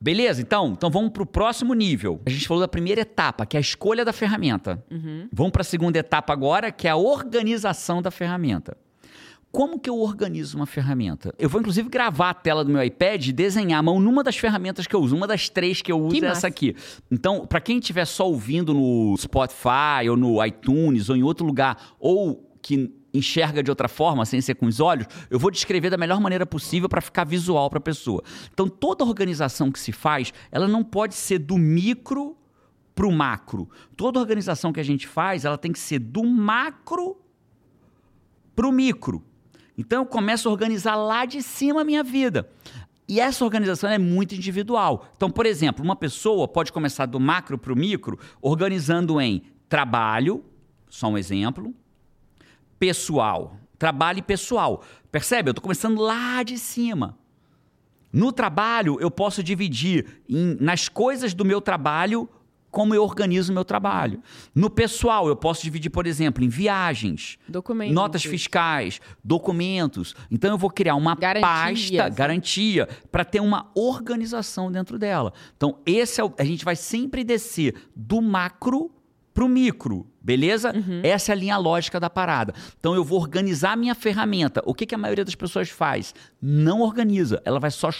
Beleza? 0.00 0.40
Então, 0.40 0.72
então 0.72 0.88
vamos 0.90 1.10
para 1.10 1.22
o 1.22 1.26
próximo 1.26 1.74
nível. 1.74 2.20
A 2.24 2.30
gente 2.30 2.48
falou 2.48 2.62
da 2.62 2.68
primeira 2.68 3.02
etapa, 3.02 3.44
que 3.44 3.56
é 3.56 3.58
a 3.58 3.60
escolha 3.60 4.02
da 4.04 4.12
ferramenta. 4.14 4.82
Vamos 5.32 5.52
para 5.52 5.60
a 5.60 5.64
segunda 5.64 5.98
etapa 5.98 6.32
agora, 6.32 6.72
que 6.72 6.88
é 6.88 6.90
a 6.90 6.96
organização 6.96 8.00
da 8.00 8.10
ferramenta. 8.10 8.76
Como 9.50 9.78
que 9.80 9.88
eu 9.88 9.98
organizo 9.98 10.56
uma 10.58 10.66
ferramenta? 10.66 11.34
Eu 11.38 11.48
vou 11.48 11.60
inclusive 11.62 11.88
gravar 11.88 12.28
a 12.30 12.34
tela 12.34 12.62
do 12.62 12.70
meu 12.70 12.82
iPad 12.82 13.28
e 13.28 13.32
desenhar 13.32 13.78
a 13.78 13.82
mão 13.82 13.98
numa 13.98 14.22
das 14.22 14.36
ferramentas 14.36 14.86
que 14.86 14.94
eu 14.94 15.00
uso. 15.00 15.16
Uma 15.16 15.26
das 15.26 15.48
três 15.48 15.80
que 15.80 15.90
eu 15.90 15.98
uso 15.98 16.10
Que 16.14 16.18
é 16.22 16.28
massa. 16.28 16.40
essa 16.40 16.46
aqui. 16.48 16.76
Então, 17.10 17.46
para 17.46 17.58
quem 17.58 17.78
estiver 17.78 18.04
só 18.04 18.28
ouvindo 18.28 18.74
no 18.74 19.16
Spotify 19.16 20.10
ou 20.10 20.16
no 20.16 20.44
iTunes 20.44 21.08
ou 21.08 21.16
em 21.16 21.22
outro 21.22 21.46
lugar, 21.46 21.94
ou 21.98 22.46
que 22.60 22.92
enxerga 23.16 23.62
de 23.62 23.70
outra 23.70 23.88
forma, 23.88 24.24
sem 24.24 24.40
ser 24.40 24.54
com 24.54 24.66
os 24.66 24.80
olhos, 24.80 25.06
eu 25.30 25.38
vou 25.38 25.50
descrever 25.50 25.90
da 25.90 25.96
melhor 25.96 26.20
maneira 26.20 26.46
possível 26.46 26.88
para 26.88 27.00
ficar 27.00 27.24
visual 27.24 27.68
para 27.70 27.78
a 27.78 27.82
pessoa. 27.82 28.22
Então, 28.52 28.68
toda 28.68 29.04
organização 29.04 29.70
que 29.70 29.78
se 29.78 29.92
faz, 29.92 30.32
ela 30.50 30.68
não 30.68 30.84
pode 30.84 31.14
ser 31.14 31.38
do 31.38 31.56
micro 31.56 32.36
para 32.94 33.06
o 33.06 33.12
macro. 33.12 33.68
Toda 33.96 34.18
organização 34.18 34.72
que 34.72 34.80
a 34.80 34.84
gente 34.84 35.06
faz, 35.06 35.44
ela 35.44 35.58
tem 35.58 35.70
que 35.70 35.78
ser 35.78 35.98
do 35.98 36.24
macro 36.24 37.16
para 38.56 38.66
o 38.66 38.72
micro. 38.72 39.22
Então 39.76 40.02
eu 40.02 40.06
começo 40.06 40.48
a 40.48 40.52
organizar 40.52 40.96
lá 40.96 41.26
de 41.26 41.42
cima 41.42 41.82
a 41.82 41.84
minha 41.84 42.02
vida. 42.02 42.50
E 43.06 43.20
essa 43.20 43.44
organização 43.44 43.88
é 43.88 43.98
muito 43.98 44.34
individual. 44.34 45.06
Então, 45.14 45.30
por 45.30 45.46
exemplo, 45.46 45.84
uma 45.84 45.94
pessoa 45.94 46.48
pode 46.48 46.72
começar 46.72 47.06
do 47.06 47.20
macro 47.20 47.58
para 47.58 47.72
o 47.72 47.76
micro, 47.76 48.18
organizando 48.40 49.20
em 49.20 49.42
trabalho, 49.68 50.42
só 50.88 51.08
um 51.08 51.18
exemplo, 51.18 51.74
pessoal. 52.78 53.56
Trabalho 53.78 54.22
pessoal. 54.22 54.82
Percebe? 55.12 55.48
Eu 55.48 55.52
estou 55.52 55.62
começando 55.62 56.00
lá 56.00 56.42
de 56.42 56.58
cima. 56.58 57.18
No 58.12 58.32
trabalho, 58.32 58.96
eu 59.00 59.10
posso 59.10 59.42
dividir 59.42 60.22
em- 60.28 60.56
nas 60.60 60.88
coisas 60.88 61.34
do 61.34 61.44
meu 61.44 61.60
trabalho 61.60 62.28
como 62.70 62.94
eu 62.94 63.02
organizo 63.02 63.52
o 63.52 63.54
meu 63.54 63.64
trabalho. 63.64 64.20
No 64.54 64.68
pessoal, 64.68 65.28
eu 65.28 65.36
posso 65.36 65.62
dividir, 65.62 65.88
por 65.88 66.06
exemplo, 66.06 66.44
em 66.44 66.48
viagens, 66.48 67.38
Documentos. 67.48 67.94
notas 67.94 68.22
fiscais, 68.24 69.00
documentos. 69.24 70.14
Então 70.30 70.50
eu 70.50 70.58
vou 70.58 70.68
criar 70.70 70.94
uma 70.94 71.14
Garantias. 71.14 71.90
pasta, 71.90 72.08
garantia, 72.14 72.86
para 73.10 73.24
ter 73.24 73.40
uma 73.40 73.70
organização 73.74 74.70
dentro 74.70 74.98
dela. 74.98 75.32
Então 75.56 75.78
esse 75.86 76.20
é 76.20 76.24
o, 76.24 76.32
a 76.38 76.44
gente 76.44 76.64
vai 76.66 76.76
sempre 76.76 77.24
descer 77.24 77.74
do 77.94 78.20
macro 78.20 78.90
para 79.32 79.44
o 79.44 79.48
micro, 79.48 80.06
beleza? 80.26 80.72
Essa 81.04 81.30
é 81.30 81.34
a 81.34 81.36
linha 81.36 81.56
lógica 81.56 82.00
da 82.00 82.10
parada. 82.10 82.52
Então 82.80 82.96
eu 82.96 83.04
vou 83.04 83.20
organizar 83.20 83.72
a 83.72 83.76
minha 83.76 83.94
ferramenta. 83.94 84.60
O 84.66 84.74
que, 84.74 84.84
que 84.84 84.94
a 84.94 84.98
maioria 84.98 85.24
das 85.24 85.36
pessoas 85.36 85.70
faz? 85.70 86.12
Não 86.48 86.80
organiza. 86.80 87.42
Ela 87.44 87.58
vai 87.58 87.72
só 87.72 87.90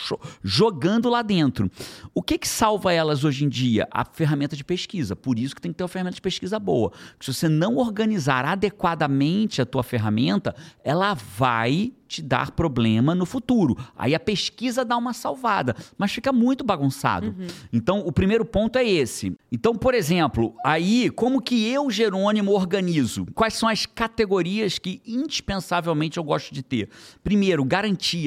jogando 0.40 1.08
lá 1.08 1.20
dentro. 1.20 1.68
O 2.14 2.22
que, 2.22 2.38
que 2.38 2.46
salva 2.46 2.92
elas 2.92 3.24
hoje 3.24 3.44
em 3.44 3.48
dia? 3.48 3.88
A 3.90 4.04
ferramenta 4.04 4.54
de 4.54 4.62
pesquisa. 4.62 5.16
Por 5.16 5.36
isso 5.36 5.52
que 5.52 5.60
tem 5.60 5.72
que 5.72 5.78
ter 5.78 5.82
uma 5.82 5.88
ferramenta 5.88 6.14
de 6.14 6.22
pesquisa 6.22 6.56
boa. 6.60 6.92
Se 7.20 7.34
você 7.34 7.48
não 7.48 7.76
organizar 7.76 8.44
adequadamente 8.44 9.60
a 9.60 9.66
tua 9.66 9.82
ferramenta, 9.82 10.54
ela 10.84 11.14
vai 11.14 11.92
te 12.06 12.22
dar 12.22 12.52
problema 12.52 13.14
no 13.14 13.26
futuro. 13.26 13.76
Aí 13.96 14.14
a 14.14 14.20
pesquisa 14.20 14.84
dá 14.84 14.96
uma 14.96 15.12
salvada, 15.12 15.74
mas 15.98 16.12
fica 16.12 16.32
muito 16.32 16.64
bagunçado. 16.64 17.34
Então, 17.72 18.00
o 18.06 18.12
primeiro 18.12 18.44
ponto 18.44 18.78
é 18.78 18.88
esse. 18.88 19.36
Então, 19.50 19.74
por 19.74 19.94
exemplo, 19.94 20.54
aí, 20.64 21.10
como 21.10 21.42
que 21.42 21.68
eu, 21.68 21.90
Jerônimo, 21.90 22.52
organizo? 22.52 23.26
Quais 23.34 23.54
são 23.54 23.68
as 23.68 23.86
categorias 23.86 24.78
que 24.78 25.00
indispensavelmente 25.06 26.18
eu 26.18 26.24
gosto 26.24 26.54
de 26.54 26.62
ter? 26.62 26.88
Primeiro, 27.24 27.64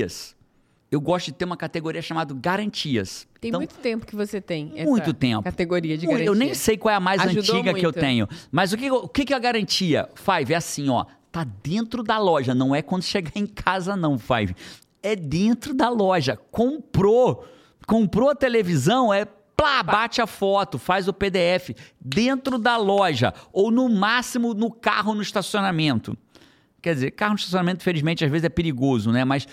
garantias. 0.09 0.35
Eu 0.91 0.99
gosto 0.99 1.27
de 1.27 1.33
ter 1.33 1.45
uma 1.45 1.55
categoria 1.55 2.01
chamada 2.01 2.33
garantias. 2.33 3.27
Tem 3.39 3.49
Então, 3.49 3.59
muito 3.59 3.75
tempo 3.75 4.07
que 4.07 4.15
você 4.15 4.41
tem 4.41 4.73
muito 4.85 5.13
tempo. 5.13 5.43
categoria 5.43 5.95
de 5.95 6.07
Ui, 6.07 6.11
garantia. 6.11 6.27
Eu 6.27 6.33
nem 6.35 6.53
sei 6.55 6.77
qual 6.77 6.91
é 6.91 6.95
a 6.95 6.99
mais 6.99 7.21
Ajudou 7.21 7.55
antiga 7.57 7.73
que 7.75 7.85
eu 7.85 7.89
muito. 7.91 7.99
tenho. 7.99 8.27
Mas 8.51 8.73
o 8.73 8.77
que, 8.77 8.89
o 8.91 9.07
que 9.07 9.31
é 9.31 9.35
a 9.35 9.39
garantia? 9.39 10.09
Five, 10.15 10.51
é 10.51 10.55
assim, 10.57 10.89
ó. 10.89 11.05
Tá 11.31 11.43
dentro 11.43 12.01
da 12.01 12.17
loja. 12.17 12.55
Não 12.55 12.73
é 12.73 12.81
quando 12.81 13.03
chegar 13.03 13.31
em 13.35 13.45
casa, 13.45 13.95
não, 13.95 14.17
Five. 14.17 14.55
É 15.03 15.15
dentro 15.15 15.75
da 15.75 15.89
loja. 15.89 16.35
Comprou. 16.49 17.45
Comprou 17.85 18.29
a 18.31 18.35
televisão, 18.35 19.13
é 19.13 19.25
plá, 19.55 19.83
bate 19.83 20.21
a 20.21 20.27
foto, 20.27 20.77
faz 20.79 21.07
o 21.07 21.13
PDF 21.13 21.71
dentro 22.01 22.57
da 22.57 22.77
loja. 22.77 23.31
Ou 23.53 23.69
no 23.69 23.87
máximo 23.89 24.55
no 24.55 24.71
carro 24.71 25.13
no 25.13 25.21
estacionamento. 25.21 26.17
Quer 26.81 26.93
dizer, 26.93 27.11
carro 27.11 27.33
no 27.33 27.37
estacionamento, 27.39 27.81
infelizmente, 27.81 28.23
às 28.23 28.31
vezes 28.31 28.45
é 28.45 28.49
perigoso, 28.49 29.11
né? 29.11 29.25
Mas 29.25 29.47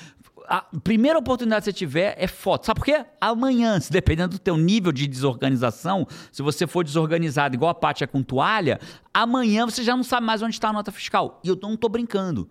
a 0.48 0.60
primeira 0.82 1.18
oportunidade 1.18 1.64
que 1.64 1.70
você 1.70 1.72
tiver 1.72 2.14
é 2.18 2.26
foto. 2.26 2.66
Sabe 2.66 2.80
por 2.80 2.84
quê? 2.84 3.04
Amanhã, 3.20 3.78
se 3.80 3.90
dependendo 3.90 4.30
do 4.30 4.38
teu 4.38 4.56
nível 4.56 4.92
de 4.92 5.06
desorganização, 5.06 6.06
se 6.30 6.42
você 6.42 6.66
for 6.66 6.84
desorganizado 6.84 7.54
igual 7.54 7.70
a 7.70 7.74
Pátia 7.74 8.04
é 8.04 8.06
com 8.06 8.22
toalha, 8.22 8.80
amanhã 9.12 9.64
você 9.64 9.82
já 9.82 9.96
não 9.96 10.04
sabe 10.04 10.26
mais 10.26 10.42
onde 10.42 10.54
está 10.54 10.68
a 10.68 10.72
nota 10.72 10.92
fiscal. 10.92 11.40
E 11.44 11.48
eu 11.48 11.58
não 11.60 11.76
tô 11.76 11.88
brincando. 11.88 12.48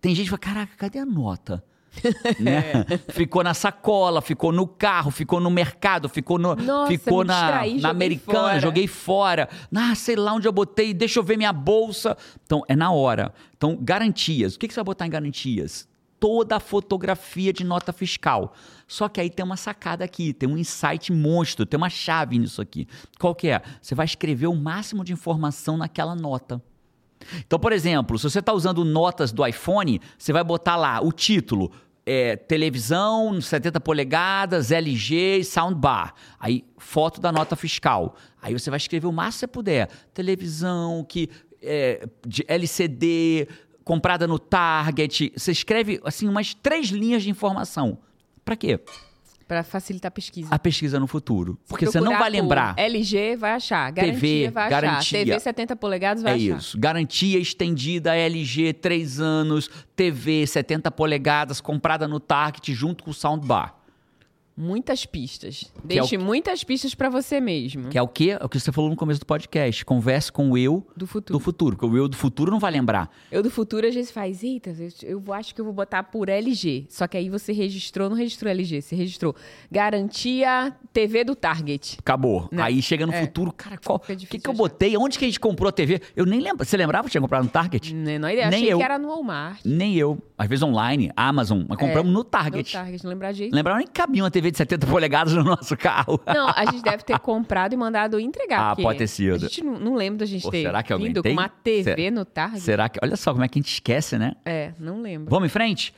Tem 0.00 0.14
gente 0.14 0.26
que 0.26 0.30
fala, 0.30 0.38
caraca, 0.38 0.72
cadê 0.76 0.98
a 0.98 1.06
nota? 1.06 1.64
né? 2.38 2.84
Ficou 3.08 3.42
na 3.42 3.54
sacola, 3.54 4.20
ficou 4.20 4.52
no 4.52 4.66
carro, 4.66 5.10
ficou 5.10 5.40
no 5.40 5.50
mercado, 5.50 6.08
ficou 6.08 6.38
no, 6.38 6.54
Nossa, 6.54 6.90
ficou 6.90 7.24
na, 7.24 7.34
distraí, 7.34 7.74
na 7.74 7.76
joguei 7.76 7.90
americana, 7.90 8.38
fora. 8.38 8.60
joguei 8.60 8.86
fora. 8.86 9.48
Ah, 9.74 9.94
sei 9.94 10.16
lá 10.16 10.32
onde 10.32 10.46
eu 10.46 10.52
botei, 10.52 10.92
deixa 10.92 11.18
eu 11.18 11.22
ver 11.22 11.36
minha 11.36 11.52
bolsa. 11.52 12.16
Então, 12.44 12.62
é 12.68 12.76
na 12.76 12.90
hora. 12.90 13.32
Então, 13.56 13.78
garantias. 13.80 14.54
O 14.54 14.58
que, 14.58 14.68
que 14.68 14.74
você 14.74 14.80
vai 14.80 14.84
botar 14.84 15.06
em 15.06 15.10
garantias? 15.10 15.88
Toda 16.18 16.56
a 16.56 16.60
fotografia 16.60 17.52
de 17.52 17.64
nota 17.64 17.92
fiscal. 17.92 18.54
Só 18.86 19.08
que 19.08 19.20
aí 19.20 19.28
tem 19.28 19.44
uma 19.44 19.56
sacada 19.56 20.04
aqui, 20.04 20.32
tem 20.32 20.48
um 20.48 20.56
insight 20.56 21.12
monstro, 21.12 21.66
tem 21.66 21.76
uma 21.76 21.90
chave 21.90 22.38
nisso 22.38 22.62
aqui. 22.62 22.86
Qual 23.18 23.34
que 23.34 23.48
é? 23.48 23.60
Você 23.80 23.94
vai 23.94 24.06
escrever 24.06 24.46
o 24.46 24.54
máximo 24.54 25.04
de 25.04 25.12
informação 25.12 25.76
naquela 25.76 26.14
nota. 26.14 26.62
Então, 27.46 27.58
por 27.58 27.72
exemplo, 27.72 28.18
se 28.18 28.28
você 28.30 28.38
está 28.38 28.52
usando 28.52 28.84
notas 28.84 29.32
do 29.32 29.46
iPhone, 29.46 30.00
você 30.18 30.32
vai 30.32 30.44
botar 30.44 30.76
lá 30.76 31.00
o 31.00 31.12
título, 31.12 31.72
é, 32.04 32.36
televisão 32.36 33.40
70 33.40 33.80
polegadas, 33.80 34.70
LG, 34.70 35.42
soundbar. 35.44 36.14
Aí, 36.38 36.64
foto 36.78 37.20
da 37.20 37.32
nota 37.32 37.56
fiscal. 37.56 38.14
Aí 38.40 38.52
você 38.52 38.70
vai 38.70 38.76
escrever 38.76 39.06
o 39.08 39.12
máximo 39.12 39.32
que 39.32 39.38
você 39.40 39.46
puder. 39.48 39.88
Televisão, 40.14 41.04
que 41.08 41.28
é, 41.60 42.06
de 42.24 42.44
LCD, 42.46 43.48
comprada 43.86 44.26
no 44.26 44.36
Target. 44.36 45.32
Você 45.36 45.52
escreve, 45.52 46.00
assim, 46.04 46.28
umas 46.28 46.52
três 46.52 46.88
linhas 46.88 47.22
de 47.22 47.30
informação. 47.30 47.98
Para 48.44 48.56
quê? 48.56 48.80
Pra 49.46 49.62
facilitar 49.62 50.08
a 50.08 50.10
pesquisa. 50.10 50.48
A 50.50 50.58
pesquisa 50.58 50.98
no 50.98 51.06
futuro. 51.06 51.56
Se 51.62 51.68
Porque 51.68 51.86
você 51.86 52.00
não 52.00 52.18
vai 52.18 52.28
lembrar. 52.28 52.74
LG 52.76 53.36
vai 53.36 53.52
achar. 53.52 53.92
Garantia 53.92 54.20
TV, 54.20 54.50
vai 54.50 54.64
achar. 54.66 54.80
garantia. 54.80 55.24
TV 55.24 55.38
70 55.38 55.76
polegadas 55.76 56.22
vai 56.24 56.32
É 56.32 56.34
achar. 56.34 56.58
isso. 56.58 56.76
Garantia 56.80 57.38
estendida 57.38 58.16
LG, 58.16 58.72
3 58.72 59.20
anos, 59.20 59.70
TV 59.94 60.44
70 60.48 60.90
polegadas, 60.90 61.60
comprada 61.60 62.08
no 62.08 62.18
Target 62.18 62.74
junto 62.74 63.04
com 63.04 63.12
o 63.12 63.14
soundbar. 63.14 63.75
Muitas 64.56 65.04
pistas. 65.04 65.64
é 65.76 65.78
o 65.78 65.86
Deixe 65.86 66.08
que- 66.10 66.18
muitas 66.18 66.64
pistas 66.64 66.94
pra 66.94 67.08
você 67.10 67.40
mesmo. 67.40 67.88
Que 67.90 67.98
é 67.98 68.02
o 68.02 68.08
quê? 68.08 68.36
É 68.40 68.44
o 68.44 68.48
que 68.48 68.58
você 68.58 68.72
falou 68.72 68.88
no 68.90 68.96
começo 68.96 69.20
do 69.20 69.26
podcast. 69.26 69.84
Converse 69.84 70.32
com 70.32 70.50
o 70.50 70.56
eu 70.58 70.86
Do 70.96 71.06
futuro. 71.06 71.38
do 71.38 71.42
futuro. 71.44 71.76
Porque 71.76 71.94
o 71.94 71.96
eu 71.98 72.08
do 72.08 72.16
futuro 72.16 72.50
não 72.50 72.58
vai 72.58 72.72
lembrar. 72.72 73.10
Eu 73.30 73.42
do 73.42 73.50
futuro 73.50 73.86
às 73.86 73.94
vezes 73.94 74.10
faz, 74.10 74.42
eita, 74.42 74.74
eu, 75.02 75.22
acho 75.34 75.54
que 75.54 75.60
eu 75.60 75.64
vou 75.64 75.74
botar 75.74 76.02
por 76.04 76.28
LG. 76.28 76.86
Só 76.88 77.06
que 77.06 77.16
aí 77.16 77.28
você 77.28 77.52
registrou, 77.52 78.08
não 78.08 78.16
registrou 78.16 78.50
LG, 78.50 78.80
você 78.80 78.96
registrou 78.96 79.34
garantia 79.70 80.72
TV 80.92 81.22
do 81.22 81.34
Target. 81.36 81.96
Acabou. 82.00 82.48
Né? 82.50 82.62
Aí 82.62 82.80
chega 82.82 83.06
no 83.06 83.12
É. 83.12 83.20
futuro, 83.20 83.52
cara, 83.52 83.78
qual, 83.84 83.96
o 83.96 84.00
que, 84.00 84.38
que 84.38 84.48
eu 84.48 84.54
botei? 84.54 84.96
Onde 84.96 85.18
que 85.18 85.24
a 85.24 85.28
gente 85.28 85.38
comprou 85.38 85.68
a 85.68 85.72
TV? 85.72 86.00
Eu 86.16 86.24
nem 86.26 86.40
lembro. 86.40 86.64
Você 86.64 86.76
lembrava 86.76 87.04
que 87.04 87.10
tinha 87.12 87.20
comprado 87.20 87.44
no 87.44 87.50
Target? 87.50 87.94
Menor 87.94 88.30
ideia, 88.30 88.48
Nem 88.50 88.60
achei 88.60 88.72
eu. 88.72 88.78
que 88.78 88.84
era 88.84 88.98
no 88.98 89.08
Walmart. 89.08 89.60
Nem 89.64 89.94
eu. 89.96 90.18
Às 90.38 90.48
vezes 90.48 90.62
online, 90.62 91.10
Amazon. 91.16 91.62
Mas 91.68 91.78
compramos 91.78 92.10
no 92.12 92.16
No 92.16 92.24
Target. 92.24 92.72
Target, 92.72 93.04
não 93.04 93.10
lembrar 93.10 93.32
de 93.32 93.38
jeito. 93.38 93.54
Lembrava 93.54 93.78
nem 93.78 93.86
que 93.86 93.92
cabia 93.92 94.22
uma 94.22 94.30
TV 94.30 94.45
de 94.50 94.58
70 94.58 94.86
polegadas 94.86 95.32
no 95.32 95.42
nosso 95.44 95.76
carro. 95.76 96.20
Não, 96.26 96.48
a 96.48 96.64
gente 96.66 96.82
deve 96.82 97.02
ter 97.02 97.18
comprado 97.18 97.72
e 97.72 97.76
mandado 97.76 98.18
entregar. 98.20 98.72
Ah, 98.72 98.76
pode 98.76 98.98
ter 98.98 99.06
sido. 99.06 99.34
A 99.36 99.38
gente 99.38 99.62
não, 99.62 99.78
não 99.78 99.94
lembra 99.94 100.18
da 100.20 100.26
gente 100.26 100.42
Pô, 100.42 100.50
ter 100.50 100.62
será 100.62 100.82
que 100.82 100.96
vindo 100.96 101.22
tem? 101.22 101.34
com 101.34 101.40
uma 101.40 101.48
TV 101.48 101.94
Será- 101.96 102.10
no 102.10 102.24
Target. 102.24 102.60
Será 102.60 102.88
que. 102.88 102.98
Olha 103.02 103.16
só 103.16 103.32
como 103.32 103.44
é 103.44 103.48
que 103.48 103.58
a 103.58 103.62
gente 103.62 103.72
esquece, 103.72 104.18
né? 104.18 104.34
É, 104.44 104.72
não 104.78 105.00
lembro. 105.00 105.30
Vamos 105.30 105.46
em 105.46 105.50
frente? 105.50 105.94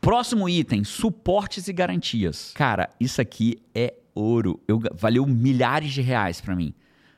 Próximo 0.00 0.48
item: 0.48 0.84
suportes 0.84 1.68
e 1.68 1.72
garantias. 1.72 2.52
Cara, 2.54 2.90
isso 3.00 3.20
aqui 3.20 3.58
é 3.74 3.94
ouro. 4.14 4.60
Eu, 4.66 4.80
valeu 4.94 5.26
milhares 5.26 5.92
de 5.92 6.02
reais 6.02 6.40
pra 6.40 6.54
mim. 6.54 6.74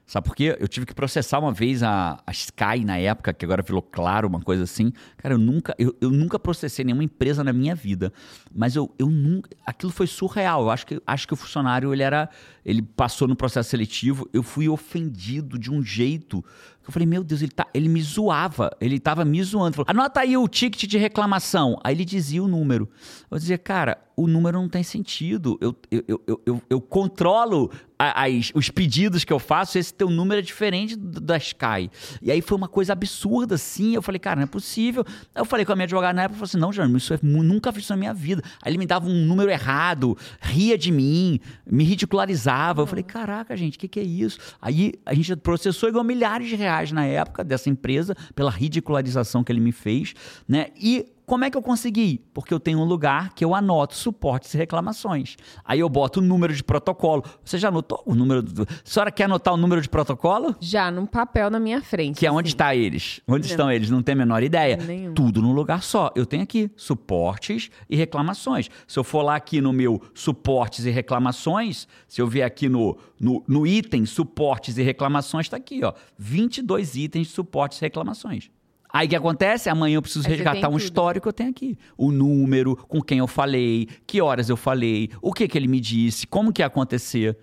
Sabe 0.09 0.27
por 0.27 0.35
quê? 0.35 0.57
Eu 0.59 0.67
tive 0.67 0.87
que 0.87 0.95
processar 0.95 1.39
uma 1.39 1.53
vez 1.53 1.83
a, 1.83 2.19
a 2.27 2.33
Sky 2.33 2.83
na 2.83 2.97
época, 2.97 3.31
que 3.35 3.45
agora 3.45 3.61
virou 3.61 3.83
claro, 3.83 4.27
uma 4.27 4.41
coisa 4.41 4.65
assim. 4.65 4.91
Cara, 5.19 5.35
eu 5.35 5.39
nunca, 5.39 5.75
eu, 5.79 5.95
eu 6.01 6.11
nunca 6.11 6.39
processei 6.39 6.83
nenhuma 6.83 7.05
empresa 7.05 7.45
na 7.45 7.53
minha 7.53 7.75
vida. 7.75 8.11
Mas 8.51 8.75
eu, 8.75 8.91
eu 8.99 9.11
nunca. 9.11 9.51
Aquilo 9.67 9.93
foi 9.93 10.07
surreal. 10.07 10.63
Eu 10.63 10.71
acho 10.71 10.87
que, 10.87 11.03
acho 11.07 11.29
que 11.29 11.35
o 11.35 11.37
funcionário 11.37 11.93
ele 11.93 12.03
era. 12.03 12.31
Ele 12.65 12.81
passou 12.81 13.29
no 13.29 13.37
processo 13.37 13.69
seletivo. 13.69 14.27
Eu 14.33 14.43
fui 14.43 14.67
ofendido 14.67 15.59
de 15.59 15.71
um 15.71 15.83
jeito. 15.83 16.43
Eu 16.89 16.93
falei, 16.93 17.07
meu 17.07 17.23
Deus, 17.23 17.43
ele, 17.43 17.53
tá, 17.53 17.67
ele 17.75 17.87
me 17.87 18.01
zoava. 18.01 18.75
Ele 18.81 18.99
tava 18.99 19.23
me 19.23 19.43
zoando. 19.43 19.77
Falou, 19.77 19.87
Anota 19.91 20.21
aí 20.21 20.39
o 20.39 20.49
ticket 20.49 20.89
de 20.89 20.97
reclamação. 20.97 21.79
Aí 21.85 21.95
ele 21.95 22.05
dizia 22.05 22.43
o 22.43 22.49
número. 22.49 22.89
Eu 23.31 23.37
dizia, 23.39 23.59
cara, 23.59 23.99
o 24.17 24.27
número 24.27 24.59
não 24.59 24.71
tem 24.71 24.83
sentido. 24.83 25.59
Eu, 25.61 25.77
eu, 25.91 26.03
eu, 26.27 26.41
eu, 26.47 26.63
eu, 26.71 26.81
controlo 26.81 27.71
as- 27.99 28.51
os 28.55 28.71
pedidos 28.71 29.23
que 29.25 29.33
eu 29.33 29.39
faço, 29.39 29.77
esse 29.79 29.93
teu 29.93 30.09
número 30.09 30.39
é 30.39 30.43
diferente 30.43 30.97
do 30.97 31.21
da 31.21 31.37
Sky. 31.37 31.91
E 32.23 32.33
aí 32.33 32.41
foi 32.41 32.57
uma 32.57 32.69
coisa 32.69 32.95
absurda, 32.95 33.57
assim. 33.57 33.95
Eu 33.95 34.01
falei, 34.03 34.19
cara, 34.19 34.37
não 34.37 34.45
é 34.45 34.47
possível. 34.47 35.05
Eu 35.35 35.45
falei 35.45 35.67
com 35.67 35.73
a 35.73 35.77
minha 35.77 35.85
advogada 35.85 36.15
na 36.15 36.23
época, 36.23 36.37
eu 36.37 36.39
falei 36.39 36.51
assim, 36.51 36.59
não, 36.59 36.73
Jerônimo, 36.73 36.97
isso 36.97 37.13
é, 37.13 37.19
nunca 37.23 37.71
fiz 37.73 37.83
isso 37.85 37.93
na 37.93 37.97
minha 37.99 38.15
vida. 38.15 38.43
Aí 38.63 38.71
ele 38.71 38.79
me 38.79 38.87
dava 38.87 39.07
um 39.07 39.27
número 39.27 39.51
errado, 39.51 40.17
ria 40.41 40.79
de 40.79 40.91
mim, 40.91 41.39
me 41.71 41.85
ridicularizava. 41.85 42.81
Eu 42.83 42.87
falei, 42.87 43.05
caraca, 43.05 43.55
gente, 43.57 43.77
o 43.77 43.79
que, 43.81 43.89
que 43.89 44.01
é 44.01 44.05
isso? 44.05 44.39
Aí 44.63 44.95
a 45.05 45.13
gente 45.13 45.37
processou 45.37 45.91
ganhou 45.91 46.05
milhares 46.05 46.49
de 46.49 46.55
reais 46.57 46.78
na 46.93 47.05
época 47.05 47.45
dessa 47.45 47.69
empresa, 47.69 48.15
pela 48.35 48.51
ridicularização 48.51 49.45
que 49.45 49.53
ele 49.53 49.61
me 49.61 49.73
fez, 49.73 50.15
né? 50.47 50.69
E 50.77 51.07
como 51.29 51.45
é 51.45 51.51
que 51.51 51.57
eu 51.59 51.63
consegui? 51.63 52.25
Porque 52.33 52.55
eu 52.55 52.59
tenho 52.59 52.79
um 52.79 52.85
lugar 52.85 53.35
que 53.35 53.45
eu 53.45 53.55
anoto 53.55 53.95
suportes 53.95 54.55
e 54.55 54.57
reclamações. 54.57 55.37
Aí 55.63 55.81
eu 55.81 55.89
boto 55.89 56.21
o 56.21 56.23
número 56.23 56.55
de 56.55 56.65
protocolo. 56.65 57.23
Você 57.45 57.59
já 57.59 57.69
anotou 57.69 58.03
o 58.07 58.15
número? 58.15 58.43
Do... 58.43 58.63
A 58.63 58.67
senhora 58.83 59.13
quer 59.13 59.25
anotar 59.25 59.53
o 59.53 59.57
número 59.59 59.83
de 59.83 59.91
protocolo? 59.91 60.57
Já 60.59 60.91
num 60.91 61.05
papel 61.05 61.51
na 61.51 61.61
minha 61.61 61.83
frente. 61.83 62.19
Que 62.19 62.27
é 62.27 62.33
onde 62.33 62.49
assim. 62.49 62.55
está 62.55 62.75
eles? 62.75 63.21
Onde 63.29 63.47
estão 63.47 63.71
eles? 63.71 63.91
Não 63.91 64.03
tem 64.03 64.15
a 64.15 64.17
menor 64.17 64.43
ideia. 64.43 64.79
Nenhum. 64.79 65.13
Tudo 65.13 65.43
num 65.43 65.53
lugar 65.53 65.83
só. 65.83 66.11
Eu 66.17 66.25
tenho 66.25 66.43
aqui 66.43 66.71
suportes 66.75 67.71
e 67.91 67.95
reclamações. 67.95 68.71
Se 68.87 68.99
eu 68.99 69.05
for 69.05 69.21
lá 69.21 69.37
aqui 69.37 69.61
no 69.61 69.71
meu 69.71 70.01
suportes 70.15 70.87
e 70.87 70.91
reclamações, 70.91 71.87
se 72.09 72.23
eu 72.23 72.27
vier 72.27 72.47
aqui 72.47 72.71
no, 72.71 72.97
no, 73.21 73.45
no 73.47 73.67
item 73.67 74.07
suportes 74.07 74.79
e 74.79 74.83
reclamações, 74.83 75.45
está 75.45 75.59
aqui, 75.59 75.85
ó. 75.85 75.93
22 76.17 76.97
itens 76.97 77.27
de 77.27 77.35
suportes 77.35 77.77
e 77.83 77.83
reclamações. 77.83 78.51
Aí 78.91 79.07
o 79.07 79.11
que 79.11 79.17
acontece? 79.17 79.69
Amanhã 79.69 79.97
eu 79.97 80.03
preciso 80.03 80.27
Aí 80.27 80.35
resgatar 80.35 80.69
um 80.69 80.73
tudo. 80.73 80.83
histórico 80.83 81.25
que 81.25 81.29
eu 81.29 81.33
tenho 81.33 81.51
aqui. 81.51 81.79
O 81.97 82.11
número, 82.11 82.77
com 82.77 83.03
quem 83.03 83.19
eu 83.19 83.27
falei, 83.27 83.89
que 84.07 84.21
horas 84.21 84.49
eu 84.49 84.57
falei, 84.57 85.11
o 85.21 85.33
que, 85.33 85.47
que 85.47 85.59
ele 85.59 85.69
me 85.69 85.81
disse, 85.81 86.27
como 86.27 86.53
que 86.53 86.63
ia 86.63 86.67
acontecer. 86.67 87.37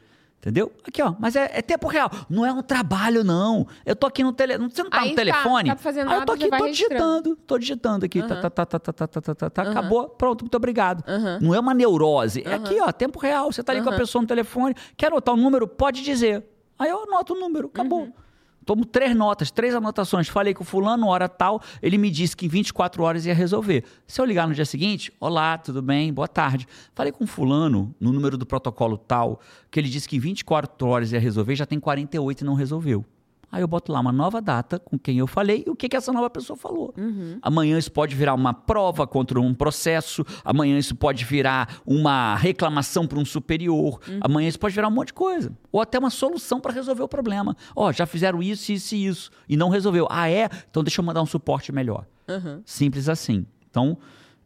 Entendeu? 0.46 0.72
Aqui, 0.88 1.02
ó. 1.02 1.16
Mas 1.20 1.36
é, 1.36 1.50
é, 1.56 1.62
tempo 1.64 1.88
real. 1.88 2.08
Não 2.30 2.46
é 2.46 2.54
um 2.54 2.62
trabalho, 2.62 3.24
não. 3.24 3.66
Eu 3.84 3.96
tô 3.96 4.06
aqui 4.06 4.24
no 4.24 4.32
telefone. 4.32 4.70
Você 4.70 4.84
não 4.84 4.92
tá 4.92 5.02
Aí 5.02 5.10
no 5.10 5.16
tá, 5.16 5.26
tá 5.26 5.32
telefone? 5.32 5.70
Tá 5.70 5.76
fazendo 5.76 6.08
ah, 6.08 6.12
nada, 6.12 6.16
Aí 6.16 6.22
eu 6.22 6.26
tô 6.26 6.34
aqui, 6.34 6.50
tô 6.50 6.68
digitando. 6.68 7.36
Tô 7.48 7.58
digitando 7.58 8.06
aqui. 8.06 8.22
Uhum. 8.22 8.28
Tá, 8.28 8.36
tá, 8.36 8.50
tá, 8.52 8.66
tá, 8.66 8.94
tá, 8.94 9.08
tá, 9.08 9.22
tá, 9.34 9.50
tá, 9.50 9.64
uhum. 9.64 9.72
Acabou. 9.72 10.10
Pronto, 10.10 10.44
muito 10.44 10.56
obrigado. 10.56 11.04
Uhum. 11.10 11.40
Não 11.42 11.56
é 11.56 11.60
uma 11.60 11.74
neurose. 11.74 12.44
É 12.46 12.54
aqui, 12.54 12.80
ó. 12.80 12.92
Tempo 12.92 13.18
real. 13.18 13.52
Você 13.52 13.64
tá 13.64 13.72
ali 13.72 13.82
com 13.82 13.90
a 13.90 13.98
pessoa 13.98 14.22
no 14.22 14.28
telefone. 14.28 14.76
Quer 14.96 15.08
anotar 15.08 15.34
o 15.34 15.38
um 15.38 15.42
número? 15.42 15.68
Pode 15.68 16.04
dizer. 16.04 16.44
Aí 16.78 16.92
eu 16.92 17.02
anoto 17.02 17.34
o 17.34 17.40
número. 17.40 17.68
Acabou. 17.68 18.02
Uhum. 18.02 18.14
Tomo 18.66 18.84
três 18.84 19.16
notas, 19.16 19.52
três 19.52 19.76
anotações. 19.76 20.28
Falei 20.28 20.54
com 20.54 20.64
o 20.64 20.66
fulano, 20.66 21.08
hora 21.08 21.30
tal. 21.30 21.62
Ele 21.82 21.98
me 21.98 22.10
disse 22.10 22.36
que 22.36 22.48
em 22.48 22.50
24 22.50 23.04
horas 23.04 23.26
ia 23.26 23.34
resolver. 23.34 23.84
Se 24.08 24.20
eu 24.20 24.26
ligar 24.26 24.48
no 24.48 24.56
dia 24.56 24.66
seguinte, 24.66 25.14
olá, 25.20 25.58
tudo 25.58 25.82
bem? 25.82 26.12
Boa 26.12 26.28
tarde. 26.28 26.68
Falei 26.96 27.12
com 27.12 27.26
o 27.26 27.28
fulano, 27.28 27.94
no 28.00 28.12
número 28.12 28.38
do 28.38 28.46
protocolo 28.46 28.98
tal, 28.98 29.40
que 29.70 29.80
ele 29.80 29.88
disse 29.88 30.10
que 30.10 30.18
em 30.18 30.20
24 30.20 30.88
horas 30.88 31.12
ia 31.12 31.20
resolver, 31.20 31.56
já 31.56 31.66
tem 31.66 31.80
48 31.80 32.42
e 32.42 32.44
não 32.44 32.56
resolveu. 32.56 33.06
Aí 33.56 33.62
eu 33.62 33.70
boto 33.70 33.90
lá 33.90 34.02
uma 34.02 34.12
nova 34.12 34.42
data 34.42 34.78
com 34.78 35.00
quem 35.00 35.20
eu 35.20 35.26
falei 35.26 35.64
e 35.66 35.70
o 35.70 35.78
que, 35.78 35.88
que 35.88 35.96
essa 35.96 36.12
nova 36.12 36.30
pessoa 36.30 36.58
falou. 36.58 36.94
Amanhã 37.42 37.78
isso 37.78 37.90
pode 37.90 38.14
virar 38.14 38.34
uma 38.34 38.54
prova 38.54 39.08
contra 39.08 39.40
um 39.40 39.54
processo, 39.54 40.26
amanhã 40.44 40.78
isso 40.78 40.94
pode 40.94 41.24
virar 41.24 41.80
uma 41.86 42.36
reclamação 42.36 43.08
para 43.08 43.18
um 43.18 43.24
superior, 43.24 44.02
amanhã 44.20 44.50
isso 44.50 44.60
pode 44.60 44.76
virar 44.76 44.90
um 44.90 44.92
monte 44.92 45.08
de 45.08 45.14
coisa. 45.14 45.54
Ou 45.72 45.80
até 45.80 45.98
uma 45.98 46.10
solução 46.10 46.60
para 46.60 46.74
resolver 46.74 47.04
o 47.04 47.08
problema. 47.08 47.56
Ó, 47.74 47.94
já 47.94 48.06
fizeram 48.06 48.44
isso, 48.44 48.74
isso 48.74 48.94
e 48.94 49.06
isso, 49.06 49.32
e 49.48 49.56
não 49.56 49.70
resolveu. 49.70 50.06
Ah, 50.10 50.30
é? 50.30 50.50
Então 50.70 50.84
deixa 50.84 51.00
eu 51.00 51.06
mandar 51.06 51.22
um 51.22 51.26
suporte 51.26 51.72
melhor. 51.72 52.06
Uhum. 52.28 52.62
Simples 52.66 53.08
assim. 53.08 53.46
Então, 53.72 53.98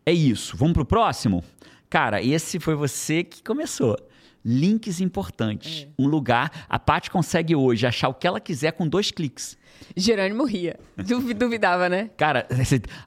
é 0.05 0.13
isso. 0.13 0.55
Vamos 0.55 0.75
pro 0.75 0.85
próximo? 0.85 1.43
Cara, 1.89 2.21
esse 2.21 2.59
foi 2.59 2.75
você 2.75 3.23
que 3.23 3.41
começou. 3.41 3.97
Links 4.43 5.01
importantes. 5.01 5.87
Um 5.97 6.07
lugar. 6.07 6.65
A 6.69 6.79
Paty 6.79 7.11
consegue 7.11 7.55
hoje 7.55 7.85
achar 7.85 8.09
o 8.09 8.13
que 8.13 8.25
ela 8.25 8.39
quiser 8.39 8.71
com 8.71 8.87
dois 8.87 9.11
cliques. 9.11 9.57
Jerônimo 9.95 10.45
ria. 10.45 10.77
Duvi- 10.97 11.33
Duvidava, 11.33 11.87
né? 11.89 12.09
Cara, 12.17 12.47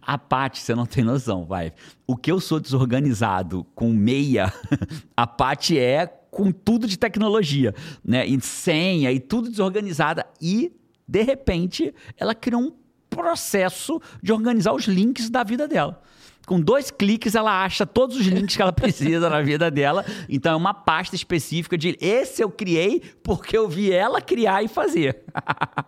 a 0.01 0.19
Paty, 0.19 0.59
você 0.61 0.75
não 0.75 0.87
tem 0.87 1.05
noção, 1.05 1.45
vai. 1.45 1.73
O 2.07 2.17
que 2.17 2.31
eu 2.31 2.41
sou 2.41 2.59
desorganizado 2.61 3.65
com 3.75 3.91
meia, 3.93 4.53
a 5.17 5.27
Paty 5.27 5.79
é 5.79 6.07
com 6.31 6.51
tudo 6.51 6.87
de 6.87 6.99
tecnologia, 6.99 7.75
né? 8.05 8.27
E 8.27 8.41
senha 8.41 9.13
e 9.13 9.21
tudo 9.21 9.51
desorganizada. 9.51 10.27
E, 10.41 10.73
de 11.07 11.23
repente, 11.23 11.95
ela 12.17 12.35
criou 12.35 12.63
um 12.63 12.73
processo 13.11 14.01
de 14.23 14.33
organizar 14.33 14.73
os 14.73 14.85
links 14.85 15.29
da 15.29 15.45
vida 15.45 15.69
dela. 15.69 16.03
Com 16.47 16.61
dois 16.61 16.91
cliques, 16.91 17.35
ela 17.35 17.65
acha 17.65 17.87
todos 17.87 18.17
os 18.17 18.27
links 18.27 18.57
que 18.57 18.63
ela 18.63 18.73
precisa 18.75 19.31
na 19.31 19.41
vida 19.41 19.71
dela. 19.71 20.05
Então, 20.29 20.53
é 20.53 20.57
uma 20.57 20.75
pasta 20.75 21.15
específica 21.15 21.79
de 21.79 21.97
esse 22.01 22.43
eu 22.43 22.51
criei 22.51 23.01
porque 23.23 23.57
eu 23.57 23.69
vi 23.69 23.93
ela 23.93 24.21
criar 24.21 24.63
e 24.63 24.69
fazer. 24.69 25.23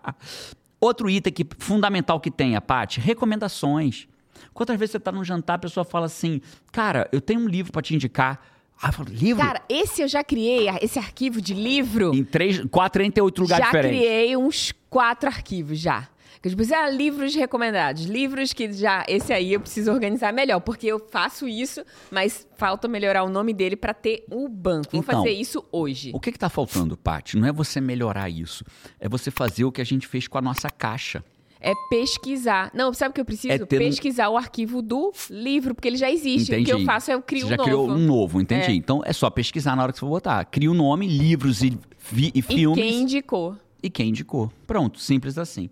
Outro 0.81 1.09
item 1.09 1.33
que, 1.33 1.47
fundamental 1.59 2.21
que 2.21 2.31
tem, 2.31 2.57
a 2.57 2.61
Paty, 2.61 3.01
recomendações. 3.01 4.07
Quantas 4.53 4.79
vezes 4.79 4.93
você 4.93 4.99
está 4.99 5.11
num 5.11 5.25
jantar, 5.25 5.55
a 5.55 5.59
pessoa 5.59 5.85
fala 5.85 6.07
assim, 6.07 6.41
cara, 6.71 7.09
eu 7.11 7.21
tenho 7.21 7.41
um 7.41 7.49
livro 7.49 7.73
para 7.73 7.83
te 7.83 7.95
indicar. 7.95 8.41
Ah, 8.81 8.89
eu 8.89 8.93
falo, 8.93 9.09
livro? 9.09 9.43
Cara, 9.43 9.63
esse 9.69 10.03
eu 10.03 10.09
já 10.09 10.23
criei, 10.23 10.69
esse 10.83 10.99
arquivo 10.99 11.41
de 11.41 11.55
livro. 11.55 12.15
Em 12.15 12.25
três, 12.25 12.63
48 12.71 13.41
lugares 13.41 13.65
já 13.65 13.71
diferentes. 13.71 13.99
Já 13.99 14.05
criei 14.07 14.37
uns 14.37 14.73
quatro 14.91 15.29
arquivos 15.29 15.79
já. 15.79 16.09
Que 16.51 16.51
tipo, 16.55 16.75
ah, 16.75 16.91
livros 16.91 17.35
recomendados, 17.35 18.05
livros 18.05 18.53
que 18.53 18.71
já 18.73 19.03
esse 19.09 19.33
aí 19.33 19.55
eu 19.55 19.61
preciso 19.61 19.91
organizar 19.91 20.31
melhor, 20.33 20.61
porque 20.61 20.87
eu 20.87 20.99
faço 21.11 21.49
isso, 21.49 21.83
mas 22.11 22.47
falta 22.59 22.87
melhorar 22.87 23.25
o 23.25 23.31
nome 23.31 23.55
dele 23.55 23.77
para 23.77 23.95
ter 23.95 24.25
o 24.31 24.47
banco. 24.47 24.91
Vou 24.93 25.01
Então, 25.01 25.17
fazer 25.23 25.31
isso 25.31 25.65
hoje. 25.73 26.11
O 26.13 26.21
que 26.21 26.29
está 26.29 26.51
faltando, 26.51 26.97
Paty? 26.99 27.39
Não 27.39 27.49
é 27.49 27.53
você 27.53 27.81
melhorar 27.81 28.29
isso. 28.29 28.63
É 29.01 29.09
você 29.09 29.31
fazer 29.31 29.65
o 29.65 29.73
que 29.73 29.81
a 29.81 29.85
gente 29.85 30.07
fez 30.07 30.29
com 30.29 30.37
a 30.37 30.43
nossa 30.43 30.69
caixa. 30.69 31.25
É 31.61 31.73
pesquisar. 31.89 32.71
Não, 32.75 32.93
sabe 32.93 33.13
o 33.13 33.15
que 33.15 33.23
eu 33.23 33.25
preciso? 33.25 33.51
É 33.55 33.59
ter 33.59 33.77
um- 33.77 33.79
Pesquisar 33.87 34.29
o 34.29 34.37
arquivo 34.37 34.83
do 34.83 35.13
livro, 35.31 35.75
porque 35.75 35.89
ele 35.89 35.97
já 35.97 36.11
existe. 36.11 36.53
Entendi. 36.53 36.71
O 36.73 36.77
que 36.77 36.83
eu 36.83 36.85
faço 36.85 37.11
é 37.11 37.15
eu 37.15 37.23
crio 37.23 37.47
um 37.47 37.49
já 37.49 37.57
novo. 37.57 37.65
criou 37.69 37.89
um 37.91 37.99
novo, 37.99 38.39
entendi. 38.39 38.71
É. 38.71 38.75
Então 38.75 39.01
é 39.03 39.15
só 39.15 39.31
pesquisar 39.31 39.75
na 39.75 39.83
hora 39.83 39.93
que 39.93 39.99
você 39.99 40.01
for 40.05 40.11
botar. 40.11 40.45
Cria 40.45 40.71
o 40.71 40.75
nome, 40.75 41.07
livros 41.09 41.63
e, 41.63 41.71
vi- 42.13 42.31
e 42.35 42.41
E 42.41 42.43
filmes. 42.43 42.79
quem 42.79 43.01
indicou? 43.01 43.57
e 43.83 43.89
quem 43.91 44.09
indicou. 44.11 44.53
Pronto, 44.67 44.99
simples 45.01 45.39
assim. 45.39 45.71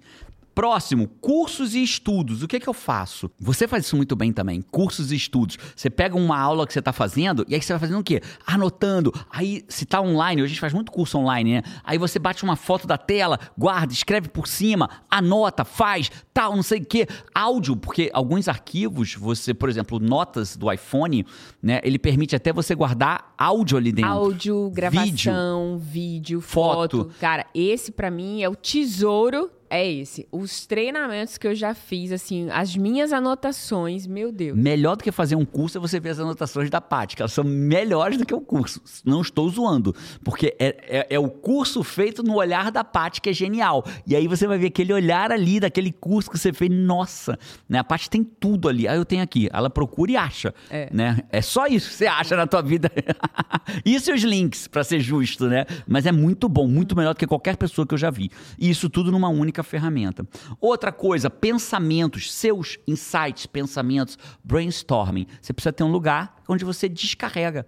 Próximo, 0.55 1.09
cursos 1.21 1.75
e 1.75 1.83
estudos. 1.83 2.43
O 2.43 2.49
que, 2.49 2.61
que 2.61 2.69
eu 2.69 2.75
faço? 2.75 3.31
Você 3.41 3.67
faz 3.67 3.87
isso 3.87 3.97
muito 3.97 4.15
bem 4.15 4.33
também, 4.33 4.61
cursos 4.61 5.11
e 5.11 5.17
estudos. 5.17 5.57
Você 5.75 5.89
pega 5.89 6.15
uma 6.17 6.39
aula 6.39 6.67
que 6.67 6.73
você 6.73 6.79
está 6.79 6.93
fazendo 6.93 7.45
e 7.49 7.55
aí 7.55 7.63
você 7.63 7.73
vai 7.73 7.81
fazendo 7.81 8.01
o 8.01 8.05
quê? 8.05 8.21
Anotando. 8.47 9.13
Aí, 9.31 9.65
se 9.69 9.87
tá 9.87 10.01
online, 10.01 10.43
hoje 10.43 10.51
a 10.51 10.53
gente 10.55 10.61
faz 10.61 10.73
muito 10.75 10.93
curso 10.93 11.19
online, 11.19 11.55
né? 11.55 11.63
Aí 11.83 11.97
você 11.97 12.19
bate 12.19 12.45
uma 12.45 12.57
foto 12.57 12.87
da 12.87 12.99
tela, 12.99 13.39
guarda, 13.57 13.93
escreve 13.93 14.29
por 14.29 14.47
cima, 14.47 14.91
anota, 15.11 15.65
faz, 15.65 16.11
tal, 16.35 16.55
não 16.55 16.63
sei 16.63 16.81
o 16.81 16.85
quê. 16.85 17.07
Áudio, 17.35 17.75
porque 17.77 18.11
alguns 18.13 18.47
arquivos, 18.47 19.15
você, 19.15 19.55
por 19.55 19.71
exemplo, 19.71 19.99
notas 19.99 20.57
do 20.57 20.71
iPhone, 20.71 21.25
né? 21.63 21.81
Ele 21.83 21.99
permite 21.99 22.37
até 22.37 22.53
você 22.53 22.75
guardar 22.75 23.33
áudio 23.39 23.79
ali 23.79 23.91
dentro. 23.91 24.11
Áudio, 24.11 24.71
gravação, 24.71 25.79
vídeo, 25.79 26.41
Foto. 26.41 27.05
foto. 27.05 27.11
Cara, 27.19 27.47
esse 27.55 27.91
pra 27.91 28.11
mim 28.11 28.43
é 28.43 28.49
o 28.49 28.55
tesouro. 28.55 29.51
É 29.75 29.91
esse. 29.91 30.29
Os 30.31 30.67
treinamentos 30.67 31.39
que 31.39 31.47
eu 31.47 31.55
já 31.55 31.75
fiz, 31.75 32.13
assim, 32.13 32.51
as 32.51 32.77
minhas 32.77 33.11
anotações, 33.11 34.07
meu 34.07 34.31
Deus. 34.31 34.55
Melhor 34.59 34.97
do 34.97 35.03
que 35.03 35.11
fazer 35.11 35.35
um 35.35 35.47
curso 35.47 35.79
é 35.79 35.81
você 35.81 35.99
ver 35.99 36.11
as 36.11 36.19
anotações 36.19 36.69
da 36.69 36.79
Paty, 36.79 37.17
que 37.17 37.23
elas 37.23 37.33
são 37.33 37.43
melhores 37.43 38.19
do 38.19 38.27
que 38.27 38.35
o 38.35 38.41
curso. 38.43 38.83
Não 39.03 39.23
estou 39.23 39.49
zoando, 39.49 39.97
porque 40.23 40.55
é, 40.59 40.77
é, 41.01 41.07
é 41.15 41.19
o 41.19 41.31
curso 41.31 41.83
feito 41.83 42.23
no 42.23 42.35
olhar 42.35 42.71
da 42.71 42.85
Paty 42.85 43.23
que 43.23 43.31
é 43.31 43.33
genial. 43.33 43.83
E 44.07 44.15
aí 44.15 44.29
você 44.29 44.47
vai 44.47 44.59
ver 44.59 44.67
aquele 44.67 44.93
olhar 44.93 45.33
ali 45.33 45.59
daquele 45.59 45.91
curso 45.91 46.31
que 46.31 46.39
você 46.39 46.53
fez, 46.53 46.71
nossa, 46.71 47.39
né? 47.67 47.79
A 47.79 47.85
Paty 47.85 48.11
tem 48.11 48.23
tudo 48.23 48.69
ali. 48.69 48.87
Aí 48.87 48.99
eu 48.99 49.07
tenho 49.07 49.23
aqui, 49.23 49.49
ela 49.51 49.71
procura 49.71 50.13
e 50.13 50.17
acha, 50.19 50.53
É. 50.69 50.91
né? 50.93 51.21
É 51.31 51.41
só 51.41 51.67
isso 51.67 51.89
que 51.89 51.95
você 51.95 52.07
acha 52.07 52.37
na 52.37 52.47
tua 52.47 52.61
vida. 52.61 52.91
isso 53.87 54.11
e 54.11 54.15
os 54.15 54.23
links, 54.23 54.69
pra 54.69 54.85
ser 54.85 55.01
justo, 55.01 55.47
né? 55.47 55.65
Mas 55.87 56.05
é 56.05 56.13
muito 56.13 56.47
bom, 56.47 56.69
muito 56.69 56.95
melhor 56.95 57.15
do 57.15 57.19
que 57.19 57.27
qualquer 57.27 57.57
pessoa 57.57 57.87
que 57.87 57.95
eu 57.95 57.99
já 57.99 58.11
vi. 58.11 58.31
E 58.59 58.69
isso 58.69 58.91
tudo 58.91 59.11
numa 59.11 59.29
única 59.31 59.62
ferramenta. 59.63 60.27
Outra 60.61 60.93
coisa, 60.93 61.31
pensamentos, 61.31 62.33
seus 62.33 62.79
insights, 62.87 63.47
pensamentos, 63.47 64.19
brainstorming. 64.43 65.27
Você 65.41 65.53
precisa 65.53 65.73
ter 65.73 65.85
um 65.85 65.91
lugar 65.91 66.43
onde 66.49 66.65
você 66.65 66.89
descarrega. 66.89 67.67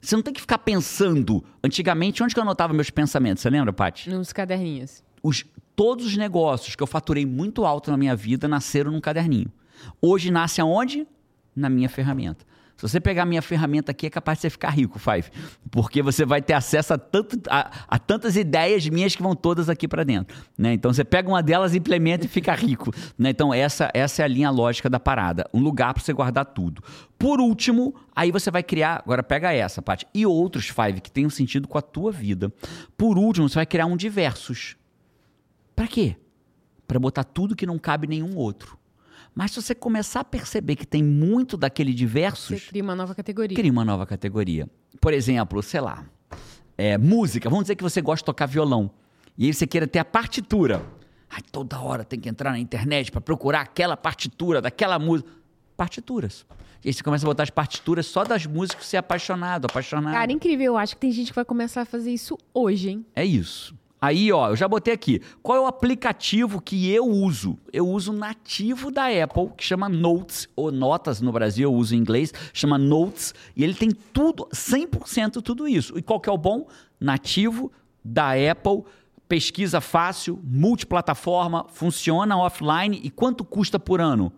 Você 0.00 0.14
não 0.14 0.22
tem 0.22 0.32
que 0.32 0.40
ficar 0.40 0.58
pensando. 0.58 1.44
Antigamente, 1.62 2.22
onde 2.22 2.34
que 2.34 2.38
eu 2.38 2.42
anotava 2.42 2.72
meus 2.72 2.90
pensamentos? 2.90 3.42
Você 3.42 3.50
lembra, 3.50 3.72
Paty? 3.72 4.10
Nos 4.10 4.32
caderninhos. 4.32 5.02
Os, 5.22 5.44
todos 5.74 6.06
os 6.06 6.16
negócios 6.16 6.76
que 6.76 6.82
eu 6.82 6.86
faturei 6.86 7.26
muito 7.26 7.64
alto 7.64 7.90
na 7.90 7.96
minha 7.96 8.14
vida 8.14 8.46
nasceram 8.46 8.92
num 8.92 9.00
caderninho. 9.00 9.50
Hoje 10.00 10.30
nasce 10.30 10.60
aonde? 10.60 11.06
Na 11.54 11.68
minha 11.68 11.88
ferramenta. 11.88 12.44
Se 12.76 12.82
você 12.82 13.00
pegar 13.00 13.24
minha 13.24 13.40
ferramenta 13.40 13.90
aqui, 13.90 14.06
é 14.06 14.10
capaz 14.10 14.36
de 14.38 14.42
você 14.42 14.50
ficar 14.50 14.68
rico, 14.68 14.98
Five. 14.98 15.30
Porque 15.70 16.02
você 16.02 16.26
vai 16.26 16.42
ter 16.42 16.52
acesso 16.52 16.92
a, 16.92 16.98
tanto, 16.98 17.40
a, 17.48 17.70
a 17.88 17.98
tantas 17.98 18.36
ideias 18.36 18.86
minhas 18.86 19.16
que 19.16 19.22
vão 19.22 19.34
todas 19.34 19.70
aqui 19.70 19.88
para 19.88 20.04
dentro. 20.04 20.36
Né? 20.58 20.74
Então 20.74 20.92
você 20.92 21.02
pega 21.02 21.26
uma 21.26 21.42
delas, 21.42 21.74
implementa 21.74 22.26
e 22.26 22.28
fica 22.28 22.54
rico. 22.54 22.92
Né? 23.18 23.30
Então 23.30 23.52
essa, 23.54 23.90
essa 23.94 24.20
é 24.20 24.24
a 24.26 24.28
linha 24.28 24.50
lógica 24.50 24.90
da 24.90 25.00
parada. 25.00 25.48
Um 25.54 25.60
lugar 25.60 25.94
para 25.94 26.02
você 26.02 26.12
guardar 26.12 26.44
tudo. 26.44 26.82
Por 27.18 27.40
último, 27.40 27.94
aí 28.14 28.30
você 28.30 28.50
vai 28.50 28.62
criar. 28.62 29.00
Agora 29.02 29.22
pega 29.22 29.52
essa, 29.54 29.80
Paty. 29.80 30.06
E 30.12 30.26
outros, 30.26 30.68
Five, 30.68 31.00
que 31.00 31.10
tenham 31.10 31.30
sentido 31.30 31.66
com 31.66 31.78
a 31.78 31.82
tua 31.82 32.12
vida. 32.12 32.52
Por 32.94 33.16
último, 33.16 33.48
você 33.48 33.54
vai 33.54 33.66
criar 33.66 33.86
um 33.86 33.96
diversos. 33.96 34.76
Para 35.74 35.88
quê? 35.88 36.14
Para 36.86 36.98
botar 36.98 37.24
tudo 37.24 37.56
que 37.56 37.64
não 37.64 37.78
cabe 37.78 38.06
nenhum 38.06 38.36
outro. 38.36 38.76
Mas 39.36 39.50
se 39.50 39.60
você 39.60 39.74
começar 39.74 40.20
a 40.20 40.24
perceber 40.24 40.76
que 40.76 40.86
tem 40.86 41.04
muito 41.04 41.58
daquele 41.58 41.90
Você 41.90 41.96
diversos, 41.98 42.68
cria 42.68 42.82
uma 42.82 42.94
nova 42.96 43.14
categoria. 43.14 43.54
cria 43.54 43.70
uma 43.70 43.84
nova 43.84 44.06
categoria. 44.06 44.66
Por 44.98 45.12
exemplo, 45.12 45.62
sei 45.62 45.82
lá, 45.82 46.06
é, 46.78 46.96
música. 46.96 47.50
Vamos 47.50 47.64
dizer 47.64 47.76
que 47.76 47.82
você 47.82 48.00
gosta 48.00 48.22
de 48.22 48.24
tocar 48.24 48.46
violão. 48.46 48.90
E 49.36 49.44
aí 49.44 49.52
você 49.52 49.66
queira 49.66 49.86
ter 49.86 49.98
a 49.98 50.06
partitura. 50.06 50.82
Ai, 51.28 51.42
toda 51.52 51.78
hora 51.78 52.02
tem 52.02 52.18
que 52.18 52.30
entrar 52.30 52.50
na 52.50 52.58
internet 52.58 53.12
para 53.12 53.20
procurar 53.20 53.60
aquela 53.60 53.94
partitura 53.94 54.62
daquela 54.62 54.98
música. 54.98 55.30
Partituras. 55.76 56.46
E 56.82 56.88
aí 56.88 56.94
você 56.94 57.02
começa 57.02 57.26
a 57.26 57.28
botar 57.28 57.42
as 57.42 57.50
partituras 57.50 58.06
só 58.06 58.24
das 58.24 58.46
músicas 58.46 58.84
que 58.84 58.88
você 58.88 58.96
é 58.96 59.00
apaixonado, 59.00 59.66
apaixonado. 59.66 60.14
Cara, 60.14 60.32
incrível. 60.32 60.64
Eu 60.64 60.78
acho 60.78 60.94
que 60.94 61.00
tem 61.02 61.12
gente 61.12 61.28
que 61.28 61.34
vai 61.36 61.44
começar 61.44 61.82
a 61.82 61.84
fazer 61.84 62.10
isso 62.10 62.38
hoje, 62.54 62.88
hein? 62.88 63.06
É 63.14 63.22
isso. 63.22 63.74
Aí, 64.00 64.30
ó, 64.30 64.50
eu 64.50 64.56
já 64.56 64.68
botei 64.68 64.92
aqui. 64.92 65.20
Qual 65.42 65.56
é 65.56 65.60
o 65.60 65.66
aplicativo 65.66 66.60
que 66.60 66.90
eu 66.90 67.06
uso? 67.06 67.58
Eu 67.72 67.88
uso 67.88 68.12
nativo 68.12 68.90
da 68.90 69.06
Apple, 69.06 69.50
que 69.56 69.64
chama 69.64 69.88
Notes, 69.88 70.48
ou 70.54 70.70
Notas 70.70 71.20
no 71.20 71.32
Brasil, 71.32 71.70
eu 71.70 71.74
uso 71.74 71.94
em 71.94 71.98
inglês, 71.98 72.32
chama 72.52 72.76
Notes, 72.76 73.34
e 73.56 73.64
ele 73.64 73.74
tem 73.74 73.90
tudo, 73.90 74.46
100% 74.52 75.42
tudo 75.42 75.66
isso. 75.66 75.98
E 75.98 76.02
qual 76.02 76.20
que 76.20 76.28
é 76.28 76.32
o 76.32 76.38
bom? 76.38 76.68
Nativo 77.00 77.72
da 78.04 78.32
Apple, 78.32 78.84
pesquisa 79.26 79.80
fácil, 79.80 80.38
multiplataforma, 80.44 81.66
funciona 81.70 82.36
offline, 82.36 83.00
e 83.02 83.10
quanto 83.10 83.44
custa 83.44 83.78
por 83.78 84.00
ano? 84.00 84.32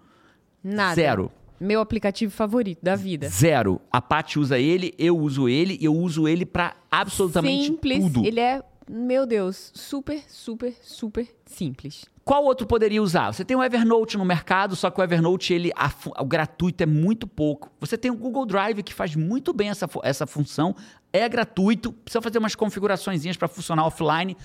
Nada. 0.63 0.95
Zero. 0.95 1.33
Meu 1.61 1.81
aplicativo 1.81 2.33
favorito 2.33 2.79
da 2.81 2.95
vida. 2.95 3.29
Zero. 3.29 3.81
A 3.91 4.01
Paty 4.01 4.39
usa 4.39 4.59
ele, 4.59 4.95
eu 4.97 5.19
uso 5.19 5.49
ele, 5.49 5.77
e 5.81 5.85
eu 5.85 5.95
uso 5.95 6.29
ele 6.29 6.47
pra 6.47 6.77
absolutamente 6.89 7.67
simples. 7.67 7.99
tudo. 8.05 8.25
Ele 8.25 8.39
é, 8.39 8.63
meu 8.91 9.27
Deus, 9.27 9.71
super, 9.75 10.23
super, 10.29 10.75
super 10.83 11.29
simples. 11.47 12.07
Qual 12.25 12.45
outro 12.45 12.67
poderia 12.67 13.03
usar? 13.03 13.33
Você 13.33 13.43
tem 13.45 13.57
o 13.57 13.65
Evernote 13.65 14.19
no 14.19 14.25
mercado, 14.25 14.77
só 14.77 14.91
que 14.91 15.01
o 15.01 15.03
Evernote, 15.03 15.55
ele, 15.55 15.73
a 15.75 15.91
o 16.21 16.27
gratuito 16.27 16.83
é 16.83 16.87
muito 16.87 17.27
pouco. 17.27 17.71
Você 17.81 17.97
tem 17.97 18.11
o 18.11 18.15
Google 18.15 18.45
Drive, 18.45 18.83
que 18.83 18.93
faz 18.93 19.17
muito 19.17 19.53
bem 19.53 19.71
essa, 19.71 19.89
essa 20.03 20.27
função. 20.27 20.77
É 21.11 21.27
gratuito, 21.27 21.91
precisa 21.91 22.21
fazer 22.21 22.39
umas 22.39 22.55
configurações 22.55 23.37
para 23.37 23.49
funcionar 23.49 23.87
offline, 23.87 24.37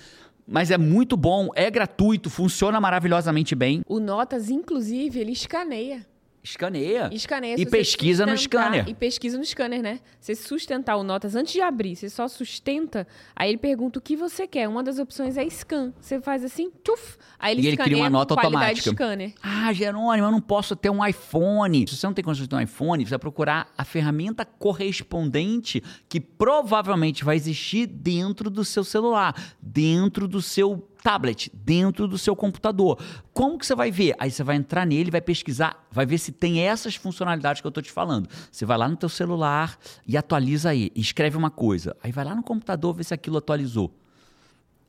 mas 0.47 0.71
é 0.71 0.77
muito 0.77 1.17
bom, 1.17 1.49
é 1.55 1.69
gratuito, 1.69 2.29
funciona 2.29 2.79
maravilhosamente 2.79 3.53
bem. 3.53 3.81
O 3.85 3.99
Notas, 3.99 4.49
inclusive, 4.49 5.19
ele 5.19 5.33
escaneia. 5.33 6.05
Escaneia. 6.43 7.09
Escaneia. 7.13 7.55
E 7.57 7.65
pesquisa 7.65 8.25
no 8.25 8.37
scanner. 8.37 8.87
E 8.87 8.93
pesquisa 8.93 9.37
no 9.37 9.45
scanner, 9.45 9.81
né? 9.81 10.01
Você 10.19 10.35
sustentar 10.35 10.97
o 10.97 11.03
Notas 11.03 11.35
antes 11.35 11.53
de 11.53 11.61
abrir, 11.61 11.95
você 11.95 12.09
só 12.09 12.27
sustenta, 12.27 13.07
aí 13.33 13.49
ele 13.49 13.57
pergunta 13.57 13.97
o 13.97 14.01
que 14.01 14.15
você 14.17 14.45
quer. 14.45 14.67
Uma 14.67 14.83
das 14.83 14.99
opções 14.99 15.37
é 15.37 15.45
scan. 15.49 15.93
Você 16.01 16.19
faz 16.19 16.43
assim, 16.43 16.69
tchuf, 16.83 17.17
aí 17.39 17.53
ele 17.53 17.61
E 17.61 17.67
ele 17.67 17.77
cria 17.77 17.95
uma 17.95 18.09
nota 18.09 18.33
automática. 18.33 18.91
scanner. 18.91 19.33
Ah, 19.41 19.71
Jerônimo, 19.71 20.27
eu 20.27 20.31
não 20.31 20.41
posso 20.41 20.75
ter 20.75 20.89
um 20.89 21.05
iPhone. 21.05 21.87
Se 21.87 21.95
você 21.95 22.05
não 22.05 22.13
tem 22.13 22.23
condições 22.25 22.45
de 22.45 22.49
ter 22.49 22.55
um 22.57 22.61
iPhone, 22.61 23.05
você 23.05 23.11
vai 23.11 23.19
procurar 23.19 23.71
a 23.77 23.85
ferramenta 23.85 24.43
correspondente 24.43 25.81
que 26.09 26.19
provavelmente 26.19 27.23
vai 27.23 27.37
existir 27.37 27.85
dentro 27.87 28.49
do 28.49 28.65
seu 28.65 28.83
celular, 28.83 29.33
dentro 29.61 30.27
do 30.27 30.41
seu 30.41 30.89
tablet, 31.03 31.51
dentro 31.53 32.07
do 32.07 32.17
seu 32.17 32.35
computador. 32.35 32.97
Como 33.33 33.59
que 33.59 33.65
você 33.65 33.75
vai 33.75 33.91
ver? 33.91 34.15
Aí 34.17 34.31
você 34.31 34.43
vai 34.43 34.55
entrar 34.55 34.85
nele, 34.85 35.11
vai 35.11 35.21
pesquisar, 35.21 35.85
vai 35.91 36.05
ver 36.05 36.17
se 36.17 36.31
tem 36.31 36.61
essas 36.61 36.95
funcionalidades 36.95 37.61
que 37.61 37.67
eu 37.67 37.69
estou 37.69 37.83
te 37.83 37.91
falando. 37.91 38.29
Você 38.49 38.65
vai 38.65 38.77
lá 38.77 38.87
no 38.87 38.95
teu 38.95 39.09
celular 39.09 39.77
e 40.07 40.15
atualiza 40.15 40.69
aí, 40.69 40.91
escreve 40.95 41.35
uma 41.35 41.51
coisa. 41.51 41.95
Aí 42.01 42.11
vai 42.11 42.23
lá 42.23 42.33
no 42.33 42.41
computador 42.41 42.95
ver 42.95 43.03
se 43.03 43.13
aquilo 43.13 43.37
atualizou. 43.37 43.93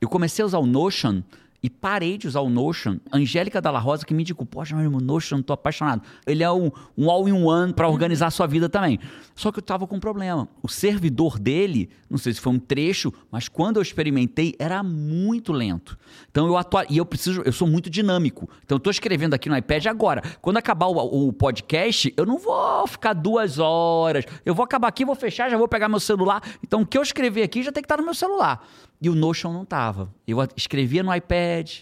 Eu 0.00 0.08
comecei 0.08 0.42
a 0.42 0.46
usar 0.46 0.58
o 0.58 0.66
Notion 0.66 1.22
e 1.64 1.70
parei 1.70 2.18
de 2.18 2.28
usar 2.28 2.42
o 2.42 2.50
Notion. 2.50 2.98
Angélica 3.10 3.58
Dalla 3.58 3.78
Rosa 3.78 4.04
que 4.04 4.12
me 4.12 4.20
indicou, 4.20 4.44
poxa, 4.44 4.76
meu 4.76 4.84
irmão, 4.84 5.00
Notion, 5.00 5.40
tô 5.40 5.54
apaixonado. 5.54 6.02
Ele 6.26 6.44
é 6.44 6.50
um, 6.50 6.70
um 6.94 7.10
all-in-one 7.10 7.72
para 7.72 7.88
organizar 7.88 8.26
a 8.26 8.30
sua 8.30 8.46
vida 8.46 8.68
também. 8.68 9.00
Só 9.34 9.50
que 9.50 9.60
eu 9.60 9.62
tava 9.62 9.86
com 9.86 9.96
um 9.96 10.00
problema. 10.00 10.46
O 10.62 10.68
servidor 10.68 11.38
dele, 11.38 11.88
não 12.10 12.18
sei 12.18 12.34
se 12.34 12.40
foi 12.40 12.52
um 12.52 12.58
trecho, 12.58 13.10
mas 13.30 13.48
quando 13.48 13.76
eu 13.76 13.82
experimentei, 13.82 14.54
era 14.58 14.82
muito 14.82 15.54
lento. 15.54 15.98
Então 16.30 16.46
eu 16.46 16.58
atuo, 16.58 16.82
e 16.90 16.98
eu 16.98 17.06
preciso, 17.06 17.40
eu 17.46 17.52
sou 17.52 17.66
muito 17.66 17.88
dinâmico. 17.88 18.46
Então 18.62 18.76
eu 18.76 18.80
tô 18.80 18.90
escrevendo 18.90 19.32
aqui 19.32 19.48
no 19.48 19.56
iPad 19.56 19.86
agora. 19.86 20.20
Quando 20.42 20.58
acabar 20.58 20.88
o, 20.88 21.28
o 21.28 21.32
podcast, 21.32 22.12
eu 22.14 22.26
não 22.26 22.36
vou 22.36 22.86
ficar 22.86 23.14
duas 23.14 23.58
horas. 23.58 24.26
Eu 24.44 24.54
vou 24.54 24.64
acabar 24.64 24.88
aqui, 24.88 25.02
vou 25.02 25.14
fechar, 25.14 25.48
já 25.48 25.56
vou 25.56 25.66
pegar 25.66 25.88
meu 25.88 25.98
celular. 25.98 26.42
Então 26.62 26.82
o 26.82 26.86
que 26.86 26.98
eu 26.98 27.02
escrever 27.02 27.42
aqui 27.42 27.62
já 27.62 27.72
tem 27.72 27.82
que 27.82 27.86
estar 27.86 27.96
no 27.96 28.04
meu 28.04 28.12
celular. 28.12 28.62
E 29.04 29.10
o 29.10 29.14
Notion 29.14 29.52
não 29.52 29.66
tava. 29.66 30.10
Eu 30.26 30.38
escrevia 30.56 31.02
no 31.02 31.14
iPad, 31.14 31.80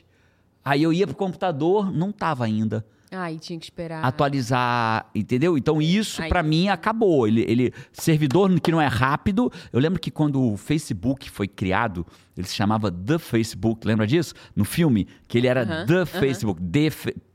aí 0.64 0.83
eu 0.83 0.93
ia 0.93 1.07
pro 1.07 1.14
computador, 1.14 1.93
não 1.93 2.11
tava 2.11 2.45
ainda. 2.45 2.85
Aí 3.12 3.39
tinha 3.39 3.57
que 3.59 3.66
esperar. 3.66 4.05
Atualizar, 4.05 5.07
entendeu? 5.14 5.57
Então 5.57 5.81
isso 5.81 6.20
para 6.29 6.43
mim 6.43 6.68
acabou. 6.68 7.29
Ele, 7.29 7.45
ele 7.47 7.73
servidor 7.93 8.59
que 8.61 8.73
não 8.73 8.81
é 8.81 8.89
rápido. 8.89 9.53
Eu 9.73 9.79
lembro 9.79 10.01
que 10.01 10.11
quando 10.11 10.43
o 10.43 10.57
Facebook 10.57 11.31
foi 11.31 11.47
criado, 11.47 12.05
ele 12.37 12.47
se 12.47 12.55
chamava 12.55 12.91
The 12.91 13.18
Facebook, 13.18 13.87
lembra 13.87 14.07
disso? 14.07 14.35
No 14.57 14.64
filme, 14.64 15.07
que 15.29 15.37
ele 15.37 15.47
era 15.47 15.62
uh 15.62 15.66
-huh, 15.66 15.87
The 15.87 15.95
uh 15.95 16.03
-huh. 16.03 16.07
Facebook, 16.07 16.62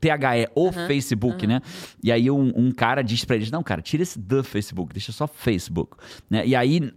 T-H-E, 0.00 0.48
o 0.54 0.66
uh 0.66 0.70
-huh, 0.70 0.86
Facebook, 0.88 1.46
né? 1.46 1.62
E 2.02 2.10
aí 2.10 2.30
um, 2.30 2.52
um 2.56 2.72
cara 2.72 3.00
diz 3.00 3.24
para 3.24 3.36
eles, 3.36 3.50
não, 3.50 3.62
cara, 3.62 3.80
tira 3.80 4.02
esse 4.02 4.18
The 4.18 4.42
Facebook, 4.42 4.92
deixa 4.92 5.12
só 5.12 5.28
Facebook. 5.28 5.96
Né? 6.28 6.44
E 6.46 6.56
aí 6.56 6.92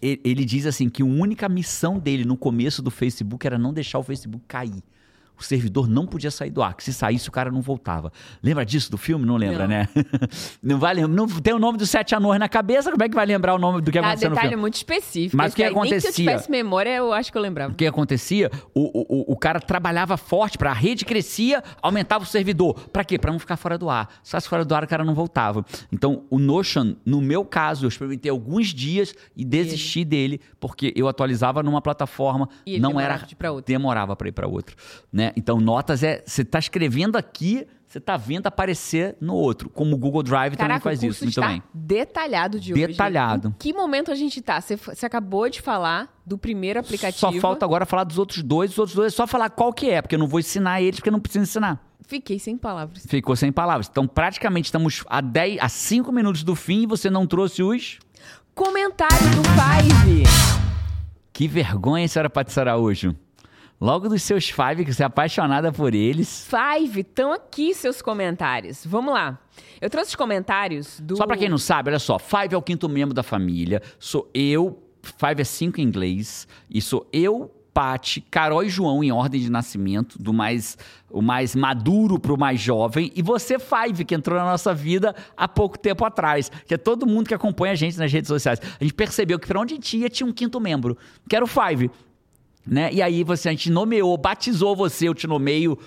ele 0.00 0.44
diz 0.44 0.66
assim 0.66 0.88
que 0.88 1.02
a 1.02 1.06
única 1.06 1.48
missão 1.48 1.98
dele 1.98 2.24
no 2.24 2.36
começo 2.36 2.82
do 2.82 2.90
Facebook 2.90 3.46
era 3.46 3.58
não 3.58 3.72
deixar 3.72 3.98
o 3.98 4.02
Facebook 4.02 4.44
cair 4.46 4.82
o 5.38 5.42
servidor 5.42 5.88
não 5.88 6.06
podia 6.06 6.30
sair 6.30 6.50
do 6.50 6.62
ar, 6.62 6.74
que 6.74 6.82
se 6.82 6.92
saísse 6.92 7.28
o 7.28 7.32
cara 7.32 7.50
não 7.50 7.60
voltava. 7.60 8.12
Lembra 8.42 8.64
disso 8.64 8.90
do 8.90 8.96
filme? 8.96 9.26
Não 9.26 9.36
lembra, 9.36 9.62
não. 9.62 9.68
né? 9.68 9.88
não 10.62 10.78
vai 10.78 10.94
não 10.94 11.26
tem 11.26 11.52
o 11.52 11.58
nome 11.58 11.76
dos 11.76 11.90
sete 11.90 12.14
anões 12.14 12.40
na 12.40 12.48
cabeça, 12.48 12.90
como 12.90 13.02
é 13.02 13.08
que 13.08 13.14
vai 13.14 13.26
lembrar 13.26 13.54
o 13.54 13.58
nome 13.58 13.80
do 13.80 13.92
que 13.92 13.98
ah, 13.98 14.02
aconteceu 14.02 14.30
no 14.30 14.36
filme? 14.36 14.48
detalhe 14.48 14.60
muito 14.60 14.74
específico. 14.74 15.36
Mas 15.36 15.52
o 15.52 15.56
que 15.56 15.64
acontecia? 15.64 15.90
Nem 15.90 16.00
se 16.00 16.06
eu 16.06 16.12
tivesse 16.12 16.50
memória, 16.50 16.90
eu 16.96 17.12
acho 17.12 17.30
que 17.30 17.36
eu 17.36 17.42
lembrava. 17.42 17.72
O 17.72 17.76
que 17.76 17.86
acontecia? 17.86 18.50
O, 18.74 19.30
o, 19.30 19.32
o 19.32 19.36
cara 19.36 19.60
trabalhava 19.60 20.16
forte 20.16 20.56
para 20.56 20.70
a 20.70 20.74
rede 20.74 21.04
crescia, 21.04 21.62
aumentava 21.82 22.24
o 22.24 22.26
servidor. 22.26 22.74
Para 22.90 23.04
quê? 23.04 23.18
Para 23.18 23.32
não 23.32 23.38
ficar 23.38 23.56
fora 23.56 23.76
do 23.76 23.90
ar. 23.90 24.08
Se 24.22 24.30
fosse 24.30 24.48
fora 24.48 24.64
do 24.64 24.74
ar, 24.74 24.84
o 24.84 24.88
cara 24.88 25.04
não 25.04 25.14
voltava. 25.14 25.64
Então, 25.92 26.24
o 26.30 26.38
Notion, 26.38 26.94
no 27.04 27.20
meu 27.20 27.44
caso, 27.44 27.84
eu 27.84 27.88
experimentei 27.88 28.30
alguns 28.30 28.68
dias 28.68 29.14
e 29.36 29.44
desisti 29.44 30.04
dele, 30.04 30.40
porque 30.58 30.92
eu 30.96 31.08
atualizava 31.08 31.62
numa 31.62 31.82
plataforma, 31.82 32.48
e 32.64 32.78
não 32.78 32.98
era 32.98 33.16
de 33.18 33.36
demorava 33.64 34.16
para 34.16 34.28
ir 34.28 34.32
para 34.32 34.46
outra, 34.46 34.74
né? 35.12 35.25
Né? 35.26 35.32
Então, 35.36 35.58
notas 35.60 36.02
é. 36.02 36.22
Você 36.24 36.42
está 36.42 36.58
escrevendo 36.58 37.16
aqui, 37.16 37.66
você 37.86 37.98
está 37.98 38.16
vendo 38.16 38.46
aparecer 38.46 39.16
no 39.20 39.34
outro. 39.34 39.68
Como 39.68 39.94
o 39.94 39.98
Google 39.98 40.22
Drive 40.22 40.56
Caraca, 40.56 40.80
também 40.80 40.80
faz 40.80 41.02
isso 41.02 41.24
muito 41.24 41.40
bem. 41.40 41.62
Detalhado 41.74 42.60
de 42.60 42.72
Detalhado. 42.72 43.48
hoje. 43.48 43.56
Em 43.56 43.58
que 43.58 43.72
momento 43.72 44.10
a 44.12 44.14
gente 44.14 44.38
está? 44.38 44.60
Você, 44.60 44.76
acabou 45.04 45.48
de 45.48 45.60
falar 45.60 46.14
do 46.24 46.38
primeiro 46.38 46.78
aplicativo. 46.78 47.18
Só 47.18 47.32
falta 47.40 47.64
agora 47.64 47.84
falar 47.84 48.04
dos 48.04 48.18
outros 48.18 48.42
dois. 48.42 48.72
Os 48.72 48.78
outros 48.78 48.94
dois 48.94 49.12
é 49.12 49.16
só 49.16 49.26
falar 49.26 49.50
qual 49.50 49.72
que 49.72 49.90
é, 49.90 50.00
porque 50.00 50.14
eu 50.14 50.18
não 50.18 50.28
vou 50.28 50.40
ensinar 50.40 50.80
eles, 50.80 50.96
porque 50.96 51.08
eu 51.08 51.12
não 51.12 51.20
preciso 51.20 51.42
ensinar. 51.42 51.82
Fiquei 52.06 52.38
sem 52.38 52.56
palavras. 52.56 53.04
Ficou 53.08 53.34
sem 53.34 53.50
palavras. 53.50 53.88
Então, 53.90 54.06
praticamente 54.06 54.66
estamos 54.66 55.02
a 55.08 55.20
10, 55.20 55.58
a 55.60 55.68
5 55.68 56.12
minutos 56.12 56.44
do 56.44 56.54
fim 56.54 56.82
e 56.82 56.86
você 56.86 57.10
não 57.10 57.26
trouxe 57.26 57.64
os. 57.64 57.98
Comentário 58.54 59.28
do 59.30 59.42
Five. 59.42 60.22
Que 61.32 61.48
vergonha, 61.48 62.06
senhora 62.06 62.30
Patrícia 62.30 62.60
Araújo. 62.60 63.14
Logo 63.80 64.08
dos 64.08 64.22
seus 64.22 64.48
five, 64.48 64.84
que 64.84 64.92
você 64.92 65.02
é 65.02 65.06
apaixonada 65.06 65.70
por 65.70 65.94
eles. 65.94 66.48
Five, 66.48 67.00
estão 67.00 67.32
aqui 67.32 67.74
seus 67.74 68.00
comentários. 68.00 68.86
Vamos 68.86 69.12
lá. 69.12 69.38
Eu 69.80 69.90
trouxe 69.90 70.10
os 70.10 70.16
comentários 70.16 70.98
do. 71.00 71.16
Só 71.16 71.26
para 71.26 71.36
quem 71.36 71.48
não 71.48 71.58
sabe, 71.58 71.90
olha 71.90 71.98
só. 71.98 72.18
Five 72.18 72.54
é 72.54 72.56
o 72.56 72.62
quinto 72.62 72.88
membro 72.88 73.14
da 73.14 73.22
família. 73.22 73.82
Sou 73.98 74.30
eu. 74.32 74.82
Five 75.02 75.42
é 75.42 75.44
cinco 75.44 75.80
em 75.80 75.84
inglês. 75.84 76.48
E 76.70 76.80
sou 76.80 77.06
eu, 77.12 77.54
Pati, 77.76 78.22
Carol 78.22 78.64
e 78.64 78.70
João 78.70 79.04
em 79.04 79.12
ordem 79.12 79.38
de 79.38 79.50
nascimento, 79.50 80.18
do 80.18 80.32
mais 80.32 80.78
o 81.10 81.20
mais 81.20 81.54
maduro 81.54 82.18
pro 82.18 82.36
mais 82.38 82.58
jovem, 82.58 83.12
e 83.14 83.22
você 83.22 83.58
Five, 83.58 84.04
que 84.04 84.14
entrou 84.14 84.38
na 84.38 84.44
nossa 84.44 84.72
vida 84.74 85.14
há 85.36 85.46
pouco 85.46 85.78
tempo 85.78 86.04
atrás, 86.04 86.50
que 86.66 86.72
é 86.72 86.78
todo 86.78 87.06
mundo 87.06 87.28
que 87.28 87.34
acompanha 87.34 87.72
a 87.72 87.76
gente 87.76 87.98
nas 87.98 88.10
redes 88.10 88.28
sociais. 88.28 88.60
A 88.80 88.82
gente 88.82 88.94
percebeu 88.94 89.38
que 89.38 89.46
para 89.46 89.60
onde 89.60 89.78
tinha 89.78 90.08
tinha 90.08 90.26
um 90.26 90.32
quinto 90.32 90.58
membro, 90.58 90.96
que 91.28 91.36
era 91.36 91.44
o 91.44 91.48
Five. 91.48 91.90
Né? 92.66 92.92
E 92.92 93.00
aí 93.00 93.22
você, 93.22 93.48
a 93.48 93.52
gente 93.52 93.70
nomeou, 93.70 94.16
batizou 94.16 94.74
você, 94.74 95.08
eu 95.08 95.14
te 95.14 95.26
nomeio 95.26 95.78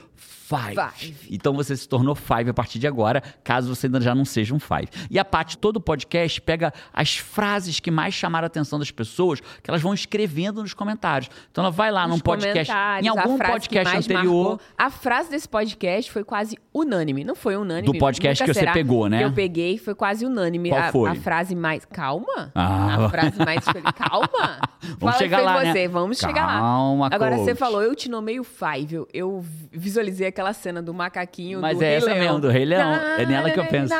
Five. 0.50 0.76
five. 0.76 1.28
Então 1.30 1.54
você 1.54 1.78
se 1.78 1.88
tornou 1.88 2.16
Five 2.16 2.50
a 2.50 2.54
partir 2.54 2.80
de 2.80 2.88
agora, 2.88 3.22
caso 3.44 3.74
você 3.74 3.86
ainda 3.86 4.02
já 4.02 4.16
não 4.16 4.26
seja 4.26 4.56
um 4.56 4.60
Five. 4.60 4.90
E 5.12 5.20
a 5.20 5.24
parte 5.24 5.56
todo 5.56 5.76
o 5.78 5.82
podcast 5.82 6.42
pega 6.42 6.74
as 6.92 7.18
frases 7.18 7.80
que 7.80 7.92
mais 7.92 8.16
chamaram 8.16 8.46
a 8.46 8.48
atenção 8.48 8.80
das 8.80 8.90
pessoas, 8.90 9.40
que 9.40 9.70
elas 9.70 9.80
vão 9.82 9.94
escrevendo 9.94 10.64
nos 10.64 10.74
comentários. 10.74 11.30
Então 11.52 11.64
ela 11.64 11.72
vai 11.72 11.92
lá 11.92 12.08
nos 12.08 12.18
num 12.18 12.20
podcast, 12.20 12.74
em 13.04 13.08
algum 13.08 13.38
podcast 13.38 13.98
anterior. 13.98 14.50
Marcou, 14.50 14.62
a 14.76 14.90
frase 14.90 15.30
desse 15.30 15.48
podcast 15.48 16.12
foi 16.12 16.24
quase 16.24 16.58
unânime. 16.74 17.24
Não 17.24 17.36
foi 17.36 17.56
unânime. 17.56 17.86
Do 17.86 18.00
podcast 18.00 18.44
que 18.44 18.52
você 18.52 18.72
pegou, 18.72 19.08
né? 19.08 19.20
Que 19.20 19.26
eu 19.26 19.34
peguei 19.34 19.78
foi 19.78 19.94
quase 19.94 20.26
unânime. 20.26 20.70
Qual 20.70 20.92
foi? 20.92 21.10
A, 21.10 21.14
a 21.14 21.16
frase 21.16 21.56
mais. 21.56 21.86
Calma? 21.86 22.52
Ah. 22.56 23.06
A 23.06 23.10
frase 23.10 23.38
mais. 23.38 23.64
Calma? 23.96 24.60
Vamos 24.82 25.00
Fala 25.00 25.14
chegar 25.14 25.42
lá. 25.42 25.60
Você. 25.60 25.74
Né? 25.74 25.88
Vamos 25.88 26.20
Calma, 26.20 26.34
chegar 26.34 26.62
lá. 26.62 27.10
Agora 27.12 27.36
coach. 27.36 27.46
você 27.46 27.54
falou, 27.54 27.84
eu 27.84 27.94
te 27.94 28.10
nomeio 28.10 28.44
Five. 28.44 28.96
Eu, 28.96 29.08
eu 29.14 29.46
visualizei 29.72 30.28
aquela 30.40 30.54
cena 30.54 30.82
do 30.82 30.94
macaquinho 30.94 31.60
Mas 31.60 31.78
do 31.78 31.84
é 31.84 31.88
Rei 31.88 31.98
essa 31.98 32.06
Leão. 32.06 32.20
mesmo, 32.20 32.40
do 32.40 32.50
Rei 32.50 32.66
Leão. 32.66 32.94
É 32.94 33.26
nela 33.26 33.52
que 33.52 33.60
eu 33.60 33.66
penso. 33.66 33.94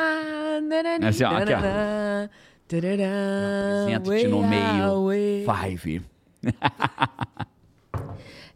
Assim, 1.08 1.24
ó, 1.26 1.38
aqui, 1.38 1.54
ó. 1.54 1.60
Senta, 3.88 4.16
te 4.16 4.28
nomeio 4.28 5.10
Five. 5.46 6.02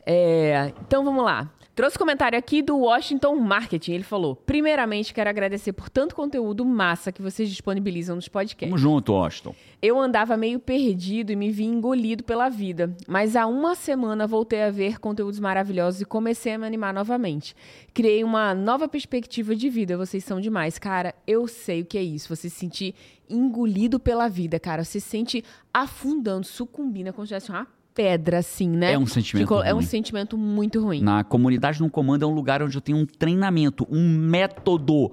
É, 0.06 0.74
então 0.82 1.02
vamos 1.06 1.24
lá. 1.24 1.50
Trouxe 1.76 1.98
comentário 1.98 2.38
aqui 2.38 2.62
do 2.62 2.78
Washington 2.78 3.36
Marketing. 3.38 3.94
Ele 3.94 4.04
falou: 4.04 4.36
Primeiramente, 4.36 5.12
quero 5.12 5.28
agradecer 5.28 5.74
por 5.74 5.90
tanto 5.90 6.14
conteúdo 6.14 6.64
massa 6.64 7.12
que 7.12 7.20
vocês 7.20 7.50
disponibilizam 7.50 8.16
nos 8.16 8.28
podcasts. 8.28 8.70
Tamo 8.70 8.78
junto, 8.78 9.12
Washington. 9.12 9.56
Eu 9.82 10.00
andava 10.00 10.38
meio 10.38 10.60
perdido 10.60 11.32
e 11.32 11.36
me 11.36 11.50
vi 11.50 11.64
engolido 11.64 12.24
pela 12.24 12.48
vida, 12.48 12.96
mas 13.08 13.36
há 13.36 13.48
uma 13.48 13.74
semana 13.74 14.28
voltei 14.28 14.62
a 14.62 14.70
ver 14.70 15.00
conteúdos 15.00 15.40
maravilhosos 15.40 16.02
e 16.02 16.06
comecei 16.06 16.54
a 16.54 16.60
me 16.60 16.68
animar 16.68 16.94
novamente. 16.94 17.56
Criei 17.92 18.24
uma 18.24 18.54
nova 18.54 18.88
perspectiva 18.88 19.56
de 19.56 19.68
vida. 19.68 19.98
Vocês 19.98 20.24
são 20.24 20.40
demais, 20.40 20.78
cara. 20.78 21.16
Eu 21.26 21.48
sei 21.48 21.82
o 21.82 21.86
que 21.86 21.98
é 21.98 22.04
isso. 22.04 22.30
Você 22.36 22.52
se 22.52 22.56
sentir 22.56 22.94
engolido 23.28 24.00
pela 24.00 24.28
vida, 24.28 24.60
cara. 24.60 24.84
Você 24.84 25.00
se 25.00 25.10
sente 25.10 25.44
afundando, 25.74 26.46
sucumbindo, 26.46 27.12
como 27.12 27.26
se 27.26 27.30
tivesse 27.30 27.50
uma 27.50 27.68
pedra, 27.94 28.40
assim, 28.40 28.70
né? 28.70 28.94
É 28.94 28.98
um 28.98 29.06
sentimento 29.06 29.46
Ficou, 29.46 29.58
ruim. 29.60 29.68
É 29.68 29.74
um 29.74 29.82
sentimento 29.82 30.38
muito 30.38 30.82
ruim. 30.82 31.02
Na 31.02 31.24
comunidade 31.24 31.80
no 31.80 31.90
comando 31.90 32.24
é 32.24 32.28
um 32.28 32.34
lugar 32.34 32.62
onde 32.62 32.76
eu 32.78 32.82
tenho 32.82 32.98
um 32.98 33.06
treinamento, 33.06 33.88
um 33.90 34.08
método 34.10 35.12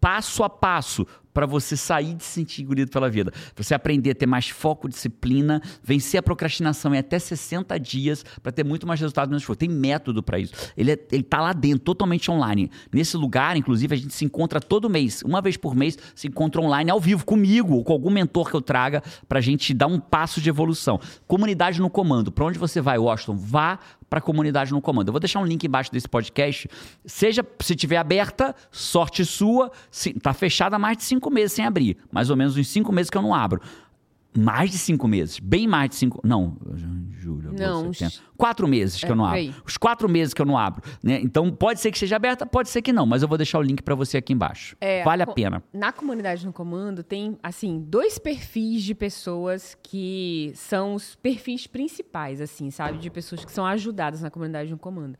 passo 0.00 0.44
a 0.44 0.50
passo 0.50 1.06
para 1.34 1.46
você 1.46 1.76
sair 1.76 2.14
de 2.14 2.22
se 2.22 2.30
sentir 2.30 2.62
engolido 2.62 2.90
pela 2.90 3.10
vida. 3.10 3.32
Você 3.56 3.74
aprender 3.74 4.12
a 4.12 4.14
ter 4.14 4.26
mais 4.26 4.48
foco, 4.48 4.88
disciplina, 4.88 5.60
vencer 5.82 6.20
a 6.20 6.22
procrastinação 6.22 6.94
em 6.94 6.98
até 6.98 7.18
60 7.18 7.78
dias 7.80 8.24
para 8.40 8.52
ter 8.52 8.64
muito 8.64 8.86
mais 8.86 9.00
resultado 9.00 9.28
menos 9.28 9.42
esforço. 9.42 9.58
Tem 9.58 9.68
método 9.68 10.22
para 10.22 10.38
isso. 10.38 10.54
Ele, 10.76 10.92
é, 10.92 10.98
ele 11.10 11.24
tá 11.24 11.40
lá 11.40 11.52
dentro, 11.52 11.80
totalmente 11.80 12.30
online. 12.30 12.70
Nesse 12.92 13.16
lugar, 13.16 13.56
inclusive, 13.56 13.94
a 13.94 13.98
gente 13.98 14.14
se 14.14 14.24
encontra 14.24 14.60
todo 14.60 14.88
mês. 14.88 15.22
Uma 15.22 15.42
vez 15.42 15.56
por 15.56 15.74
mês, 15.74 15.98
se 16.14 16.28
encontra 16.28 16.60
online 16.60 16.90
ao 16.90 17.00
vivo 17.00 17.24
comigo 17.24 17.74
ou 17.74 17.84
com 17.84 17.92
algum 17.92 18.10
mentor 18.10 18.48
que 18.48 18.54
eu 18.54 18.62
traga 18.62 19.02
pra 19.28 19.40
gente 19.40 19.74
dar 19.74 19.88
um 19.88 19.98
passo 19.98 20.40
de 20.40 20.48
evolução. 20.48 21.00
Comunidade 21.26 21.80
no 21.80 21.90
comando. 21.90 22.30
Para 22.30 22.44
onde 22.44 22.58
você 22.58 22.80
vai, 22.80 22.96
Washington? 22.96 23.36
Vá 23.36 23.78
para 24.08 24.20
a 24.20 24.22
comunidade 24.22 24.70
no 24.70 24.80
comando. 24.80 25.08
Eu 25.08 25.12
vou 25.12 25.18
deixar 25.18 25.40
um 25.40 25.44
link 25.44 25.64
embaixo 25.64 25.90
desse 25.90 26.08
podcast. 26.08 26.68
Seja 27.04 27.44
se 27.60 27.74
tiver 27.74 27.96
aberta, 27.96 28.54
sorte 28.70 29.24
sua. 29.24 29.72
Se, 29.90 30.12
tá 30.14 30.32
fechada 30.32 30.76
há 30.76 30.78
mais 30.78 30.96
de 30.96 31.02
cinco 31.02 31.23
meses 31.30 31.52
sem 31.52 31.64
abrir. 31.64 31.96
Mais 32.10 32.30
ou 32.30 32.36
menos 32.36 32.56
uns 32.56 32.68
cinco 32.68 32.92
meses 32.92 33.10
que 33.10 33.18
eu 33.18 33.22
não 33.22 33.34
abro. 33.34 33.60
Mais 34.36 34.70
de 34.70 34.78
cinco 34.78 35.06
meses. 35.06 35.38
Bem 35.38 35.66
mais 35.66 35.90
de 35.90 35.96
cinco. 35.96 36.20
Não, 36.24 36.56
julho. 37.10 37.52
Não, 37.52 37.90
Quatro 38.44 38.68
meses 38.68 39.00
que 39.00 39.06
é, 39.06 39.10
eu 39.10 39.16
não 39.16 39.24
abro. 39.24 39.38
aí. 39.38 39.54
Os 39.64 39.78
quatro 39.78 40.06
meses 40.06 40.34
que 40.34 40.42
eu 40.42 40.44
não 40.44 40.58
abro. 40.58 40.82
Né? 41.02 41.18
Então, 41.22 41.50
pode 41.50 41.80
ser 41.80 41.90
que 41.90 41.98
seja 41.98 42.16
aberta, 42.16 42.44
pode 42.44 42.68
ser 42.68 42.82
que 42.82 42.92
não. 42.92 43.06
Mas 43.06 43.22
eu 43.22 43.28
vou 43.28 43.38
deixar 43.38 43.58
o 43.58 43.62
link 43.62 43.82
para 43.82 43.94
você 43.94 44.18
aqui 44.18 44.34
embaixo. 44.34 44.76
É, 44.80 45.02
vale 45.02 45.22
a 45.22 45.26
pena. 45.26 45.62
Na 45.72 45.92
comunidade 45.92 46.44
no 46.44 46.52
comando 46.52 47.02
tem, 47.02 47.38
assim, 47.42 47.82
dois 47.88 48.18
perfis 48.18 48.82
de 48.82 48.94
pessoas 48.94 49.76
que 49.82 50.52
são 50.54 50.94
os 50.94 51.14
perfis 51.14 51.66
principais, 51.66 52.40
assim, 52.40 52.70
sabe? 52.70 52.98
De 52.98 53.08
pessoas 53.08 53.44
que 53.44 53.50
são 53.52 53.64
ajudadas 53.64 54.20
na 54.20 54.30
comunidade 54.30 54.70
no 54.70 54.76
comando. 54.78 55.16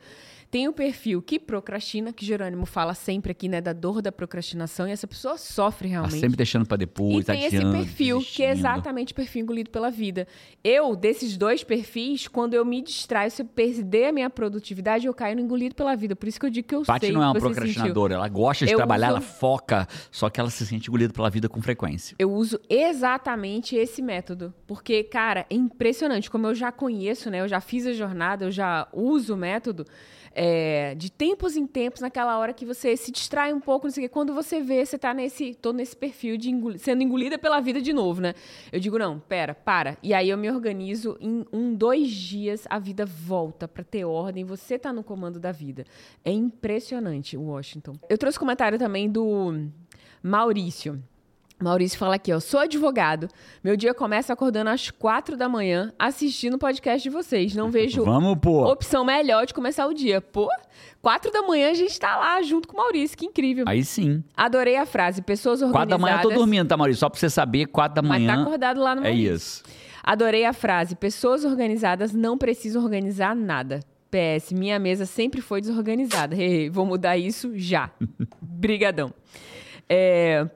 Tem 0.51 0.69
o 0.69 0.73
perfil 0.73 1.21
que 1.21 1.37
procrastina, 1.41 2.13
que 2.13 2.25
Jerônimo 2.25 2.65
fala 2.65 2.95
sempre 2.95 3.33
aqui, 3.33 3.49
né, 3.49 3.61
da 3.61 3.73
dor 3.73 4.01
da 4.01 4.13
procrastinação, 4.13 4.87
e 4.87 4.93
essa 4.93 5.05
pessoa 5.07 5.37
sofre 5.37 5.89
Tá 5.89 5.93
realmente. 5.95 6.21
sempre 6.21 6.37
deixando 6.37 6.65
para 6.65 6.77
depois, 6.77 7.23
E 7.23 7.25
tem 7.25 7.45
esse 7.45 7.57
adiando, 7.57 7.77
perfil, 7.77 8.19
que 8.21 8.43
é 8.45 8.51
desistindo. 8.51 8.51
exatamente 8.53 9.13
o 9.13 9.17
perfil 9.17 9.43
engolido 9.43 9.71
pela 9.71 9.91
vida. 9.91 10.29
Eu, 10.63 10.95
desses 10.95 11.37
dois 11.37 11.65
perfis, 11.65 12.29
quando 12.29 12.55
eu 12.55 12.65
me 12.65 12.81
distraio, 12.83 13.14
se 13.31 13.43
eu 13.43 13.47
perder 13.47 14.07
a 14.07 14.13
minha 14.13 14.29
produtividade, 14.31 15.07
eu 15.07 15.15
caio 15.15 15.37
no 15.37 15.43
engolido 15.43 15.75
pela 15.75 15.95
vida. 15.95 16.15
Por 16.17 16.29
isso 16.29 16.39
que 16.41 16.47
eu 16.47 16.51
digo 16.51 16.69
que 16.69 16.75
eu 16.75 16.83
Paty 16.83 17.07
sei. 17.07 17.15
não 17.15 17.23
é 17.23 17.27
uma 17.27 17.35
procrastinadora, 17.35 18.15
ela 18.15 18.29
gosta 18.29 18.67
de 18.67 18.73
Eu 18.73 18.77
trabalhar, 18.77 19.09
uso- 19.09 19.17
ela 19.17 19.21
foca, 19.21 19.87
só 20.11 20.29
que 20.29 20.41
ela 20.41 20.51
se 20.51 20.67
sente 20.67 20.89
engolida 20.89 21.13
pela 21.13 21.31
vida 21.31 21.49
com 21.49 21.61
frequência. 21.63 22.15
Eu 22.19 22.33
uso 22.33 22.59
exatamente 22.69 23.77
esse 23.77 24.01
método. 24.03 24.53
Porque, 24.67 25.03
cara, 25.05 25.47
é 25.51 25.55
impressionante. 25.55 26.31
Como 26.31 26.47
eu 26.47 26.55
já 26.55 26.73
conheço, 26.73 27.31
né? 27.31 27.41
Eu 27.41 27.49
já 27.49 27.61
fiz 27.61 27.87
a 27.87 27.93
jornada, 27.93 28.45
eu 28.47 28.51
já 28.51 28.89
uso 28.93 29.35
o 29.35 29.37
método. 29.37 29.85
É, 30.35 30.95
de 30.97 31.11
tempos 31.11 31.57
em 31.57 31.67
tempos, 31.67 32.01
naquela 32.01 32.37
hora 32.39 32.53
que 32.53 32.67
você 32.67 32.97
se 32.97 33.13
distrai 33.13 33.53
um 33.53 33.61
pouco, 33.61 33.87
não 33.87 33.93
sei 33.93 34.05
o 34.05 34.09
quê. 34.09 34.13
Quando 34.13 34.35
você 34.35 34.61
vê, 34.61 34.85
você 34.85 34.99
tá 34.99 35.15
nesse, 35.15 35.55
tô 35.55 35.73
nesse 35.73 35.97
perfil 35.97 36.37
de 36.37 36.51
engoli- 36.51 36.79
sendo 36.79 37.03
engolida 37.03 37.39
pela 37.39 37.61
vida 37.61 37.81
de 37.81 37.93
novo, 37.93 38.21
né? 38.21 38.35
Eu 38.73 38.81
digo, 38.81 38.99
não, 38.99 39.21
pera, 39.21 39.55
para. 39.55 39.97
E 40.03 40.13
aí 40.13 40.29
eu 40.29 40.37
me 40.37 40.51
organizo, 40.51 41.17
em 41.21 41.47
um, 41.53 41.75
dois 41.75 42.11
dias, 42.11 42.67
a 42.69 42.79
vida 42.79 43.07
volta 43.07 43.69
pra 43.69 43.85
ter 43.85 44.05
ordem, 44.05 44.45
você 44.45 44.79
tá 44.79 44.93
no 44.93 45.05
comando 45.05 45.39
da 45.39 45.53
vida. 45.53 45.85
É 46.25 46.33
impressionante, 46.33 47.37
Washington. 47.37 47.95
Eu 48.09 48.19
trouxe 48.19 48.39
comentário 48.39 48.79
também 48.79 49.09
do 49.09 49.69
Maurício. 50.23 51.03
Maurício 51.63 51.99
fala 51.99 52.17
aqui, 52.17 52.33
ó. 52.33 52.41
Sou 52.41 52.61
advogado. 52.61 53.29
Meu 53.63 53.77
dia 53.77 53.95
começa 53.95 54.33
acordando 54.33 54.71
às 54.71 54.91
quatro 54.91 55.37
da 55.37 55.49
manhã, 55.49 55.93
assistindo 55.99 56.55
o 56.55 56.59
podcast 56.59 57.03
de 57.03 57.11
vocês. 57.11 57.55
Não 57.55 57.71
vejo 57.71 58.03
Vamos, 58.05 58.37
pô. 58.41 58.65
opção 58.71 59.05
melhor 59.05 59.47
de 59.47 59.55
começar 59.55 59.87
o 59.87 59.95
dia. 59.95 60.21
Pô, 60.21 60.49
quatro 61.01 61.31
da 61.31 61.43
manhã 61.43 61.71
a 61.71 61.75
gente 61.75 61.99
tá 61.99 62.17
lá 62.17 62.43
junto 62.43 62.69
com 62.69 62.75
o 62.75 62.81
Maurício. 62.81 63.17
Que 63.17 63.25
incrível. 63.27 63.65
Aí 63.69 63.85
sim. 63.85 64.23
Adorei 64.37 64.77
a 64.77 64.85
frase. 64.85 65.23
Pessoas 65.23 65.63
organizadas... 65.63 65.89
Quatro 65.89 65.91
da 65.91 65.99
manhã 65.99 66.23
eu 66.23 66.31
tô 66.31 66.35
dormindo, 66.35 66.69
tá, 66.69 66.77
Maurício? 66.77 67.01
Só 67.01 67.09
pra 67.09 67.19
você 67.19 67.31
saber, 67.31 67.67
quatro 67.67 67.95
da 67.97 68.03
Mas 68.03 68.21
manhã. 68.21 68.35
tá 68.35 68.43
acordado 68.43 68.81
lá 68.81 68.95
no 68.95 69.03
é 69.03 69.11
Maurício. 69.11 69.35
isso. 69.35 69.63
Adorei 70.03 70.45
a 70.45 70.53
frase. 70.53 70.95
Pessoas 70.97 71.45
organizadas 71.45 72.13
não 72.13 72.37
precisam 72.37 72.83
organizar 72.83 73.35
nada. 73.35 73.81
PS, 74.11 74.53
minha 74.53 74.79
mesa 74.79 75.07
sempre 75.07 75.41
foi 75.41 75.61
desorganizada. 75.61 76.35
Hehe, 76.41 76.69
Vou 76.69 76.85
mudar 76.85 77.17
isso 77.17 77.53
já. 77.57 77.91
Brigadão. 78.43 79.13
É, 79.89 80.47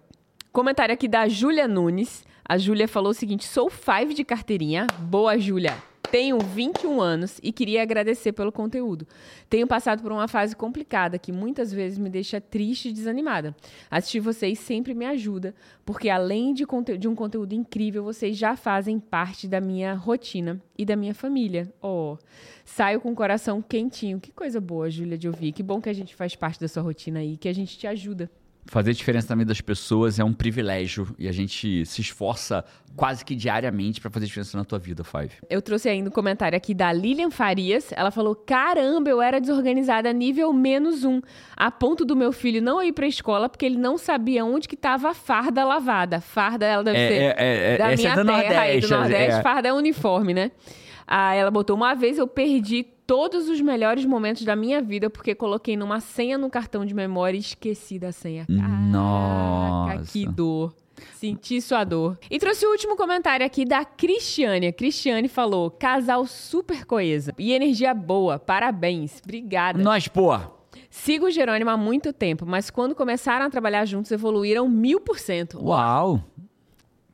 comentário 0.53 0.93
aqui 0.93 1.09
da 1.09 1.29
Júlia 1.29 1.69
Nunes. 1.69 2.25
A 2.45 2.57
Júlia 2.57 2.89
falou 2.89 3.11
o 3.11 3.15
seguinte: 3.15 3.45
sou 3.45 3.71
five 3.71 4.15
de 4.15 4.25
carteirinha. 4.25 4.87
Boa, 5.01 5.39
Júlia. 5.39 5.77
Tenho 6.11 6.39
21 6.39 7.03
anos 7.03 7.39
e 7.43 7.53
queria 7.53 7.83
agradecer 7.83 8.33
pelo 8.33 8.51
conteúdo. 8.51 9.07
Tenho 9.51 9.67
passado 9.67 10.03
por 10.03 10.11
uma 10.11 10.27
fase 10.27 10.57
complicada 10.57 11.19
que 11.19 11.31
muitas 11.31 11.71
vezes 11.71 11.99
me 11.99 12.09
deixa 12.09 12.41
triste 12.41 12.89
e 12.89 12.93
desanimada. 12.93 13.55
Assistir 13.91 14.21
vocês 14.21 14.59
sempre 14.59 14.95
me 14.95 15.05
ajuda, 15.05 15.55
porque 15.85 16.09
além 16.09 16.55
de, 16.55 16.65
de 16.99 17.07
um 17.07 17.15
conteúdo 17.15 17.53
incrível, 17.53 18.03
vocês 18.03 18.39
já 18.39 18.57
fazem 18.57 18.99
parte 18.99 19.47
da 19.47 19.61
minha 19.61 19.93
rotina 19.93 20.63
e 20.79 20.85
da 20.87 20.97
minha 20.97 21.15
família. 21.15 21.71
Oh, 21.83 22.17
saio 22.65 23.03
com 23.03 23.13
o 23.13 23.17
coração 23.17 23.61
quentinho. 23.61 24.19
Que 24.19 24.33
coisa 24.33 24.63
boa, 24.63 24.89
Júlia, 24.89 25.19
de 25.19 25.29
ouvir. 25.29 25.53
Que 25.53 25.63
bom 25.63 25.79
que 25.79 25.91
a 25.91 25.95
gente 25.95 26.15
faz 26.15 26.35
parte 26.35 26.59
da 26.59 26.69
sua 26.69 26.83
rotina 26.83 27.21
aí, 27.21 27.37
que 27.37 27.51
a 27.51 27.55
gente 27.55 27.77
te 27.77 27.87
ajuda. 27.87 28.31
Fazer 28.71 28.93
diferença 28.93 29.27
na 29.31 29.39
vida 29.39 29.49
das 29.49 29.63
pessoas 29.63 30.19
é 30.19 30.25
um 30.25 30.33
privilégio 30.33 31.09
e 31.19 31.27
a 31.27 31.33
gente 31.33 31.87
se 31.87 32.03
esforça 32.03 32.63
quase 32.95 33.25
que 33.25 33.35
diariamente 33.35 33.99
pra 33.99 34.11
fazer 34.11 34.27
diferença 34.27 34.59
na 34.59 34.65
tua 34.65 34.79
vida, 34.79 35.03
Five. 35.03 35.31
Eu 35.49 35.63
trouxe 35.63 35.89
ainda 35.89 36.11
um 36.11 36.13
comentário 36.13 36.55
aqui 36.55 36.75
da 36.75 36.93
Lilian 36.93 37.31
Farias. 37.31 37.91
Ela 37.93 38.11
falou: 38.11 38.35
Caramba, 38.37 39.09
eu 39.09 39.23
era 39.23 39.41
desorganizada 39.41 40.13
nível 40.13 40.53
menos 40.53 41.03
um. 41.03 41.23
A 41.57 41.71
ponto 41.71 42.05
do 42.05 42.15
meu 42.15 42.31
filho 42.31 42.61
não 42.61 42.83
ir 42.83 42.93
pra 42.93 43.07
escola 43.07 43.49
porque 43.49 43.65
ele 43.65 43.79
não 43.79 43.97
sabia 43.97 44.45
onde 44.45 44.69
que 44.69 44.77
tava 44.77 45.09
a 45.11 45.15
farda 45.15 45.65
lavada. 45.65 46.21
Farda, 46.21 46.67
ela 46.67 46.85
deve 46.85 46.99
É, 46.99 47.09
ser 47.09 47.15
é, 47.15 47.35
é, 47.39 47.75
é, 47.75 47.79
da 47.79 47.93
essa 47.93 48.03
minha 48.03 48.13
é 48.13 48.17
do 48.17 48.27
terra 48.27 48.61
aí, 48.63 48.81
do 48.81 48.89
Nordeste, 48.89 48.95
Nordeste. 48.95 49.39
é. 49.39 49.43
Farda 49.43 49.69
é 49.69 49.73
uniforme, 49.73 50.35
né? 50.35 50.51
Ah, 51.07 51.35
ela 51.35 51.51
botou: 51.51 51.75
Uma 51.75 51.95
vez 51.95 52.19
eu 52.19 52.27
perdi 52.27 52.87
todos 53.09 53.49
os 53.49 53.59
melhores 53.63 54.05
momentos 54.05 54.45
da 54.45 54.55
minha 54.55 54.83
vida 54.83 55.09
porque 55.09 55.35
coloquei 55.35 55.79
numa 55.79 55.99
senha 55.99 56.37
no 56.37 56.51
cartão 56.51 56.85
de 56.85 56.93
memória 56.93 57.39
e 57.39 57.41
esqueci 57.41 57.99
da 57.99 58.13
senha. 58.13 58.45
Caraca, 58.47 58.69
Nossa. 58.69 60.13
que 60.13 60.27
dor. 60.27 60.75
Senti 61.15 61.63
sua 61.63 61.85
dor. 61.85 62.19
E 62.31 62.39
trouxe 62.39 62.67
o 62.67 62.71
último 62.71 62.97
comentário 62.97 63.47
aqui 63.47 63.65
da 63.65 63.83
Cristiane. 63.83 64.67
A 64.67 64.73
Cristiane 64.73 65.27
falou: 65.27 65.71
casal 65.71 66.27
super 66.27 66.85
coesa 66.85 67.33
e 67.39 67.53
energia 67.53 67.95
boa. 67.95 68.39
Parabéns. 68.39 69.23
Obrigada. 69.25 69.83
Nós, 69.83 70.07
pô. 70.07 70.39
Sigo 70.91 71.27
o 71.27 71.31
Jerônimo 71.31 71.71
há 71.71 71.77
muito 71.79 72.13
tempo, 72.13 72.45
mas 72.45 72.69
quando 72.69 72.95
começaram 72.95 73.47
a 73.47 73.51
trabalhar 73.51 73.87
juntos, 73.87 74.13
evoluíram 74.13 74.69
mil 74.69 75.01
por 75.01 75.19
cento. 75.19 75.59
Uau. 75.65 76.23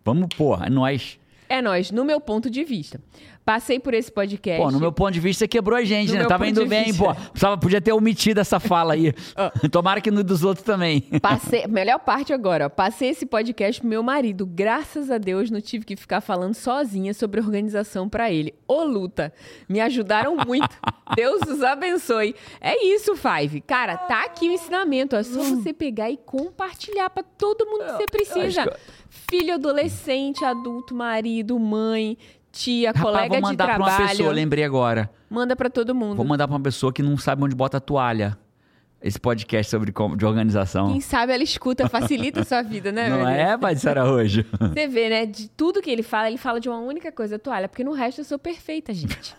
Vamos, 0.05 0.29
pô. 0.37 0.57
É 0.57 0.69
nós. 0.69 1.21
É 1.49 1.63
nós, 1.63 1.91
no 1.91 2.05
meu 2.05 2.21
ponto 2.21 2.51
de 2.51 2.65
vista. 2.65 3.01
Passei 3.45 3.79
por 3.79 3.93
esse 3.93 4.11
podcast. 4.11 4.63
Pô, 4.63 4.71
no 4.71 4.81
meu 4.81 4.91
ponto 4.91 5.13
de 5.13 5.21
vista, 5.21 5.41
você 5.41 5.49
quebrou 5.49 5.79
a 5.79 5.85
gente, 5.85 6.13
No 6.13 6.19
né? 6.19 6.25
Tava 6.25 6.49
indo 6.49 6.65
bem, 6.67 6.87
vista. 6.87 7.05
pô. 7.05 7.15
Precisava, 7.15 7.59
podia 7.59 7.81
ter 7.81 7.93
omitido 7.93 8.41
essa 8.41 8.59
fala 8.59 8.95
aí. 8.95 9.13
Tomara 9.71 10.01
que 10.01 10.11
no 10.11 10.25
dos 10.25 10.43
outros 10.43 10.65
também. 10.65 11.03
Passei, 11.21 11.67
melhor 11.67 11.99
parte 11.99 12.33
agora, 12.33 12.67
ó. 12.67 12.69
Passei 12.71 13.11
esse 13.11 13.27
podcast 13.27 13.83
pro 13.83 13.91
meu 13.91 14.03
marido. 14.03 14.47
Graças 14.47 15.11
a 15.11 15.19
Deus 15.19 15.51
não 15.51 15.61
tive 15.61 15.85
que 15.85 15.95
ficar 15.95 16.23
falando 16.23 16.55
sozinha 16.55 17.13
sobre 17.13 17.39
organização 17.39 18.09
pra 18.09 18.33
ele. 18.33 18.55
Ô 18.67 18.83
luta, 18.83 19.31
me 19.69 19.79
ajudaram 19.79 20.37
muito. 20.47 20.75
Deus 21.15 21.43
os 21.43 21.63
abençoe. 21.63 22.35
É 22.63 22.83
isso, 22.83 23.15
Five. 23.15 23.61
Cara, 23.61 23.97
tá 23.97 24.25
aqui 24.25 24.49
o 24.49 24.53
ensinamento. 24.53 25.17
É 25.17 25.23
só 25.23 25.43
você 25.43 25.73
pegar 25.73 26.11
e 26.11 26.17
compartilhar 26.17 27.11
pra 27.11 27.23
todo 27.23 27.67
mundo 27.67 27.85
que 27.85 27.93
você 27.93 28.07
precisa. 28.07 28.63
acho 28.63 28.71
Filho, 29.31 29.55
adolescente, 29.55 30.45
adulto, 30.45 30.95
marido, 30.95 31.59
mãe, 31.59 32.19
tia, 32.55 32.89
Rapaz, 32.89 33.05
colega 33.05 33.29
vou 33.29 33.37
de 33.37 33.43
mandar 33.43 33.65
pra 33.67 33.77
uma 33.77 33.87
trabalho. 33.87 34.09
pessoa, 34.09 34.33
lembrei 34.33 34.65
agora. 34.65 35.11
Manda 35.29 35.57
pra 35.57 35.69
todo 35.69 35.95
mundo. 35.95 36.17
Vou 36.17 36.25
mandar 36.25 36.47
pra 36.47 36.55
uma 36.57 36.63
pessoa 36.63 36.93
que 36.93 37.03
não 37.03 37.17
sabe 37.17 37.43
onde 37.43 37.55
bota 37.55 37.77
a 37.79 37.81
toalha. 37.81 38.39
Esse 39.03 39.21
podcast 39.21 39.71
sobre 39.71 39.93
de 40.17 40.25
organização. 40.25 40.91
Quem 40.91 41.01
sabe 41.01 41.35
ela 41.35 41.43
escuta, 41.43 41.87
facilita 41.91 42.41
a 42.41 42.45
sua 42.45 42.63
vida, 42.63 42.91
né? 42.91 43.11
Não 43.11 43.29
é, 43.29 43.59
Pai 43.59 43.75
de 43.75 43.87
Araújo? 43.87 44.47
Você 44.59 44.89
vê, 44.89 45.11
né? 45.11 45.27
De 45.27 45.47
tudo 45.51 45.83
que 45.83 45.91
ele 45.91 46.03
fala, 46.03 46.29
ele 46.29 46.39
fala 46.39 46.59
de 46.59 46.71
uma 46.71 46.79
única 46.79 47.13
coisa, 47.13 47.39
toalha, 47.39 47.69
porque 47.69 47.85
no 47.85 47.93
resto 47.93 48.23
eu 48.23 48.25
sou 48.25 48.39
perfeita, 48.39 48.95
gente. 48.95 49.37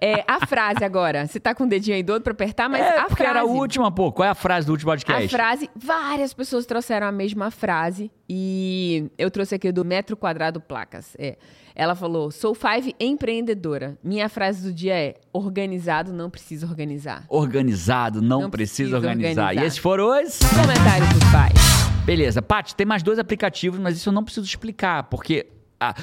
É, 0.00 0.24
a 0.26 0.46
frase 0.46 0.82
agora. 0.84 1.26
Você 1.26 1.38
tá 1.38 1.54
com 1.54 1.64
o 1.64 1.68
dedinho 1.68 1.96
aí 1.96 2.02
doido 2.02 2.22
pra 2.22 2.32
apertar, 2.32 2.68
mas 2.68 2.80
é, 2.80 2.98
a 2.98 3.02
porque 3.04 3.22
frase. 3.22 3.30
era 3.30 3.40
a 3.40 3.44
última, 3.44 3.90
pô. 3.92 4.10
Qual 4.10 4.26
é 4.26 4.30
a 4.30 4.34
frase 4.34 4.66
do 4.66 4.72
último 4.72 4.90
podcast? 4.90 5.26
A 5.26 5.28
frase, 5.38 5.68
várias 5.76 6.32
pessoas 6.32 6.64
trouxeram 6.64 7.06
a 7.06 7.12
mesma 7.12 7.50
frase 7.50 8.10
e 8.28 9.10
eu 9.18 9.30
trouxe 9.30 9.54
aqui 9.54 9.70
do 9.70 9.84
metro 9.84 10.16
quadrado 10.16 10.60
placas. 10.60 11.14
É. 11.18 11.36
Ela 11.74 11.94
falou: 11.94 12.30
"Sou 12.30 12.54
Five 12.54 12.94
empreendedora. 12.98 13.96
Minha 14.02 14.28
frase 14.28 14.62
do 14.62 14.72
dia 14.72 14.94
é: 14.94 15.14
organizado 15.32 16.12
não 16.12 16.30
precisa 16.30 16.66
organizar." 16.66 17.24
Organizado, 17.28 18.20
não, 18.22 18.42
Não 18.42 18.50
precisa, 18.50 18.90
precisa 18.90 18.96
organizar. 18.96 19.42
organizar. 19.42 19.62
E 19.62 19.66
esses 19.66 19.78
foram 19.78 20.08
os... 20.08 20.38
Comentário 20.38 21.06
do 21.08 21.20
Five. 21.26 22.04
Beleza. 22.04 22.40
Paty, 22.42 22.74
tem 22.74 22.86
mais 22.86 23.02
dois 23.02 23.18
aplicativos, 23.18 23.78
mas 23.78 23.96
isso 23.96 24.08
eu 24.08 24.12
não 24.12 24.24
preciso 24.24 24.46
explicar, 24.46 25.04
porque 25.04 25.46
a, 25.80 25.94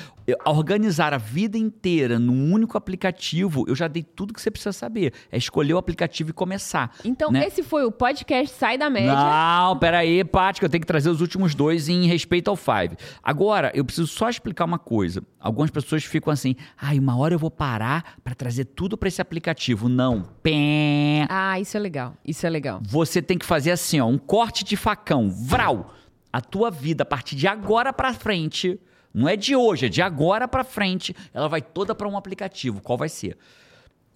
a 0.43 0.51
organizar 0.51 1.13
a 1.13 1.17
vida 1.17 1.57
inteira 1.57 2.17
num 2.17 2.51
único 2.51 2.77
aplicativo, 2.77 3.63
eu 3.67 3.75
já 3.75 3.87
dei 3.87 4.01
tudo 4.01 4.33
que 4.33 4.41
você 4.41 4.49
precisa 4.49 4.73
saber. 4.73 5.13
É 5.31 5.37
escolher 5.37 5.75
o 5.75 5.77
aplicativo 5.77 6.31
e 6.31 6.33
começar. 6.33 6.95
Então, 7.05 7.31
né? 7.31 7.45
esse 7.45 7.61
foi 7.61 7.85
o 7.85 7.91
podcast 7.91 8.55
Sai 8.55 8.77
da 8.77 8.89
Média. 8.89 9.13
Não, 9.13 9.77
peraí, 9.77 10.23
Paty, 10.23 10.59
que 10.59 10.65
eu 10.65 10.69
tenho 10.69 10.81
que 10.81 10.87
trazer 10.87 11.09
os 11.09 11.21
últimos 11.21 11.53
dois 11.53 11.87
em 11.87 12.07
respeito 12.07 12.49
ao 12.49 12.55
Five. 12.55 12.97
Agora, 13.21 13.71
eu 13.75 13.85
preciso 13.85 14.07
só 14.07 14.29
explicar 14.29 14.65
uma 14.65 14.79
coisa. 14.79 15.21
Algumas 15.39 15.69
pessoas 15.69 16.03
ficam 16.03 16.33
assim, 16.33 16.55
ai, 16.75 16.97
uma 16.97 17.15
hora 17.15 17.35
eu 17.35 17.39
vou 17.39 17.51
parar 17.51 18.15
pra 18.23 18.33
trazer 18.33 18.65
tudo 18.65 18.97
pra 18.97 19.07
esse 19.07 19.21
aplicativo. 19.21 19.87
Não. 19.87 20.23
Pé. 20.41 21.27
Ah, 21.29 21.59
isso 21.59 21.77
é 21.77 21.79
legal. 21.79 22.15
Isso 22.25 22.47
é 22.47 22.49
legal. 22.49 22.81
Você 22.83 23.21
tem 23.21 23.37
que 23.37 23.45
fazer 23.45 23.71
assim, 23.71 23.99
ó, 23.99 24.07
um 24.07 24.17
corte 24.17 24.63
de 24.63 24.75
facão. 24.75 25.29
Vral! 25.29 25.93
A 26.33 26.41
tua 26.41 26.69
vida, 26.69 27.03
a 27.03 27.05
partir 27.05 27.35
de 27.35 27.47
agora 27.47 27.93
pra 27.93 28.13
frente, 28.13 28.79
não 29.17 29.27
é 29.27 29.35
de 29.35 29.55
hoje, 29.55 29.87
é 29.87 29.89
de 29.89 29.99
agora 29.99 30.47
pra 30.47 30.63
frente, 30.63 31.15
ela 31.33 31.49
vai 31.49 31.59
toda 31.59 31.95
pra 31.95 32.07
um 32.07 32.15
aplicativo. 32.15 32.81
Qual 32.81 32.95
vai 32.95 33.09
ser? 33.09 33.35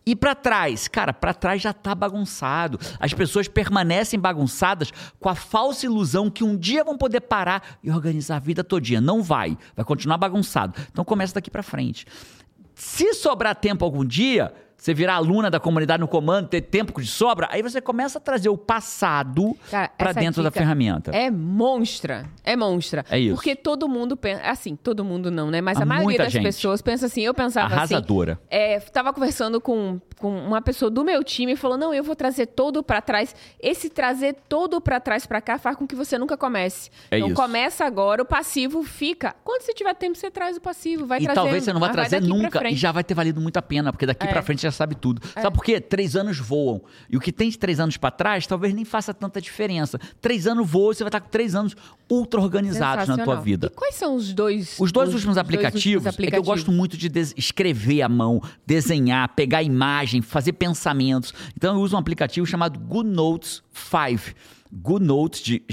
E 0.06 0.16
pra 0.16 0.36
trás, 0.36 0.88
cara, 0.88 1.12
pra 1.12 1.34
trás 1.34 1.60
já 1.60 1.74
tá 1.74 1.96
bagunçado. 1.96 2.80
As 3.00 3.12
pessoas 3.12 3.48
permanecem 3.48 4.20
bagunçadas 4.20 4.92
com 5.20 5.28
a 5.28 5.34
falsa 5.34 5.88
ilusão 5.88 6.30
que 6.30 6.44
um 6.44 6.56
dia 6.56 6.84
vão 6.84 6.98
poder 6.98 7.22
parar 7.22 7.80
e 7.84 7.90
organizar 7.90 8.36
a 8.36 8.40
vida 8.40 8.64
todinha. 8.64 9.02
Não 9.02 9.24
vai, 9.24 9.58
vai 9.76 9.84
continuar 9.84 10.20
bagunçado. 10.20 10.80
Então 10.92 11.04
começa 11.04 11.34
daqui 11.34 11.50
pra 11.50 11.64
frente. 11.64 12.06
Se 12.76 13.14
sobrar 13.16 13.56
tempo 13.56 13.84
algum 13.84 14.06
dia, 14.06 14.54
você 14.82 14.96
virar 14.96 15.14
aluna 15.14 15.52
da 15.52 15.60
comunidade 15.60 16.02
no 16.02 16.08
comando, 16.08 16.48
ter 16.48 16.62
tempo 16.62 17.00
de 17.00 17.06
sobra, 17.08 17.48
aí 17.52 17.62
você 17.62 17.80
começa 17.80 18.18
a 18.18 18.22
trazer 18.22 18.50
o 18.50 18.58
passado 18.58 19.56
para 19.96 20.12
dentro 20.12 20.42
da 20.42 20.50
ferramenta. 20.50 21.12
É 21.12 21.30
monstra. 21.30 22.26
É 22.44 22.56
monstra. 22.56 23.06
É 23.10 23.20
isso. 23.20 23.36
Porque 23.36 23.56
todo 23.56 23.88
mundo 23.88 24.18
pensa. 24.18 24.42
Assim, 24.44 24.76
todo 24.76 25.06
mundo 25.06 25.30
não, 25.30 25.52
né? 25.52 25.62
Mas 25.62 25.78
Há 25.78 25.84
a 25.84 25.86
maioria 25.86 26.18
das 26.18 26.32
gente. 26.34 26.42
pessoas 26.44 26.82
pensa 26.82 27.06
assim. 27.06 27.22
Eu 27.22 27.34
pensava 27.34 27.72
Arrasadora. 27.72 28.34
assim. 28.34 28.42
É, 28.50 28.80
tava 28.80 29.14
conversando 29.14 29.62
com, 29.62 30.02
com 30.18 30.36
uma 30.36 30.64
pessoa 30.64 30.90
do 30.90 31.04
meu 31.04 31.24
time 31.24 31.52
e 31.52 31.56
falou: 31.56 31.78
não, 31.78 31.94
eu 31.94 32.04
vou 32.04 32.16
trazer 32.16 32.48
todo 32.48 32.82
pra 32.82 33.02
trás. 33.02 33.36
Esse 33.62 33.88
trazer 33.88 34.36
todo 34.50 34.82
pra 34.82 35.00
trás 35.00 35.28
pra 35.28 35.40
cá 35.42 35.60
faz 35.60 35.76
com 35.78 35.86
que 35.86 35.94
você 35.96 36.18
nunca 36.18 36.36
comece. 36.36 36.90
É 37.12 37.18
então 37.18 37.28
isso. 37.30 37.36
começa 37.40 37.86
agora, 37.86 38.24
o 38.24 38.26
passivo 38.26 38.82
fica. 38.82 39.36
Quando 39.44 39.62
você 39.62 39.76
tiver 39.76 39.94
tempo, 39.94 40.18
você 40.18 40.32
traz 40.32 40.58
o 40.58 40.62
passivo. 40.62 41.06
Vai 41.06 41.20
E 41.20 41.24
trazendo. 41.26 41.44
talvez 41.44 41.64
você 41.64 41.72
não 41.72 41.80
vai 41.80 41.92
trazer 41.92 42.20
nunca. 42.20 42.68
E 42.68 42.76
já 42.76 42.92
vai 42.92 43.04
ter 43.04 43.14
valido 43.14 43.40
muito 43.40 43.58
a 43.58 43.62
pena, 43.62 43.92
porque 43.94 44.08
daqui 44.08 44.26
É. 44.26 44.32
pra 44.32 44.42
frente 44.42 44.64
já 44.64 44.71
sabe 44.72 44.96
tudo. 44.96 45.22
Sabe 45.34 45.56
por 45.56 45.64
quê? 45.64 45.80
Três 45.80 46.16
anos 46.16 46.38
voam. 46.40 46.82
E 47.10 47.18
o 47.18 47.20
que 47.20 47.32
tem 47.32 47.50
de 47.50 47.58
três 47.58 47.80
anos 47.80 47.98
pra 47.98 48.12
trás, 48.12 48.48
talvez 48.48 48.74
nem 48.74 48.86
faça 48.86 49.14
tanta 49.14 49.42
diferença. 49.42 50.00
Três 50.20 50.48
anos 50.48 50.70
voam, 50.70 50.94
você 50.94 51.04
vai 51.04 51.10
estar 51.10 51.22
com 51.22 51.30
três 51.30 51.56
anos 51.56 51.76
ultra 52.10 52.42
organizados 52.42 53.08
na 53.08 53.18
tua 53.18 53.36
vida. 53.36 53.68
E 53.68 53.76
quais 53.76 53.96
são 53.96 54.16
os 54.16 54.34
dois 54.34 54.78
Os 54.80 54.92
dois 54.92 55.14
últimos 55.14 55.32
os 55.32 55.36
dois 55.36 55.38
aplicativos, 55.38 56.06
últimos 56.06 56.28
é 56.28 56.32
que 56.32 56.38
eu 56.38 56.44
gosto 56.44 56.72
muito 56.72 56.98
de 56.98 57.10
escrever 57.38 58.02
à 58.02 58.10
mão, 58.10 58.42
desenhar, 58.66 59.30
pegar 59.36 59.64
imagem, 59.64 60.22
fazer 60.22 60.54
pensamentos. 60.54 61.34
Então 61.56 61.76
eu 61.76 61.82
uso 61.82 61.96
um 61.96 62.00
aplicativo 62.00 62.46
chamado 62.46 62.80
Good 62.80 63.10
Notes 63.10 63.64
5. 63.74 64.36
Good 64.72 65.06
Notes 65.06 65.42
de 65.42 65.64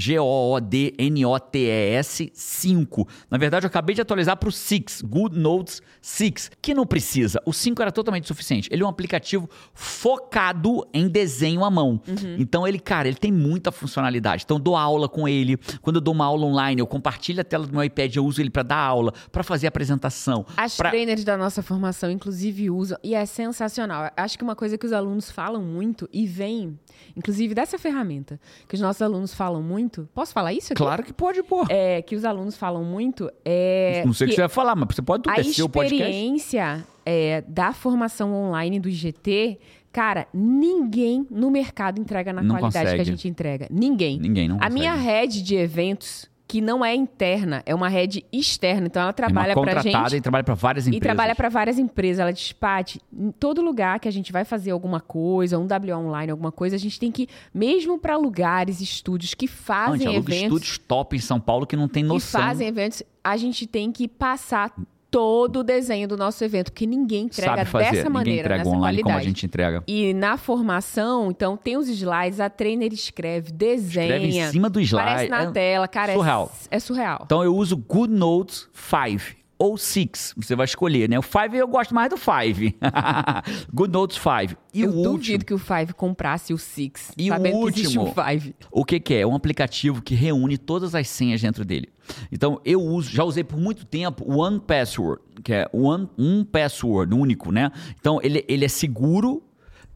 G-O-O-D-N-O-T-E-S 1.09 2.31
5. 2.33 3.07
Na 3.29 3.37
verdade, 3.37 3.65
eu 3.65 3.67
acabei 3.69 3.95
de 3.95 4.01
atualizar 4.01 4.35
para 4.37 4.49
o 4.49 4.51
6, 4.51 5.01
Good 5.03 5.37
Notes 5.37 5.81
6, 6.01 6.51
que 6.61 6.73
não 6.73 6.85
precisa. 6.85 7.41
O 7.45 7.53
5 7.53 7.81
era 7.81 7.91
totalmente 7.91 8.27
suficiente. 8.27 8.67
Ele 8.71 8.83
é 8.83 8.85
um 8.85 8.89
aplicativo 8.89 9.49
focado 9.73 10.87
em 10.93 11.07
desenho 11.07 11.63
à 11.63 11.69
mão. 11.69 12.01
Então 12.37 12.67
ele, 12.67 12.79
cara, 12.79 13.07
ele 13.07 13.17
tem 13.17 13.31
muita 13.31 13.71
funcionalidade. 13.71 14.43
Então 14.43 14.57
eu 14.57 14.61
dou 14.63 14.75
aula 14.75 15.07
com 15.07 15.27
ele. 15.27 15.57
Quando 15.81 15.97
eu 15.97 16.01
dou 16.01 16.13
uma 16.13 16.25
aula 16.25 16.45
online, 16.45 16.81
eu 16.81 16.87
compartilho 16.87 17.41
a 17.41 17.43
tela 17.43 17.65
do 17.65 17.71
meu 17.73 17.83
iPad, 17.83 18.15
eu 18.15 18.25
uso 18.25 18.41
ele 18.41 18.49
para 18.49 18.63
dar 18.63 18.77
aula, 18.77 19.13
para 19.31 19.43
fazer 19.43 19.67
apresentação. 19.67 20.45
As 20.57 20.75
pra- 20.75 20.89
trainers 20.89 21.23
da 21.23 21.37
nossa 21.37 21.61
formação, 21.61 22.09
inclusive, 22.11 22.69
usam. 22.69 22.97
E 23.03 23.15
é 23.15 23.25
sensacional. 23.25 24.11
Acho 24.15 24.37
que 24.37 24.43
uma 24.43 24.55
coisa 24.55 24.77
que 24.77 24.85
os 24.85 24.93
alunos 24.93 25.29
falam 25.31 25.61
muito 25.61 26.07
e 26.11 26.25
vem, 26.25 26.77
inclusive, 27.15 27.53
dessa 27.53 27.77
ferramenta, 27.77 28.39
que 28.67 28.75
os 28.75 28.81
nossos 28.81 29.01
alunos 29.01 29.33
falam 29.33 29.61
muito. 29.63 30.07
Posso 30.13 30.33
falar 30.33 30.53
isso 30.53 30.73
aqui? 30.73 30.81
Claro 30.81 31.03
que 31.03 31.13
pode, 31.13 31.41
pô. 31.43 31.65
É, 31.69 32.01
que 32.01 32.15
os 32.15 32.25
alunos 32.25 32.55
falam 32.57 32.83
muito 32.83 33.29
é. 33.43 34.03
não 34.05 34.13
sei 34.13 34.25
o 34.25 34.27
que 34.27 34.31
que 34.31 34.35
você 34.35 34.41
vai 34.41 34.49
falar, 34.49 34.75
mas 34.75 34.87
você 34.95 35.01
pode 35.01 35.23
tudo. 35.23 35.33
a 35.33 35.39
É 35.39 35.43
seu 35.43 35.67
podcast. 35.69 36.03
experiência 36.03 36.85
é, 37.05 37.41
da 37.47 37.73
formação 37.73 38.33
online 38.33 38.79
do 38.79 38.87
IGT, 38.89 39.59
cara, 39.91 40.27
ninguém 40.33 41.25
no 41.29 41.49
mercado 41.49 41.99
entrega 41.99 42.31
na 42.33 42.41
Não 42.41 42.55
qualidade 42.55 42.73
que 42.73 42.77
a 42.79 42.91
consegue. 42.97 43.09
gente 43.09 43.27
entrega. 43.27 43.67
Ninguém. 43.71 44.19
Ninguém 44.19 44.47
não 44.47 44.55
A 44.57 44.59
consegue. 44.59 44.73
minha 44.75 44.93
rede 44.93 45.41
de 45.41 45.55
eventos, 45.55 46.29
que 46.49 46.61
não 46.61 46.83
é 46.83 46.95
interna, 46.95 47.61
é 47.63 47.75
uma 47.75 47.87
rede 47.87 48.25
externa. 48.33 48.87
Então 48.87 48.99
ela 49.03 49.11
é 49.11 49.13
trabalha 49.13 49.53
pra 49.53 49.63
contratada 49.75 50.09
gente. 50.09 50.17
e 50.17 50.21
trabalha 50.21 50.43
para 50.43 50.55
várias 50.55 50.87
E 50.87 50.89
empresas. 50.89 51.03
trabalha 51.03 51.35
para 51.35 51.47
várias 51.47 51.77
empresas. 51.77 52.19
Ela 52.19 52.33
diz, 52.33 52.51
Paty, 52.51 52.99
em 53.13 53.29
todo 53.29 53.61
lugar 53.61 53.99
que 53.99 54.07
a 54.07 54.11
gente 54.11 54.31
vai 54.31 54.43
fazer 54.43 54.71
alguma 54.71 54.99
coisa, 54.99 55.59
um 55.59 55.67
WA 55.67 55.95
online, 55.99 56.31
alguma 56.31 56.51
coisa, 56.51 56.75
a 56.75 56.79
gente 56.79 56.99
tem 56.99 57.11
que, 57.11 57.27
mesmo 57.53 57.99
para 57.99 58.17
lugares, 58.17 58.81
estúdios 58.81 59.35
que 59.35 59.45
Não, 59.45 59.53
a 59.53 59.57
fazem 59.57 59.97
gente 59.99 60.07
aluga 60.07 60.33
eventos, 60.33 60.43
estúdios 60.47 60.77
top 60.79 61.15
em 61.15 61.19
São 61.19 61.39
Paulo 61.39 61.67
que 61.67 61.75
não 61.75 61.87
tem 61.87 62.01
que 62.01 62.09
noção. 62.09 62.41
fazem 62.41 62.67
eventos, 62.67 63.03
a 63.23 63.37
gente 63.37 63.67
tem 63.67 63.91
que 63.91 64.07
passar 64.07 64.73
todo 65.11 65.61
o 65.61 65.63
desenho 65.63 66.07
do 66.07 66.15
nosso 66.15 66.43
evento, 66.43 66.71
porque 66.71 66.85
ninguém 66.85 67.25
entrega 67.25 67.55
dessa 67.63 67.79
Ninguém 67.79 68.09
maneira, 68.09 68.39
entrega 68.41 68.57
nessa 68.57 68.69
online 68.69 68.81
qualidade. 68.81 69.03
como 69.03 69.17
a 69.17 69.21
gente 69.23 69.45
entrega. 69.45 69.83
E 69.87 70.13
na 70.13 70.37
formação, 70.37 71.31
então, 71.31 71.57
tem 71.57 71.77
os 71.77 71.87
slides, 71.89 72.39
a 72.39 72.49
trainer 72.49 72.93
escreve, 72.93 73.51
desenha, 73.51 74.15
Escreve 74.17 74.37
em 74.37 74.51
cima 74.51 74.69
do 74.69 74.79
slide. 74.79 75.07
aparece 75.09 75.29
na 75.29 75.41
é- 75.43 75.51
tela, 75.51 75.87
cara, 75.87 76.11
é- 76.11 76.15
surreal. 76.15 76.51
É, 76.69 76.79
surreal. 76.79 77.21
Então 77.25 77.43
eu 77.43 77.55
uso 77.55 77.75
Good 77.75 78.13
Notes 78.13 78.67
5 78.73 79.35
ou 79.59 79.77
6, 79.77 80.35
você 80.37 80.55
vai 80.55 80.63
escolher, 80.63 81.09
né? 81.09 81.19
O 81.19 81.21
5 81.21 81.53
eu 81.53 81.67
gosto 81.67 81.93
mais 81.93 82.09
do 82.09 82.17
5. 82.17 82.77
Good 83.73 83.91
Notes 83.91 84.17
5. 84.17 84.57
E 84.73 84.81
eu 84.81 84.89
o 84.89 84.93
duvido 84.93 85.11
último, 85.11 85.45
que 85.45 85.53
o 85.53 85.57
Five 85.57 85.93
comprasse 85.93 86.53
o 86.53 86.57
Six, 86.57 87.11
E 87.17 87.29
o 87.29 87.33
sabendo 87.33 87.51
que 87.51 87.57
o 87.57 87.59
último? 87.59 88.13
Five. 88.13 88.55
o 88.71 88.85
que, 88.85 88.99
que 89.01 89.13
é? 89.15 89.19
É 89.19 89.27
um 89.27 89.35
aplicativo 89.35 90.01
que 90.01 90.15
reúne 90.15 90.57
todas 90.57 90.95
as 90.95 91.09
senhas 91.09 91.41
dentro 91.41 91.65
dele. 91.65 91.89
Então 92.31 92.61
eu 92.63 92.81
uso, 92.81 93.09
já 93.11 93.25
usei 93.25 93.43
por 93.43 93.59
muito 93.59 93.85
tempo 93.85 94.23
o 94.25 94.37
One 94.37 94.61
Password, 94.61 95.21
que 95.43 95.53
é 95.53 95.69
One, 95.73 96.07
um 96.17 96.45
password 96.45 97.13
único, 97.13 97.51
né? 97.51 97.69
Então 97.99 98.19
ele, 98.23 98.45
ele 98.47 98.63
é 98.63 98.69
seguro. 98.69 99.43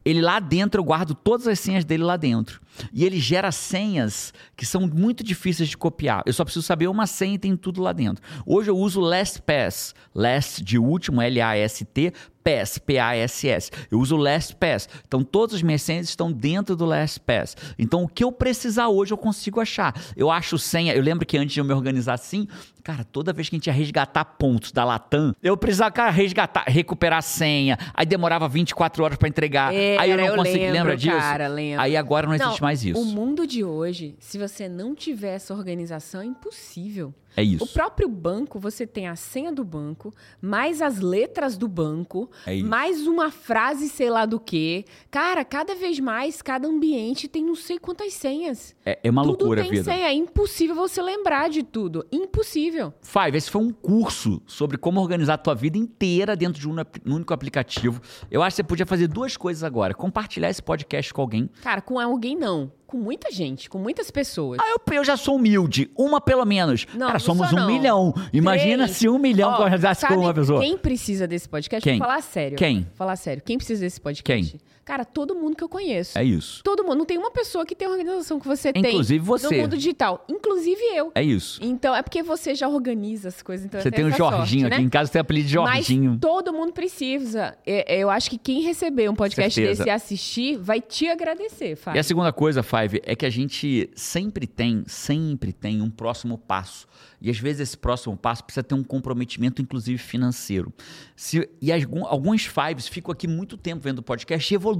Ele 0.04 0.20
lá 0.20 0.38
dentro, 0.38 0.80
eu 0.80 0.84
guardo 0.84 1.14
todas 1.14 1.46
as 1.48 1.58
senhas 1.58 1.82
dele 1.82 2.04
lá 2.04 2.18
dentro. 2.18 2.60
E 2.92 3.04
ele 3.04 3.18
gera 3.18 3.50
senhas 3.52 4.32
que 4.56 4.66
são 4.66 4.82
muito 4.82 5.22
difíceis 5.22 5.68
de 5.68 5.76
copiar. 5.76 6.22
Eu 6.26 6.32
só 6.32 6.44
preciso 6.44 6.64
saber 6.64 6.88
uma 6.88 7.06
senha 7.06 7.34
e 7.34 7.38
tem 7.38 7.56
tudo 7.56 7.82
lá 7.82 7.92
dentro. 7.92 8.22
Hoje 8.46 8.70
eu 8.70 8.76
uso 8.76 9.00
LastPass. 9.00 9.94
Last 10.14 10.62
de 10.62 10.78
último, 10.78 11.20
L-A-S-T, 11.20 12.12
Pass, 12.44 12.78
P-A-S-S. 12.78 13.70
Eu 13.90 13.98
uso 13.98 14.16
o 14.16 14.18
LastPass. 14.18 14.88
Então 15.08 15.24
todas 15.24 15.56
as 15.56 15.62
minhas 15.62 15.80
senhas 15.80 16.08
estão 16.08 16.30
dentro 16.30 16.76
do 16.76 16.84
LastPass. 16.84 17.56
Então 17.78 18.04
o 18.04 18.08
que 18.08 18.22
eu 18.22 18.30
precisar 18.30 18.88
hoje 18.88 19.12
eu 19.12 19.18
consigo 19.18 19.60
achar. 19.60 19.94
Eu 20.14 20.30
acho 20.30 20.58
senha. 20.58 20.94
Eu 20.94 21.02
lembro 21.02 21.24
que 21.24 21.38
antes 21.38 21.54
de 21.54 21.60
eu 21.60 21.64
me 21.64 21.72
organizar 21.72 22.14
assim, 22.14 22.46
cara, 22.82 23.02
toda 23.02 23.32
vez 23.32 23.48
que 23.48 23.56
a 23.56 23.58
gente 23.58 23.66
ia 23.68 23.72
resgatar 23.72 24.24
pontos 24.24 24.70
da 24.70 24.84
Latam, 24.84 25.34
eu 25.42 25.56
precisava 25.56 25.90
cara, 25.90 26.10
resgatar, 26.10 26.64
recuperar 26.66 27.20
a 27.20 27.22
senha. 27.22 27.78
Aí 27.94 28.04
demorava 28.04 28.46
24 28.46 29.02
horas 29.02 29.16
para 29.16 29.26
entregar. 29.28 29.74
Era, 29.74 30.02
aí 30.02 30.10
eu 30.10 30.18
não 30.18 30.24
eu 30.26 30.36
consegui. 30.36 30.58
lembro, 30.58 30.72
lembra 30.74 30.96
disso? 30.98 31.16
cara, 31.16 31.48
lembro. 31.48 31.80
Aí 31.80 31.96
agora 31.96 32.26
não 32.26 32.34
existe 32.34 32.62
mais 32.64 32.84
isso. 32.84 33.00
O 33.00 33.04
mundo 33.04 33.46
de 33.46 33.62
hoje, 33.62 34.16
se 34.18 34.38
você 34.38 34.68
não 34.68 34.94
tiver 34.94 35.34
essa 35.34 35.54
organização, 35.54 36.20
é 36.20 36.24
impossível. 36.24 37.14
É 37.36 37.42
isso. 37.42 37.64
O 37.64 37.68
próprio 37.68 38.08
banco, 38.08 38.58
você 38.58 38.86
tem 38.86 39.08
a 39.08 39.16
senha 39.16 39.52
do 39.52 39.64
banco, 39.64 40.14
mais 40.40 40.80
as 40.80 41.00
letras 41.00 41.56
do 41.56 41.66
banco, 41.68 42.30
É 42.46 42.56
mais 42.62 43.06
uma 43.06 43.30
frase, 43.30 43.88
sei 43.88 44.10
lá 44.10 44.24
do 44.26 44.38
quê. 44.38 44.84
Cara, 45.10 45.44
cada 45.44 45.74
vez 45.74 45.98
mais, 45.98 46.40
cada 46.40 46.68
ambiente 46.68 47.26
tem 47.28 47.44
não 47.44 47.54
sei 47.54 47.78
quantas 47.78 48.12
senhas. 48.12 48.74
É, 48.84 48.98
é 49.02 49.10
uma 49.10 49.22
tudo 49.22 49.38
loucura 49.38 49.62
tem 49.62 49.70
vida. 49.70 49.84
senha. 49.84 50.06
É 50.06 50.12
impossível 50.12 50.74
você 50.74 51.02
lembrar 51.02 51.48
de 51.48 51.62
tudo. 51.62 52.06
Impossível. 52.12 52.92
Five, 53.02 53.36
esse 53.36 53.50
foi 53.50 53.62
um 53.62 53.70
curso 53.70 54.40
sobre 54.46 54.76
como 54.78 55.00
organizar 55.00 55.34
a 55.34 55.38
tua 55.38 55.54
vida 55.54 55.76
inteira 55.76 56.36
dentro 56.36 56.60
de 56.60 56.68
um, 56.68 56.74
um 57.06 57.14
único 57.16 57.34
aplicativo. 57.34 58.00
Eu 58.30 58.42
acho 58.42 58.54
que 58.54 58.62
você 58.62 58.64
podia 58.64 58.86
fazer 58.86 59.08
duas 59.08 59.36
coisas 59.36 59.62
agora. 59.64 59.94
Compartilhar 59.94 60.50
esse 60.50 60.62
podcast 60.62 61.12
com 61.12 61.20
alguém. 61.20 61.50
Cara, 61.62 61.80
com 61.80 61.98
alguém 61.98 62.36
não. 62.36 62.70
Com 62.86 62.98
muita 62.98 63.30
gente, 63.30 63.68
com 63.68 63.78
muitas 63.78 64.10
pessoas. 64.10 64.58
Ah, 64.60 64.70
eu, 64.70 64.94
eu 64.94 65.04
já 65.04 65.16
sou 65.16 65.36
humilde. 65.36 65.90
Uma 65.96 66.20
pelo 66.20 66.44
menos. 66.44 66.86
Não, 66.92 67.00
Cara, 67.06 67.12
não 67.14 67.20
somos 67.20 67.48
sou, 67.48 67.58
um 67.58 67.62
não. 67.62 67.68
milhão. 67.68 68.14
Imagina 68.32 68.84
Três. 68.84 68.96
se 68.98 69.08
um 69.08 69.18
milhão 69.18 69.50
Ó, 69.50 69.56
conversasse 69.56 70.02
com 70.02 70.12
sabe 70.14 70.20
uma 70.24 70.34
pessoa. 70.34 70.60
Quem 70.60 70.76
precisa 70.78 71.26
desse 71.26 71.48
podcast? 71.48 71.82
Quem? 71.82 71.98
Vou 71.98 72.06
falar 72.06 72.22
sério. 72.22 72.56
Quem? 72.56 72.86
Falar 72.94 73.16
sério. 73.16 73.42
Quem 73.44 73.56
precisa 73.56 73.80
desse 73.80 74.00
podcast? 74.00 74.58
Cara, 74.84 75.04
todo 75.04 75.34
mundo 75.34 75.56
que 75.56 75.64
eu 75.64 75.68
conheço. 75.68 76.18
É 76.18 76.22
isso. 76.22 76.62
Todo 76.62 76.84
mundo. 76.84 76.96
Não 76.98 77.04
tem 77.06 77.16
uma 77.16 77.30
pessoa 77.30 77.64
que 77.64 77.74
tem 77.74 77.88
a 77.88 77.90
organização 77.90 78.38
que 78.38 78.46
você 78.46 78.70
Inclusive 78.74 79.18
tem 79.20 79.26
você. 79.26 79.48
no 79.56 79.62
mundo 79.62 79.76
digital. 79.76 80.24
Inclusive 80.28 80.80
eu. 80.94 81.10
É 81.14 81.22
isso. 81.22 81.58
Então, 81.62 81.94
é 81.94 82.02
porque 82.02 82.22
você 82.22 82.54
já 82.54 82.68
organiza 82.68 83.28
as 83.28 83.40
coisas. 83.42 83.64
Então 83.64 83.80
Você 83.80 83.90
tem 83.90 84.04
o 84.04 84.10
Jorginho 84.10 84.62
sorte, 84.62 84.66
aqui 84.66 84.82
né? 84.82 84.86
em 84.86 84.88
casa, 84.90 85.10
tem 85.10 85.20
o 85.20 85.22
apelido 85.22 85.46
de 85.46 85.52
Jorginho. 85.54 86.10
Mas 86.12 86.20
todo 86.20 86.52
mundo 86.52 86.72
precisa. 86.72 87.56
É, 87.66 87.96
é, 87.96 87.98
Eu 87.98 88.10
acho 88.10 88.28
que 88.28 88.36
quem 88.36 88.60
receber 88.62 89.08
um 89.08 89.14
podcast 89.14 89.54
Certeza. 89.54 89.84
desse 89.84 89.88
e 89.88 89.90
assistir 89.90 90.58
vai 90.58 90.80
te 90.80 91.08
agradecer, 91.08 91.72
E 91.72 91.76
Fábio. 91.76 92.00
a 92.00 92.04
segunda 92.04 92.32
coisa, 92.32 92.62
Five, 92.62 93.00
é 93.04 93.16
que 93.16 93.24
a 93.24 93.30
gente 93.30 93.88
sempre 93.94 94.46
tem, 94.46 94.84
sempre 94.86 95.52
tem 95.52 95.80
um 95.80 95.88
próximo 95.90 96.36
passo. 96.36 96.86
E 97.22 97.30
às 97.30 97.38
vezes 97.38 97.60
esse 97.60 97.78
próximo 97.78 98.14
passo 98.18 98.44
precisa 98.44 98.62
ter 98.62 98.74
um 98.74 98.84
comprometimento, 98.84 99.62
inclusive 99.62 99.96
financeiro. 99.96 100.70
Se- 101.16 101.48
e 101.60 101.72
algum- 101.72 102.04
alguns 102.06 102.44
Fives 102.44 102.86
ficam 102.86 103.10
aqui 103.10 103.26
muito 103.26 103.56
tempo 103.56 103.82
vendo 103.82 104.02
podcast 104.02 104.52
e 104.52 104.54
evoluem. 104.54 104.73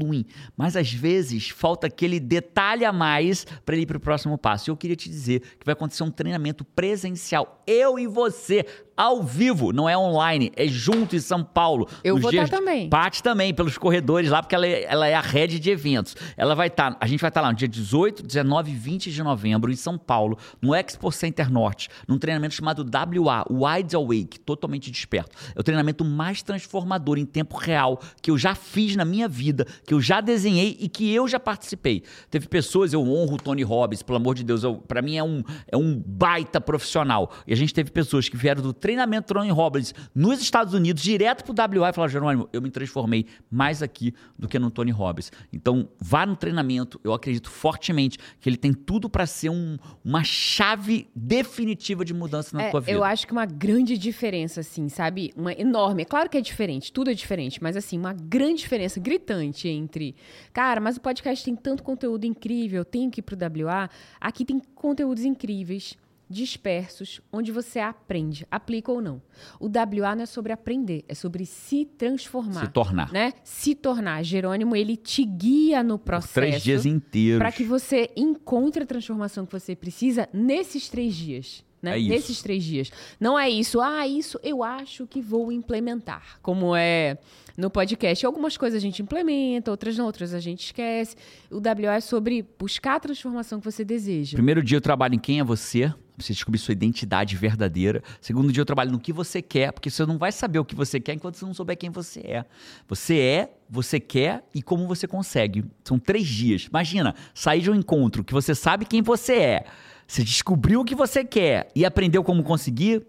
Mas 0.57 0.77
às 0.77 0.93
vezes 0.93 1.51
falta 1.51 1.87
aquele 1.87 2.19
detalhe 2.19 2.85
a 2.85 2.93
mais 2.93 3.45
para 3.65 3.75
ele 3.75 3.83
ir 3.83 3.87
para 3.87 3.97
o 3.97 4.01
próximo 4.01 4.37
passo. 4.37 4.71
Eu 4.71 4.77
queria 4.77 4.97
te 4.97 5.09
dizer 5.09 5.41
que 5.59 5.65
vai 5.65 5.73
acontecer 5.73 6.03
um 6.03 6.11
treinamento 6.11 6.65
presencial. 6.65 7.63
Eu 7.67 7.99
e 7.99 8.07
você, 8.07 8.67
ao 8.97 9.23
vivo, 9.23 9.73
não 9.73 9.89
é 9.89 9.97
online, 9.97 10.53
é 10.57 10.67
junto 10.67 11.17
em 11.17 11.21
São 11.21 11.43
Paulo. 11.43 11.89
Eu 12.03 12.17
vou 12.19 12.31
dias 12.31 12.49
tá 12.49 12.59
também. 12.59 12.89
Parte 12.89 13.23
também 13.23 13.53
pelos 13.53 13.77
corredores 13.77 14.31
lá, 14.31 14.43
porque 14.43 14.55
ela 14.55 14.67
é, 14.67 14.85
ela 14.85 15.07
é 15.07 15.15
a 15.15 15.21
rede 15.21 15.59
de 15.59 15.71
eventos. 15.71 16.17
Ela 16.37 16.55
vai 16.55 16.69
estar, 16.69 16.97
a 17.01 17.07
gente 17.07 17.21
vai 17.21 17.29
estar 17.29 17.41
lá 17.41 17.51
no 17.51 17.57
dia 17.57 17.69
18, 17.69 18.23
19 18.23 18.71
e 18.71 18.75
20 18.75 19.11
de 19.11 19.23
novembro 19.23 19.73
em 19.73 19.77
São 19.77 19.99
Paulo, 19.99 20.39
no 20.61 20.75
Expo 20.75 21.11
Center 21.11 21.51
Norte, 21.51 21.89
num 22.07 22.19
treinamento 22.19 22.55
chamado 22.55 22.85
WA, 22.85 23.45
Wide 23.51 23.97
Awake, 23.97 24.39
totalmente 24.41 24.91
desperto. 24.91 25.37
É 25.55 25.61
o 25.61 25.63
treinamento 25.63 26.05
mais 26.05 26.43
transformador 26.43 27.19
em 27.19 27.25
tempo 27.25 27.57
real 27.57 28.01
que 28.23 28.31
eu 28.31 28.39
já 28.39 28.55
fiz 28.55 28.95
na 28.97 29.05
minha 29.05 29.29
vida, 29.29 29.67
que 29.87 29.95
eu 29.95 30.01
já 30.01 30.21
desenhei 30.21 30.77
e 30.79 30.89
que 30.89 31.13
eu 31.13 31.27
já 31.27 31.41
participei. 31.41 32.03
Teve 32.31 32.47
pessoas, 32.47 32.93
eu 32.93 33.01
honro 33.03 33.35
o 33.35 33.39
Tony 33.39 33.63
Robbins, 33.63 34.03
pelo 34.03 34.17
amor 34.17 34.35
de 34.35 34.45
Deus, 34.45 34.63
eu, 34.63 34.77
para 34.77 35.03
mim 35.03 35.17
é 35.17 35.25
um, 35.25 35.43
é 35.67 35.77
um 35.77 36.01
baita 36.07 36.61
profissional. 36.61 37.33
E 37.47 37.53
a 37.53 37.57
gente 37.57 37.75
teve 37.75 37.91
pessoas 37.91 38.29
que 38.29 38.37
vieram 38.37 38.63
do 38.63 38.73
treinamento 38.85 39.33
Tony 39.33 39.51
Robbins 39.51 39.95
nos 40.15 40.43
Estados 40.43 40.75
Unidos, 40.75 41.03
direto 41.03 41.43
pro 41.43 41.55
WA 41.81 41.89
e 41.89 41.93
falar, 41.95 42.09
Jerônimo, 42.09 42.51
eu 42.53 42.61
me 42.61 42.71
transformei 42.71 43.25
mais 43.51 43.83
aqui 43.83 44.13
do 44.39 44.47
que 44.47 44.59
no 44.59 44.71
Tony 44.71 44.91
Robbins. 44.91 45.33
Então, 45.51 45.89
vá 45.99 46.27
no 46.27 46.37
treinamento. 46.37 47.01
Eu 47.03 47.15
acredito 47.15 47.49
fortemente 47.51 48.19
que 48.39 48.47
ele 48.47 48.59
tem 48.59 48.75
tudo 48.75 49.09
para 49.09 49.25
ser 49.25 49.49
um, 49.49 49.79
uma 50.05 50.23
chave 50.23 51.09
definitiva 51.17 52.05
de 52.05 52.13
mudança 52.13 52.55
na 52.55 52.65
É, 52.65 52.71
tua 52.71 52.81
vida. 52.81 52.93
eu 52.93 53.03
acho 53.03 53.27
que 53.27 53.33
uma 53.33 53.47
grande 53.47 53.97
diferença, 53.97 54.61
assim, 54.61 54.91
sabe? 54.91 55.33
Uma 55.35 55.55
enorme. 55.55 56.03
É 56.03 56.05
claro 56.05 56.29
que 56.29 56.37
é 56.37 56.43
diferente, 56.43 56.93
tudo 56.93 57.09
é 57.11 57.15
diferente, 57.15 57.63
mas 57.63 57.79
assim, 57.79 57.99
uma 57.99 58.13
grande 58.13 58.59
diferença 58.61 59.01
gritante 59.01 59.67
entre. 59.67 60.15
Cara, 60.53 60.79
mas 60.79 60.99
o 60.99 61.01
podcast 61.01 61.43
tem 61.43 61.57
tanto 61.57 61.83
conteúdo 61.83 62.27
incrível, 62.27 62.81
eu 62.81 62.85
tenho 62.85 63.11
que 63.11 63.21
ir 63.21 63.23
pro 63.23 63.35
WA. 63.65 63.89
Aqui 64.21 64.45
tem 64.45 64.61
conteúdos 64.75 65.25
incríveis. 65.25 65.97
Dispersos, 66.29 67.21
onde 67.33 67.53
você 67.53 67.79
aprende, 67.79 68.47
aplica 68.51 68.91
ou 68.91 69.01
não. 69.01 69.21
O 69.61 69.67
WA 69.67 70.17
não 70.17 70.23
é 70.23 70.27
sobre 70.27 70.53
aprender, 70.53 71.05
é 71.07 71.15
sobre 71.15 71.45
se 71.45 71.85
transformar. 71.85 72.67
Se 72.67 72.73
tornar. 72.73 73.13
Né? 73.13 73.33
Se 73.43 73.75
tornar. 73.75 74.23
Jerônimo, 74.23 74.75
ele 74.75 74.97
te 74.97 75.25
guia 75.25 75.83
no 75.83 75.99
processo. 75.99 76.35
Três 76.35 76.63
dias 76.63 76.87
inteiros. 76.87 77.39
Para 77.39 77.53
que 77.53 77.65
você 77.65 78.11
encontre 78.17 78.85
a 78.85 78.87
transformação 78.87 79.45
que 79.45 79.53
você 79.53 79.77
precisa 79.77 80.29
nesses 80.33 80.89
três 80.89 81.15
dias. 81.15 81.65
Né? 81.83 82.01
É. 82.01 82.03
Nesses 82.03 82.41
três 82.41 82.65
dias. 82.65 82.91
Não 83.21 83.39
é 83.39 83.51
isso, 83.51 83.79
ah, 83.81 84.09
isso 84.09 84.41
eu 84.43 84.63
acho 84.63 85.07
que 85.07 85.21
vou 85.21 85.53
implementar. 85.53 86.39
Como 86.41 86.75
é 86.75 87.19
no 87.57 87.71
podcast. 87.71 88.25
Algumas 88.25 88.57
coisas 88.57 88.77
a 88.77 88.81
gente 88.81 89.03
implementa, 89.03 89.71
outras 89.71 89.97
não, 89.97 90.07
outras 90.07 90.35
a 90.35 90.41
gente 90.41 90.65
esquece. 90.65 91.17
O 91.51 91.59
WA 91.59 91.95
é 91.95 92.01
sobre 92.01 92.45
buscar 92.59 92.97
a 92.97 93.01
transformação 93.01 93.61
que 93.61 93.65
você 93.65 93.85
deseja. 93.85 94.35
Primeiro 94.35 94.63
dia 94.63 94.77
eu 94.77 94.81
trabalho 94.81 95.15
em 95.15 95.19
quem 95.19 95.41
é 95.41 95.45
você, 95.45 95.93
você 96.17 96.33
descobrir 96.33 96.59
sua 96.59 96.73
identidade 96.73 97.37
verdadeira. 97.37 98.03
Segundo 98.21 98.53
dia 98.53 98.61
eu 98.61 98.67
trabalho 98.67 98.93
no 98.93 99.01
que 99.01 99.13
você 99.13 99.43
quer, 99.43 99.73
porque 99.73 99.91
você 99.91 100.07
não 100.07 100.19
vai 100.19 100.33
saber 100.33 100.59
o 100.59 100.65
que 100.65 100.75
você 100.75 101.01
quer 101.01 101.15
enquanto 101.15 101.37
você 101.37 101.45
não 101.45 101.55
souber 101.55 101.77
quem 101.77 101.91
você 101.91 102.21
é. 102.21 102.45
Você 102.89 103.19
é, 103.19 103.55
você 103.69 103.99
quer 103.99 104.45
e 104.55 104.63
como 104.63 104.87
você 104.87 105.07
consegue. 105.07 105.65
São 105.83 105.99
três 105.99 106.27
dias. 106.27 106.67
Imagina, 106.69 107.15
sair 107.35 107.61
de 107.61 107.71
um 107.71 107.75
encontro 107.75 108.23
que 108.23 108.33
você 108.33 108.55
sabe 108.55 108.85
quem 108.85 109.03
você 109.03 109.35
é, 109.35 109.65
você 110.07 110.23
descobriu 110.23 110.81
o 110.81 110.85
que 110.85 110.95
você 110.95 111.25
quer 111.25 111.69
e 111.75 111.85
aprendeu 111.85 112.23
como 112.23 112.43
conseguir. 112.43 113.05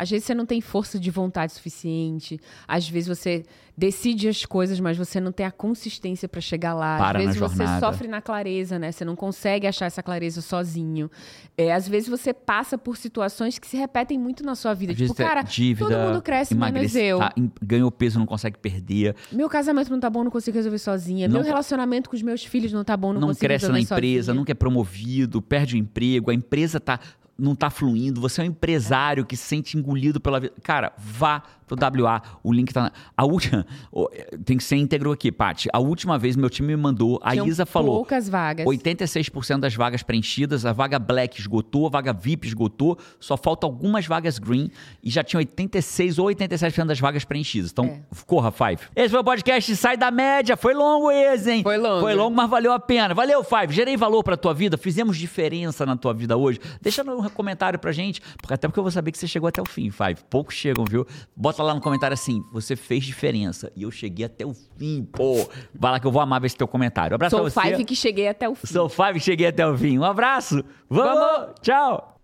Às 0.00 0.10
vezes 0.10 0.24
você 0.26 0.34
não 0.34 0.46
tem 0.46 0.62
força 0.62 0.98
de 0.98 1.10
vontade 1.10 1.52
suficiente. 1.52 2.40
Às 2.66 2.88
vezes 2.88 3.06
você 3.18 3.44
decide 3.76 4.28
as 4.28 4.44
coisas, 4.44 4.80
mas 4.80 4.96
você 4.96 5.20
não 5.20 5.30
tem 5.32 5.44
a 5.46 5.50
consistência 5.50 6.28
para 6.28 6.40
chegar 6.40 6.74
lá. 6.74 6.96
Para 6.98 7.18
às 7.18 7.24
vezes 7.24 7.40
você 7.40 7.56
jornada. 7.64 7.86
sofre 7.86 8.08
na 8.08 8.20
clareza, 8.20 8.78
né? 8.78 8.92
Você 8.92 9.04
não 9.04 9.14
consegue 9.16 9.66
achar 9.66 9.86
essa 9.86 10.02
clareza 10.02 10.40
sozinho. 10.42 11.10
É, 11.56 11.72
às 11.72 11.86
vezes 11.86 12.08
você 12.08 12.32
passa 12.32 12.76
por 12.78 12.96
situações 12.96 13.58
que 13.58 13.66
se 13.66 13.76
repetem 13.76 14.18
muito 14.18 14.42
na 14.44 14.54
sua 14.54 14.72
vida. 14.74 14.92
Às 14.92 14.98
tipo, 14.98 15.08
vezes 15.14 15.20
é 15.20 15.24
cara, 15.28 15.42
dívida, 15.42 15.88
todo 15.88 16.08
mundo 16.08 16.22
cresce, 16.22 16.54
menos 16.54 16.68
emagrece, 16.70 17.02
eu. 17.02 17.18
tá, 17.18 17.34
ganhou 17.62 17.90
peso, 17.90 18.18
não 18.18 18.26
consegue 18.26 18.58
perder. 18.58 19.14
Meu 19.30 19.48
casamento 19.48 19.90
não 19.90 20.00
tá 20.00 20.08
bom, 20.08 20.24
não 20.24 20.30
consigo 20.30 20.56
resolver 20.56 20.78
sozinha. 20.78 21.28
Não- 21.28 21.36
Meu 21.40 21.44
relacionamento 21.44 22.08
com 22.08 22.16
os 22.16 22.22
meus 22.22 22.44
filhos 22.44 22.72
não 22.72 22.84
tá 22.84 22.96
bom, 22.96 23.12
não, 23.12 23.20
não 23.20 23.28
consigo 23.28 23.46
cresce 23.46 23.68
na 23.68 23.74
resolver 23.78 23.96
empresa, 23.96 24.26
sozinha. 24.26 24.34
nunca 24.40 24.52
é 24.52 24.54
promovido, 24.54 25.42
perde 25.42 25.76
o 25.76 25.78
emprego, 25.78 26.30
a 26.30 26.34
empresa 26.34 26.78
tá, 26.80 26.98
não 27.40 27.54
tá 27.54 27.70
fluindo, 27.70 28.20
você 28.20 28.40
é 28.40 28.44
um 28.44 28.48
empresário 28.48 29.24
que 29.24 29.36
se 29.36 29.44
sente 29.44 29.76
engolido 29.76 30.20
pela 30.20 30.38
vida. 30.38 30.54
Cara, 30.62 30.92
vá 30.98 31.42
pro 31.76 32.02
WA, 32.04 32.22
o 32.42 32.52
link 32.52 32.72
tá 32.72 32.82
na... 32.84 32.92
A 33.16 33.24
última, 33.24 33.66
tem 34.44 34.56
que 34.56 34.64
ser 34.64 34.76
íntegro 34.76 35.12
aqui, 35.12 35.30
Paty. 35.30 35.68
A 35.72 35.78
última 35.78 36.18
vez 36.18 36.36
meu 36.36 36.50
time 36.50 36.68
me 36.68 36.76
mandou, 36.76 37.18
a 37.22 37.32
Tinham 37.32 37.46
Isa 37.46 37.64
falou, 37.66 37.96
poucas 37.96 38.28
vagas. 38.28 38.66
86% 38.66 39.58
das 39.60 39.74
vagas 39.74 40.02
preenchidas, 40.02 40.64
a 40.66 40.72
vaga 40.72 40.98
Black 40.98 41.40
esgotou, 41.40 41.86
a 41.86 41.90
vaga 41.90 42.12
VIP 42.12 42.46
esgotou, 42.48 42.98
só 43.18 43.36
falta 43.36 43.66
algumas 43.66 44.06
vagas 44.06 44.38
Green 44.38 44.70
e 45.02 45.10
já 45.10 45.22
tinha 45.22 45.38
86 45.38 46.18
ou 46.18 46.26
87% 46.26 46.84
das 46.86 47.00
vagas 47.00 47.24
preenchidas. 47.24 47.70
Então, 47.70 47.84
É. 47.86 48.00
corra, 48.26 48.50
Five. 48.50 48.80
Esse 48.94 49.10
foi 49.10 49.20
o 49.20 49.24
podcast 49.24 49.76
Sai 49.76 49.96
da 49.96 50.10
Média. 50.10 50.56
Foi 50.56 50.74
longo 50.74 51.10
esse, 51.10 51.50
hein? 51.50 51.62
Foi 51.62 51.76
longo. 51.76 52.00
Foi 52.00 52.14
longo, 52.14 52.34
mas 52.34 52.48
valeu 52.50 52.72
a 52.72 52.78
pena. 52.80 53.14
Valeu, 53.14 53.42
Five. 53.44 53.72
Gerei 53.72 53.96
valor 53.96 54.22
pra 54.22 54.36
tua 54.36 54.52
vida, 54.52 54.76
fizemos 54.76 55.16
diferença 55.16 55.86
na 55.86 55.96
tua 55.96 56.12
vida 56.12 56.36
hoje. 56.36 56.58
Deixa 56.80 57.04
no 57.04 57.28
comentário 57.30 57.78
pra 57.78 57.92
gente, 57.92 58.20
porque 58.38 58.54
até 58.54 58.66
porque 58.68 58.78
eu 58.78 58.84
vou 58.84 58.90
saber 58.90 59.12
que 59.12 59.18
você 59.18 59.26
chegou 59.26 59.48
até 59.48 59.60
o 59.60 59.66
fim, 59.66 59.90
Five. 59.90 60.16
Poucos 60.28 60.54
chegam, 60.54 60.84
viu? 60.84 61.06
Bota 61.36 61.59
lá 61.62 61.74
no 61.74 61.80
comentário 61.80 62.14
assim, 62.14 62.42
você 62.52 62.76
fez 62.76 63.04
diferença 63.04 63.70
e 63.76 63.82
eu 63.82 63.90
cheguei 63.90 64.26
até 64.26 64.44
o 64.46 64.52
fim, 64.54 65.02
pô. 65.04 65.48
Vai 65.74 65.92
lá 65.92 66.00
que 66.00 66.06
eu 66.06 66.12
vou 66.12 66.20
amar 66.22 66.40
ver 66.40 66.46
esse 66.46 66.56
teu 66.56 66.68
comentário. 66.68 67.14
Um 67.14 67.16
abraço 67.16 67.36
Sou 67.36 67.44
pra 67.44 67.50
você. 67.50 67.70
five 67.70 67.84
que 67.84 67.96
cheguei 67.96 68.28
até 68.28 68.48
o 68.48 68.54
fim. 68.54 68.66
Sou 68.66 68.88
Five, 68.88 69.20
cheguei 69.20 69.46
até 69.46 69.66
o 69.66 69.76
fim. 69.76 69.98
Um 69.98 70.04
abraço. 70.04 70.64
Vamos. 70.88 71.14
Vamos. 71.14 71.54
Tchau. 71.62 72.19